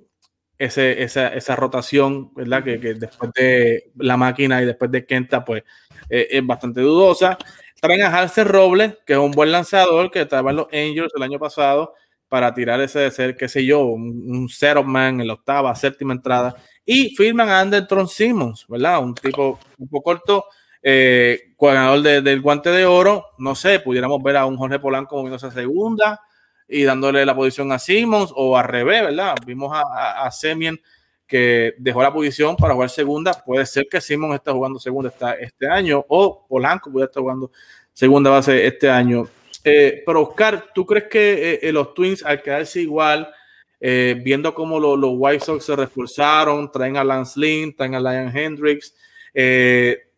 ese, 0.59 1.01
esa, 1.01 1.55
rotación, 1.55 2.34
¿verdad? 2.34 2.64
Que, 2.64 2.78
después 2.95 3.30
de 3.36 3.93
la 3.99 4.16
máquina 4.16 4.61
y 4.61 4.66
después 4.66 4.91
de 4.91 5.07
Kenta, 5.07 5.45
pues 5.45 5.62
eh, 6.09 6.26
es 6.28 6.45
bastante 6.45 6.80
dudosa. 6.80 7.38
Traen 7.80 8.03
a 8.03 8.09
Hansen 8.09 8.49
Robles, 8.49 8.99
que 9.07 9.12
es 9.12 9.18
un 9.20 9.30
buen 9.30 9.53
lanzador, 9.53 10.11
que 10.11 10.22
estaba 10.22 10.51
en 10.51 10.57
los 10.57 10.66
Angels 10.72 11.12
el 11.14 11.22
año 11.22 11.38
pasado 11.38 11.95
para 12.28 12.53
tirar 12.53 12.80
ese 12.80 12.99
de 12.99 13.12
ser, 13.12 13.36
qué 13.36 13.49
sé 13.49 13.64
yo, 13.64 13.84
un, 13.84 14.24
un 14.26 14.49
setup 14.49 14.86
man 14.86 15.20
en 15.20 15.28
la 15.28 15.34
octava, 15.34 15.72
séptima 15.76 16.14
entrada. 16.14 16.57
Y 16.84 17.14
firman 17.14 17.49
a 17.49 17.61
Anderson 17.61 18.09
Simmons, 18.09 18.66
¿verdad? 18.68 19.01
Un 19.01 19.14
tipo 19.14 19.57
un 19.78 19.88
poco 19.88 20.03
corto, 20.03 20.45
eh, 20.83 21.55
ganador 21.61 22.03
del 22.22 22.41
guante 22.41 22.70
de 22.70 22.87
oro, 22.87 23.26
no 23.39 23.55
sé, 23.55 23.81
pudiéramos 23.81 24.22
ver 24.22 24.37
a 24.37 24.47
un 24.47 24.57
Jorge 24.57 24.78
Polanco 24.78 25.16
moviéndose 25.16 25.47
a 25.47 25.51
segunda 25.51 26.20
y 26.66 26.85
dándole 26.85 27.26
la 27.26 27.35
posición 27.35 27.72
a 27.72 27.78
Simmons 27.78 28.33
o 28.35 28.57
al 28.57 28.64
revés, 28.64 29.03
¿verdad? 29.03 29.35
Vimos 29.45 29.72
a, 29.74 30.31
Semien 30.31 30.81
que 31.26 31.74
dejó 31.78 32.03
la 32.03 32.12
posición 32.12 32.57
para 32.57 32.74
jugar 32.74 32.91
segunda. 32.91 33.33
Puede 33.33 33.66
ser 33.66 33.87
que 33.91 34.01
Simmons 34.01 34.35
esté 34.35 34.51
jugando 34.53 34.78
segunda 34.78 35.12
este 35.41 35.68
año 35.68 36.05
o 36.09 36.47
Polanco 36.49 36.91
puede 36.91 37.07
estar 37.07 37.20
jugando 37.20 37.51
segunda 37.93 38.31
base 38.31 38.66
este 38.66 38.89
año. 38.89 39.28
Eh, 39.62 40.03
pero 40.07 40.22
Oscar, 40.22 40.68
¿tú 40.74 40.87
crees 40.87 41.05
que 41.05 41.61
eh, 41.62 41.72
los 41.72 41.93
Twins 41.93 42.24
al 42.24 42.41
quedarse 42.41 42.81
igual, 42.81 43.31
viendo 43.78 44.55
cómo 44.55 44.78
los 44.78 45.12
White 45.16 45.45
Sox 45.45 45.64
se 45.64 45.74
reforzaron, 45.74 46.70
traen 46.70 46.97
a 46.97 47.05
Lance 47.05 47.39
Lynn, 47.41 47.74
traen 47.74 47.95
a 47.95 48.01
Lion 48.01 48.37
Hendricks, 48.37 48.95
eh, 49.35 50.09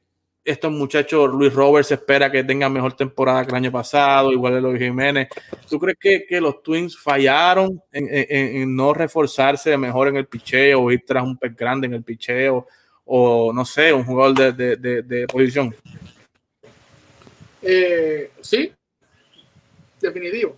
estos 0.45 0.73
muchachos, 0.73 1.31
Luis 1.31 1.53
Roberts 1.53 1.93
espera 1.93 2.31
que 2.31 2.43
tengan 2.43 2.73
mejor 2.73 2.95
temporada 2.95 3.45
que 3.45 3.51
el 3.51 3.57
año 3.57 3.73
pasado, 3.73 4.33
igual 4.33 4.55
de 4.55 4.61
los 4.61 4.77
Jiménez. 4.77 5.29
¿Tú 5.69 5.79
crees 5.79 5.99
que, 6.29 6.41
los 6.41 6.63
Twins 6.63 6.99
fallaron 6.99 7.81
en, 7.93 8.75
no 8.75 8.93
reforzarse 8.93 9.77
mejor 9.77 10.09
en 10.09 10.17
el 10.17 10.27
picheo 10.27 10.83
o 10.83 10.91
ir 10.91 11.05
tras 11.07 11.23
un 11.23 11.37
pez 11.37 11.55
grande 11.57 11.87
en 11.87 11.95
el 11.95 12.03
picheo 12.03 12.67
o 13.05 13.53
no 13.53 13.65
sé, 13.65 13.93
un 13.93 14.05
jugador 14.05 14.55
de, 14.57 15.27
posición? 15.31 15.75
Eh, 17.63 18.31
sí, 18.41 18.73
definitivo. 20.01 20.57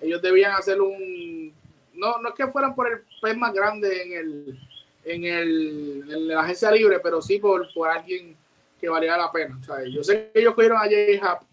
Ellos 0.00 0.20
debían 0.20 0.52
hacer 0.52 0.80
un. 0.80 1.52
No, 1.94 2.18
no 2.18 2.30
es 2.30 2.34
que 2.34 2.48
fueran 2.48 2.74
por 2.74 2.90
el 2.90 3.02
pez 3.20 3.36
más 3.36 3.52
grande 3.52 4.02
en 4.02 4.12
el 4.12 4.58
en, 5.04 5.24
el, 5.24 6.04
en 6.08 6.28
la 6.28 6.40
agencia 6.40 6.70
libre, 6.70 7.00
pero 7.00 7.20
sí 7.20 7.38
por, 7.38 7.72
por 7.72 7.88
alguien 7.88 8.36
que 8.82 8.88
valía 8.88 9.16
la 9.16 9.30
pena. 9.30 9.60
yo 9.88 10.02
sé 10.02 10.32
que 10.34 10.40
ellos 10.40 10.54
cogieron 10.54 10.78
a 10.78 10.86
Jay 10.86 11.16
Happ 11.22 11.44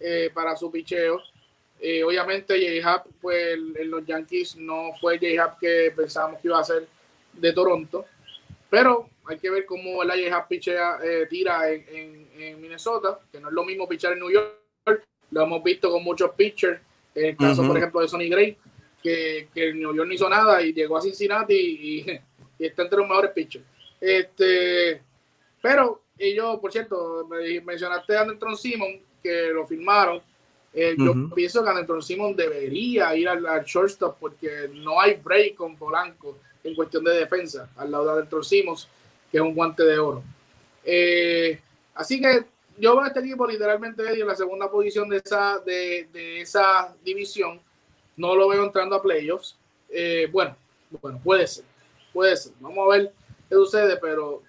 eh, 0.00 0.30
para 0.34 0.56
su 0.56 0.68
picheo. 0.68 1.22
Eh, 1.80 2.02
obviamente 2.02 2.54
Jay 2.60 2.80
Happ, 2.80 3.06
pues 3.20 3.54
en 3.76 3.88
los 3.88 4.04
Yankees 4.04 4.56
no 4.56 4.90
fue 5.00 5.16
Jay 5.16 5.36
Happ 5.36 5.60
que 5.60 5.92
pensábamos 5.94 6.40
que 6.40 6.48
iba 6.48 6.58
a 6.58 6.64
ser 6.64 6.88
de 7.34 7.52
Toronto. 7.52 8.04
Pero 8.68 9.08
hay 9.26 9.38
que 9.38 9.48
ver 9.48 9.64
cómo 9.64 10.02
la 10.02 10.14
Jay 10.14 10.26
Happ 10.26 10.48
pichea, 10.48 10.98
eh, 11.04 11.26
tira 11.30 11.70
en, 11.70 12.28
en, 12.36 12.60
Minnesota, 12.60 13.20
que 13.30 13.38
no 13.38 13.46
es 13.46 13.54
lo 13.54 13.64
mismo 13.64 13.88
pichar 13.88 14.14
en 14.14 14.18
New 14.18 14.30
York. 14.32 15.04
Lo 15.30 15.42
hemos 15.44 15.62
visto 15.62 15.88
con 15.88 16.02
muchos 16.02 16.32
pitchers. 16.32 16.80
En 17.14 17.26
el 17.26 17.36
caso, 17.36 17.64
por 17.64 17.76
ejemplo, 17.78 18.00
de 18.00 18.08
Sonny 18.08 18.28
Gray, 18.28 18.56
que, 19.00 19.48
que 19.54 19.68
en 19.68 19.78
New 19.78 19.94
York 19.94 20.08
no 20.08 20.14
hizo 20.14 20.28
nada 20.28 20.60
y 20.62 20.72
llegó 20.72 20.96
a 20.96 21.02
Cincinnati 21.02 21.54
y, 21.54 22.10
y 22.58 22.66
está 22.66 22.82
entre 22.82 22.98
los 22.98 23.08
mejores 23.08 23.30
pitchers. 23.30 23.64
Este, 24.00 25.00
pero 25.60 26.01
ellos, 26.18 26.58
por 26.60 26.72
cierto, 26.72 27.28
mencionaste 27.64 28.16
a 28.16 28.22
Anderson 28.22 28.56
Simon, 28.56 29.00
que 29.22 29.50
lo 29.52 29.66
firmaron. 29.66 30.20
Eh, 30.74 30.94
yo 30.98 31.12
pienso 31.34 31.62
que 31.62 31.70
Anderson 31.70 32.02
Simon 32.02 32.34
debería 32.34 33.14
ir 33.14 33.28
al, 33.28 33.64
shortstop 33.64 34.18
porque 34.18 34.70
no 34.72 35.00
hay 35.00 35.14
break 35.14 35.54
con 35.54 35.76
Polanco 35.76 36.38
en 36.64 36.74
cuestión 36.74 37.04
de 37.04 37.12
defensa, 37.12 37.68
al 37.76 37.90
lado 37.90 38.04
de 38.06 38.12
Anderson 38.12 38.44
Simon, 38.44 38.76
que 39.30 39.38
es 39.38 39.42
un 39.42 39.54
guante 39.54 39.84
de 39.84 39.98
oro. 39.98 40.22
Eh, 40.84 41.60
así 41.94 42.20
que 42.20 42.46
yo 42.78 42.96
veo 42.96 43.04
a 43.04 43.08
este 43.08 43.20
equipo 43.20 43.46
literalmente 43.46 44.02
en 44.12 44.26
la 44.26 44.34
segunda 44.34 44.70
posición 44.70 45.08
de 45.08 45.18
esa, 45.18 45.58
de, 45.58 46.40
esa 46.40 46.94
división. 47.04 47.60
No 48.16 48.34
lo 48.34 48.48
veo 48.48 48.64
entrando 48.64 48.96
a 48.96 49.02
playoffs. 49.02 49.56
Eh, 49.90 50.28
bueno, 50.32 50.56
bueno, 51.02 51.20
puede 51.22 51.46
ser, 51.46 51.64
puede 52.12 52.36
ser. 52.36 52.52
Vamos 52.60 52.86
a 52.86 52.96
ver 52.96 53.12
qué 53.48 53.54
sucede, 53.54 53.96
pero 53.98 54.42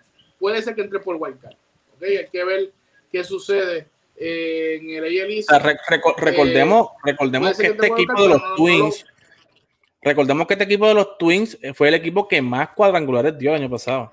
puede 0.44 0.62
ser 0.62 0.76
que 0.76 0.82
entre 0.82 1.00
por 1.00 1.16
wildcard. 1.16 1.56
¿okay? 1.96 2.18
Hay 2.18 2.28
que 2.28 2.44
ver 2.44 2.74
qué 3.10 3.24
sucede 3.24 3.88
eh, 4.18 4.78
en 4.82 4.90
el 4.90 5.06
AL 5.06 5.46
recordemos 6.18 6.88
eh, 6.88 7.00
recordemos 7.06 7.58
que 7.58 7.68
este 7.68 7.88
equipo 7.88 8.22
de 8.22 8.28
los 8.28 8.56
Twins, 8.58 9.06
recordemos 10.02 10.46
que 10.46 10.56
este 10.56 10.66
equipo 10.66 10.86
de 10.90 10.96
los 10.96 11.18
Twins 11.18 11.58
fue 11.74 11.88
el 11.88 11.94
equipo 11.94 12.28
que 12.28 12.42
más 12.42 12.72
cuadrangulares 12.72 13.38
dio 13.38 13.52
el 13.52 13.62
año 13.62 13.70
pasado. 13.70 14.12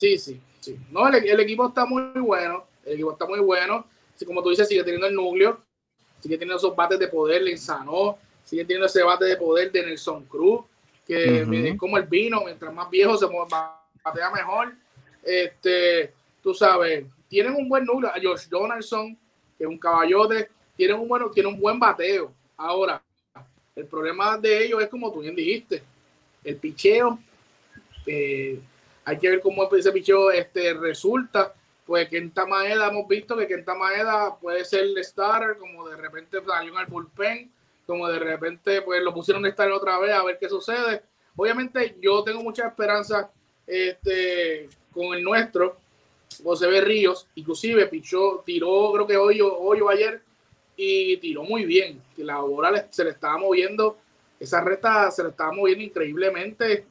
Sí, 0.00 0.18
sí, 0.18 0.40
sí. 0.58 0.76
No, 0.90 1.06
el, 1.06 1.38
equipo 1.38 1.68
está 1.68 1.86
muy 1.86 2.20
bueno. 2.20 2.66
El 2.84 2.94
equipo 2.94 3.12
está 3.12 3.26
muy 3.26 3.38
bueno. 3.38 3.86
Así 4.12 4.26
como 4.26 4.42
tú 4.42 4.50
dices, 4.50 4.66
sigue 4.66 4.82
teniendo 4.82 5.06
el 5.06 5.14
núcleo, 5.14 5.60
sigue 6.18 6.36
teniendo 6.36 6.56
esos 6.56 6.74
bates 6.74 6.98
de 6.98 7.06
poder 7.06 7.44
de 7.44 7.52
Insano, 7.52 8.18
sigue 8.42 8.64
teniendo 8.64 8.86
ese 8.86 9.04
bate 9.04 9.24
de 9.24 9.36
poder 9.36 9.70
de 9.70 9.86
Nelson 9.86 10.24
Cruz, 10.24 10.64
que 11.06 11.42
es 11.42 11.78
como 11.78 11.96
el 11.96 12.08
vino, 12.08 12.42
mientras 12.44 12.74
más 12.74 12.90
viejo 12.90 13.16
se 13.16 13.28
mueve 13.28 13.50
batea 14.04 14.30
mejor. 14.30 14.74
Este, 15.22 16.12
tú 16.42 16.54
sabes, 16.54 17.06
tienen 17.28 17.54
un 17.54 17.68
buen 17.68 17.84
núcleo. 17.84 18.12
George 18.20 18.46
Donaldson, 18.50 19.16
que 19.56 19.64
es 19.64 19.68
un 19.68 19.78
caballote, 19.78 20.50
tienen 20.76 20.98
un, 20.98 21.08
bueno, 21.08 21.30
tiene 21.30 21.48
un 21.48 21.58
buen 21.58 21.78
bateo. 21.78 22.32
Ahora, 22.56 23.02
el 23.74 23.86
problema 23.86 24.36
de 24.36 24.66
ellos 24.66 24.82
es 24.82 24.88
como 24.88 25.10
tú 25.10 25.20
bien 25.20 25.34
dijiste, 25.34 25.82
el 26.44 26.56
picheo. 26.56 27.18
Eh, 28.06 28.60
hay 29.06 29.18
que 29.18 29.30
ver 29.30 29.40
cómo 29.40 29.68
ese 29.74 29.92
picheo 29.92 30.30
este, 30.30 30.74
resulta. 30.74 31.54
Pues 31.86 32.08
que 32.08 32.16
en 32.16 32.30
Tamaeda 32.30 32.88
hemos 32.88 33.06
visto 33.06 33.36
que 33.36 33.52
en 33.52 33.64
Tamaeda 33.64 34.36
puede 34.36 34.64
ser 34.64 34.84
el 34.84 35.04
starter, 35.04 35.58
como 35.58 35.86
de 35.86 35.96
repente 35.96 36.38
salió 36.46 36.72
en 36.72 36.78
el 36.78 36.86
bullpen, 36.86 37.52
como 37.86 38.08
de 38.08 38.18
repente 38.18 38.80
pues 38.80 39.02
lo 39.02 39.12
pusieron 39.12 39.42
de 39.42 39.52
starter 39.52 39.74
otra 39.74 39.98
vez 39.98 40.12
a 40.12 40.24
ver 40.24 40.38
qué 40.38 40.48
sucede. 40.48 41.02
Obviamente 41.36 41.98
yo 42.00 42.24
tengo 42.24 42.42
mucha 42.42 42.68
esperanza 42.68 43.30
este, 43.66 44.68
con 44.92 45.14
el 45.14 45.22
nuestro, 45.22 45.76
José 46.42 46.66
Berríos, 46.66 47.26
inclusive 47.34 47.86
pichó, 47.86 48.42
tiró, 48.44 48.92
creo 48.92 49.06
que 49.06 49.16
hoy, 49.16 49.40
hoy 49.40 49.80
o 49.80 49.88
ayer, 49.88 50.20
y 50.76 51.16
tiró 51.18 51.44
muy 51.44 51.64
bien. 51.64 52.02
La 52.16 52.38
bola 52.38 52.88
se 52.90 53.04
le 53.04 53.10
estaba 53.10 53.38
moviendo, 53.38 53.98
esa 54.40 54.60
recta 54.62 55.10
se 55.10 55.22
le 55.22 55.30
estaba 55.30 55.52
moviendo 55.52 55.84
increíblemente. 55.84 56.86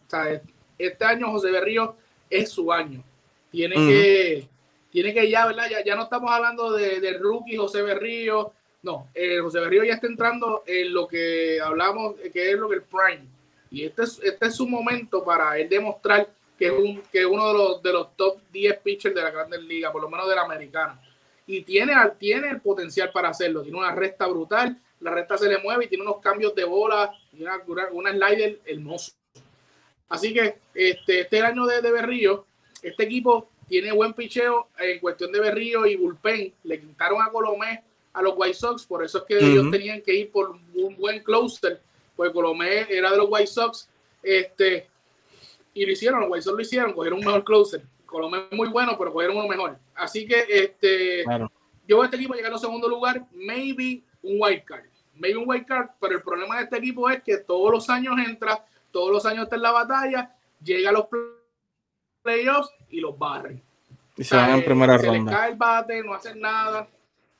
este 0.78 1.05
año 1.05 1.32
José 1.32 1.51
Berríos 1.51 1.91
es 2.30 2.49
su 2.49 2.71
año. 2.71 3.03
Tiene 3.51 3.76
que, 3.76 4.47
tiene 4.89 5.13
que 5.13 5.30
ya, 5.30 5.45
¿verdad? 5.45 5.69
Ya, 5.69 5.84
ya 5.84 5.95
no 5.95 6.03
estamos 6.03 6.32
hablando 6.32 6.71
de, 6.71 7.17
rookie 7.19 7.57
José 7.57 7.82
Berríos. 7.82 8.47
No, 8.82 9.07
eh, 9.13 9.39
José 9.39 9.59
Berríos 9.59 9.88
ya 9.88 9.93
está 9.93 10.07
entrando 10.07 10.63
en 10.65 10.93
lo 10.93 11.07
que 11.07 11.59
hablamos, 11.61 12.15
que 12.34 12.51
es 12.51 12.57
lo 12.57 12.67
que 12.67 12.76
el 12.76 12.84
prime. 12.84 13.28
Y 13.71 13.86
este 13.86 14.03
es, 14.03 14.19
este 14.24 14.47
es 14.47 14.55
su 14.55 14.67
momento 14.67 15.24
para 15.24 15.57
él 15.57 15.69
demostrar 15.69 16.28
que 16.58 16.68
es, 16.68 16.72
un, 16.72 17.01
que 17.12 17.26
uno 17.26 17.47
de 17.47 17.54
los, 17.54 17.84
de 17.84 17.93
los 17.93 18.16
top 18.16 18.39
10 18.51 18.80
pitchers 18.80 19.16
de 19.16 19.22
la 19.22 19.32
Grandes 19.32 19.62
Liga, 19.64 19.91
por 19.91 20.01
lo 20.01 20.10
menos 20.10 20.28
de 20.28 20.36
la 20.36 20.43
americana. 20.43 21.01
Y 21.45 21.62
tiene, 21.62 21.93
tiene 22.18 22.49
el 22.49 22.62
potencial 22.62 23.12
para 23.12 23.30
hacerlo. 23.30 23.64
Tiene 23.64 23.78
una 23.78 23.93
recta 23.93 24.28
brutal, 24.28 24.80
la 24.99 25.12
recta 25.12 25.38
se 25.38 25.49
le 25.49 25.58
mueve 25.60 25.86
y 25.86 25.88
tiene 25.88 26.04
unos 26.04 26.22
cambios 26.22 26.56
de 26.56 26.64
bola 26.64 27.12
y 27.34 27.43
una, 27.43 27.62
una 27.91 28.12
slider 28.12 28.60
hermoso. 28.66 29.14
Así 30.10 30.34
que 30.34 30.58
este, 30.74 31.22
este 31.22 31.41
año 31.41 31.66
de, 31.66 31.82
de 31.82 31.91
Berrío, 31.91 32.45
este 32.82 33.04
equipo 33.04 33.49
tiene 33.68 33.91
buen 33.91 34.14
picheo 34.14 34.70
en 34.78 34.99
cuestión 34.99 35.32
de 35.32 35.39
Berrío 35.39 35.86
y 35.86 35.95
Bullpen. 35.95 36.54
Le 36.64 36.80
quitaron 36.80 37.22
a 37.22 37.30
Colomé 37.30 37.84
a 38.14 38.22
los 38.22 38.34
White 38.38 38.54
Sox, 38.54 38.86
por 38.86 39.04
eso 39.04 39.20
es 39.20 39.24
que 39.24 39.38
ellos 39.38 39.72
tenían 39.72 40.01
que 40.01 40.14
ir 40.14 40.32
por 40.32 40.51
un 40.51 40.95
buen 40.95 41.24
closer, 41.24 41.82
pues 42.16 42.32
Colomé 42.32 42.86
era 42.89 43.12
de 43.12 43.18
los 43.18 43.28
White 43.30 43.47
Sox. 43.47 43.89
Este, 44.22 44.88
y 45.74 45.86
lo 45.86 45.91
hicieron, 45.91 46.21
los 46.21 46.30
White 46.30 46.51
lo 46.51 46.61
hicieron, 46.61 46.93
cogieron 46.93 47.19
un 47.19 47.26
mejor 47.26 47.43
closer. 47.43 47.82
Colombia 48.05 48.45
es 48.49 48.55
muy 48.57 48.69
bueno, 48.69 48.95
pero 48.97 49.11
cogieron 49.11 49.38
uno 49.38 49.47
mejor. 49.47 49.78
Así 49.95 50.28
que 50.28 50.45
este, 50.47 51.24
yo 51.88 52.01
a 52.01 52.05
este 52.05 52.17
equipo 52.17 52.36
llegando 52.36 52.57
en 52.57 52.61
segundo 52.61 52.88
lugar, 52.88 53.26
maybe 53.34 54.03
un 54.21 54.38
wild 54.39 54.63
card. 54.63 54.86
Maybe 55.15 55.38
un 55.38 55.49
wild 55.49 55.65
card, 55.65 55.89
pero 55.99 56.15
el 56.15 56.21
problema 56.21 56.57
de 56.57 56.63
este 56.63 56.78
equipo 56.78 57.09
es 57.09 57.24
que 57.24 57.38
todos 57.38 57.71
los 57.71 57.89
años 57.89 58.15
entra, 58.26 58.63
todos 58.91 59.11
los 59.11 59.26
años 59.26 59.43
está 59.43 59.55
en 59.55 59.61
la 59.63 59.71
batalla, 59.71 60.36
llega 60.63 60.89
a 60.89 60.93
los 60.93 61.05
playoffs 62.21 62.69
y 62.89 62.99
los 62.99 63.17
barren. 63.17 63.61
Y 64.15 64.24
se 64.24 64.36
van 64.36 64.51
en 64.51 64.65
primera 64.65 64.97
ronda. 64.97 65.09
Se 65.11 65.19
les 65.19 65.26
cae 65.26 65.51
el 65.51 65.57
bate, 65.57 66.03
no 66.03 66.13
hacen 66.13 66.39
nada. 66.39 66.88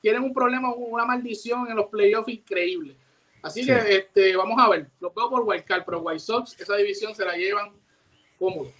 Tienen 0.00 0.22
un 0.24 0.34
problema, 0.34 0.74
una 0.74 1.04
maldición 1.04 1.68
en 1.70 1.76
los 1.76 1.86
playoffs 1.86 2.28
increíble. 2.28 2.96
Así 3.42 3.64
que 3.64 3.72
este, 3.72 4.36
vamos 4.36 4.58
a 4.58 4.68
ver. 4.68 4.90
Los 4.98 5.14
veo 5.14 5.30
por 5.30 5.42
wild 5.42 5.64
card, 5.64 5.84
pero 5.86 6.00
White 6.00 6.18
Sox, 6.18 6.60
esa 6.60 6.76
división 6.76 7.14
se 7.14 7.24
la 7.24 7.36
llevan 7.36 7.83
cómodo. 8.38 8.70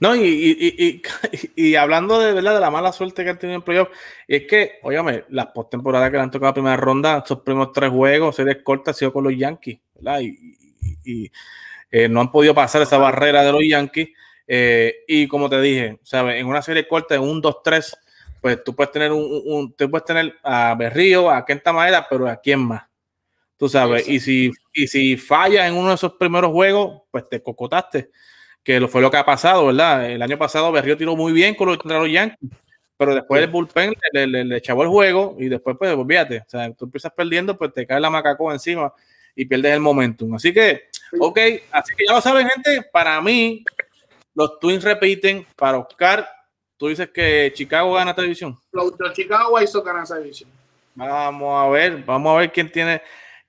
No, 0.00 0.14
y, 0.14 1.02
y, 1.56 1.74
hablando 1.74 2.20
de 2.20 2.32
verdad 2.32 2.54
de 2.54 2.60
la 2.60 2.70
mala 2.70 2.92
suerte 2.92 3.24
que 3.24 3.30
han 3.30 3.38
tenido 3.38 3.56
en 3.56 3.62
playoff, 3.62 3.88
es 4.28 4.46
que, 4.46 4.78
óyame, 4.82 5.24
las 5.30 5.46
postemporadas 5.46 6.10
que 6.10 6.16
le 6.16 6.22
han 6.22 6.30
tocado 6.30 6.50
a 6.50 6.54
primera 6.54 6.76
ronda, 6.76 7.18
estos 7.18 7.40
primeros 7.40 7.72
tres 7.72 7.90
juegos, 7.90 8.36
series 8.36 8.58
cortas, 8.62 8.96
ha 8.96 8.98
sido 8.98 9.12
con 9.12 9.24
los 9.24 9.36
Yankees, 9.36 9.80
¿verdad? 9.94 10.20
Y, 10.20 11.30
eh, 11.90 12.08
no 12.08 12.20
han 12.20 12.30
podido 12.30 12.54
pasar 12.54 12.82
esa 12.82 12.98
barrera 12.98 13.42
de 13.42 13.52
los 13.52 13.62
Yankees. 13.66 14.10
Eh, 14.46 15.04
y 15.06 15.26
como 15.26 15.48
te 15.48 15.60
dije, 15.60 15.98
¿sabes? 16.02 16.36
En 16.36 16.46
una 16.46 16.62
serie 16.62 16.86
corta, 16.86 17.14
en 17.14 17.22
un 17.22 17.42
2-3, 17.42 17.96
pues 18.40 18.62
tú 18.62 18.74
puedes 18.74 18.92
tener 18.92 19.12
un, 19.12 19.74
tú 19.76 19.90
puedes 19.90 20.04
tener 20.04 20.34
a 20.42 20.74
Berrío, 20.74 21.30
a 21.30 21.44
Kenta 21.44 21.72
Maeda, 21.72 22.06
pero 22.08 22.28
a 22.28 22.36
quién 22.36 22.60
más. 22.60 22.82
Tú 23.56 23.68
sabes, 23.68 24.08
y 24.08 24.20
si, 24.20 24.52
y 24.72 24.86
si 24.86 25.16
fallas 25.16 25.66
en 25.66 25.74
uno 25.74 25.88
de 25.88 25.96
esos 25.96 26.12
primeros 26.12 26.52
juegos, 26.52 27.02
pues 27.10 27.28
te 27.28 27.42
cocotaste. 27.42 28.10
Que 28.62 28.80
lo 28.80 28.88
fue 28.88 29.00
lo 29.00 29.10
que 29.10 29.16
ha 29.16 29.24
pasado, 29.24 29.66
¿verdad? 29.66 30.10
El 30.10 30.22
año 30.22 30.38
pasado 30.38 30.70
Berrío 30.72 30.96
tiró 30.96 31.16
muy 31.16 31.32
bien 31.32 31.54
con 31.54 31.68
los, 31.68 31.78
contra 31.78 31.98
los 31.98 32.10
Yankees, 32.10 32.50
pero 32.96 33.14
después 33.14 33.42
el 33.42 33.48
bullpen 33.48 33.94
le, 34.12 34.26
le, 34.26 34.56
echaba 34.56 34.82
el 34.82 34.88
juego 34.88 35.36
y 35.38 35.48
después, 35.48 35.76
pues, 35.78 35.94
olvídate, 35.94 36.38
o 36.40 36.48
sea, 36.48 36.72
tú 36.72 36.86
empiezas 36.86 37.12
perdiendo, 37.12 37.56
pues 37.56 37.72
te 37.72 37.86
cae 37.86 38.00
la 38.00 38.10
macaco 38.10 38.52
encima 38.52 38.92
y 39.34 39.44
pierdes 39.44 39.72
el 39.72 39.80
momentum. 39.80 40.34
Así 40.34 40.52
que, 40.52 40.88
ok, 41.18 41.38
así 41.70 41.94
que 41.96 42.06
ya 42.06 42.12
lo 42.12 42.20
saben, 42.20 42.48
gente, 42.48 42.88
para 42.92 43.20
mí, 43.20 43.64
los 44.34 44.58
Twins 44.58 44.82
repiten, 44.82 45.46
para 45.56 45.78
Oscar, 45.78 46.28
tú 46.76 46.88
dices 46.88 47.10
que 47.10 47.52
Chicago 47.54 47.94
gana 47.94 48.14
televisión. 48.14 48.58
Los, 48.72 48.92
los 48.98 49.12
Chicago 49.12 49.54
White 49.54 49.68
Sox 49.68 49.86
ganan 49.86 50.04
televisión. 50.04 50.50
Vamos 50.94 51.64
a 51.64 51.68
ver, 51.68 52.02
vamos 52.04 52.34
a 52.34 52.40
ver 52.40 52.52
quién 52.52 52.70
tiene 52.72 53.00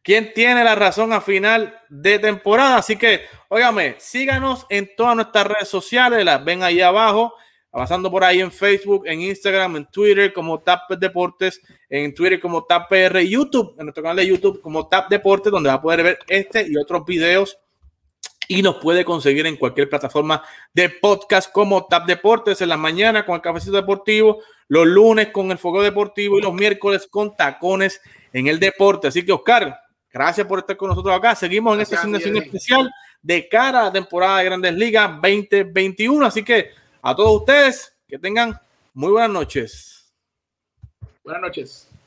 quién 0.03 0.33
tiene 0.33 0.63
la 0.63 0.75
razón 0.75 1.13
a 1.13 1.21
final 1.21 1.79
de 1.89 2.19
temporada. 2.19 2.77
Así 2.77 2.95
que, 2.95 3.21
óigame, 3.47 3.95
síganos 3.99 4.65
en 4.69 4.89
todas 4.95 5.15
nuestras 5.15 5.47
redes 5.47 5.67
sociales, 5.67 6.23
las 6.25 6.43
ven 6.43 6.63
ahí 6.63 6.81
abajo, 6.81 7.33
pasando 7.71 8.09
por 8.09 8.23
ahí 8.23 8.39
en 8.39 8.51
Facebook, 8.51 9.05
en 9.05 9.21
Instagram, 9.21 9.75
en 9.77 9.85
Twitter 9.85 10.33
como 10.33 10.59
Tap 10.59 10.89
Deportes, 10.91 11.61
en 11.89 12.13
Twitter 12.13 12.39
como 12.39 12.63
Tap 12.63 12.89
PR, 12.89 13.19
YouTube, 13.19 13.75
en 13.77 13.85
nuestro 13.85 14.03
canal 14.03 14.17
de 14.17 14.27
YouTube 14.27 14.61
como 14.61 14.87
Tap 14.87 15.09
Deportes, 15.09 15.51
donde 15.51 15.69
va 15.69 15.75
a 15.75 15.81
poder 15.81 16.03
ver 16.03 16.19
este 16.27 16.65
y 16.67 16.75
otros 16.77 17.05
videos. 17.05 17.57
Y 18.51 18.63
nos 18.63 18.77
puede 18.77 19.05
conseguir 19.05 19.45
en 19.45 19.57
cualquier 19.57 19.87
plataforma 19.87 20.41
de 20.73 20.89
podcast 20.89 21.51
como 21.51 21.85
Tap 21.85 22.07
Deportes 22.07 22.59
en 22.61 22.69
la 22.69 22.77
mañana 22.77 23.23
con 23.23 23.35
el 23.35 23.41
cafecito 23.41 23.75
deportivo, 23.75 24.41
los 24.67 24.87
lunes 24.87 25.27
con 25.27 25.51
el 25.51 25.59
fuego 25.59 25.83
deportivo 25.83 26.39
y 26.39 26.41
los 26.41 26.53
miércoles 26.55 27.07
con 27.07 27.35
tacones 27.35 28.01
en 28.33 28.47
el 28.47 28.59
deporte. 28.59 29.07
Así 29.07 29.23
que, 29.23 29.31
Oscar, 29.33 29.79
Gracias 30.11 30.47
por 30.47 30.59
estar 30.59 30.75
con 30.75 30.89
nosotros 30.89 31.15
acá. 31.15 31.35
Seguimos 31.35 31.75
en 31.75 31.81
esta 31.81 31.99
asignación 31.99 32.37
especial 32.37 32.91
de 33.21 33.47
cara 33.47 33.81
a 33.81 33.83
la 33.85 33.91
temporada 33.91 34.39
de 34.39 34.45
Grandes 34.45 34.73
Ligas 34.73 35.11
2021. 35.21 36.25
Así 36.25 36.43
que 36.43 36.71
a 37.01 37.15
todos 37.15 37.41
ustedes 37.41 37.95
que 38.07 38.17
tengan 38.17 38.59
muy 38.93 39.11
buenas 39.11 39.31
noches. 39.31 40.11
Buenas 41.23 41.41
noches. 41.41 41.88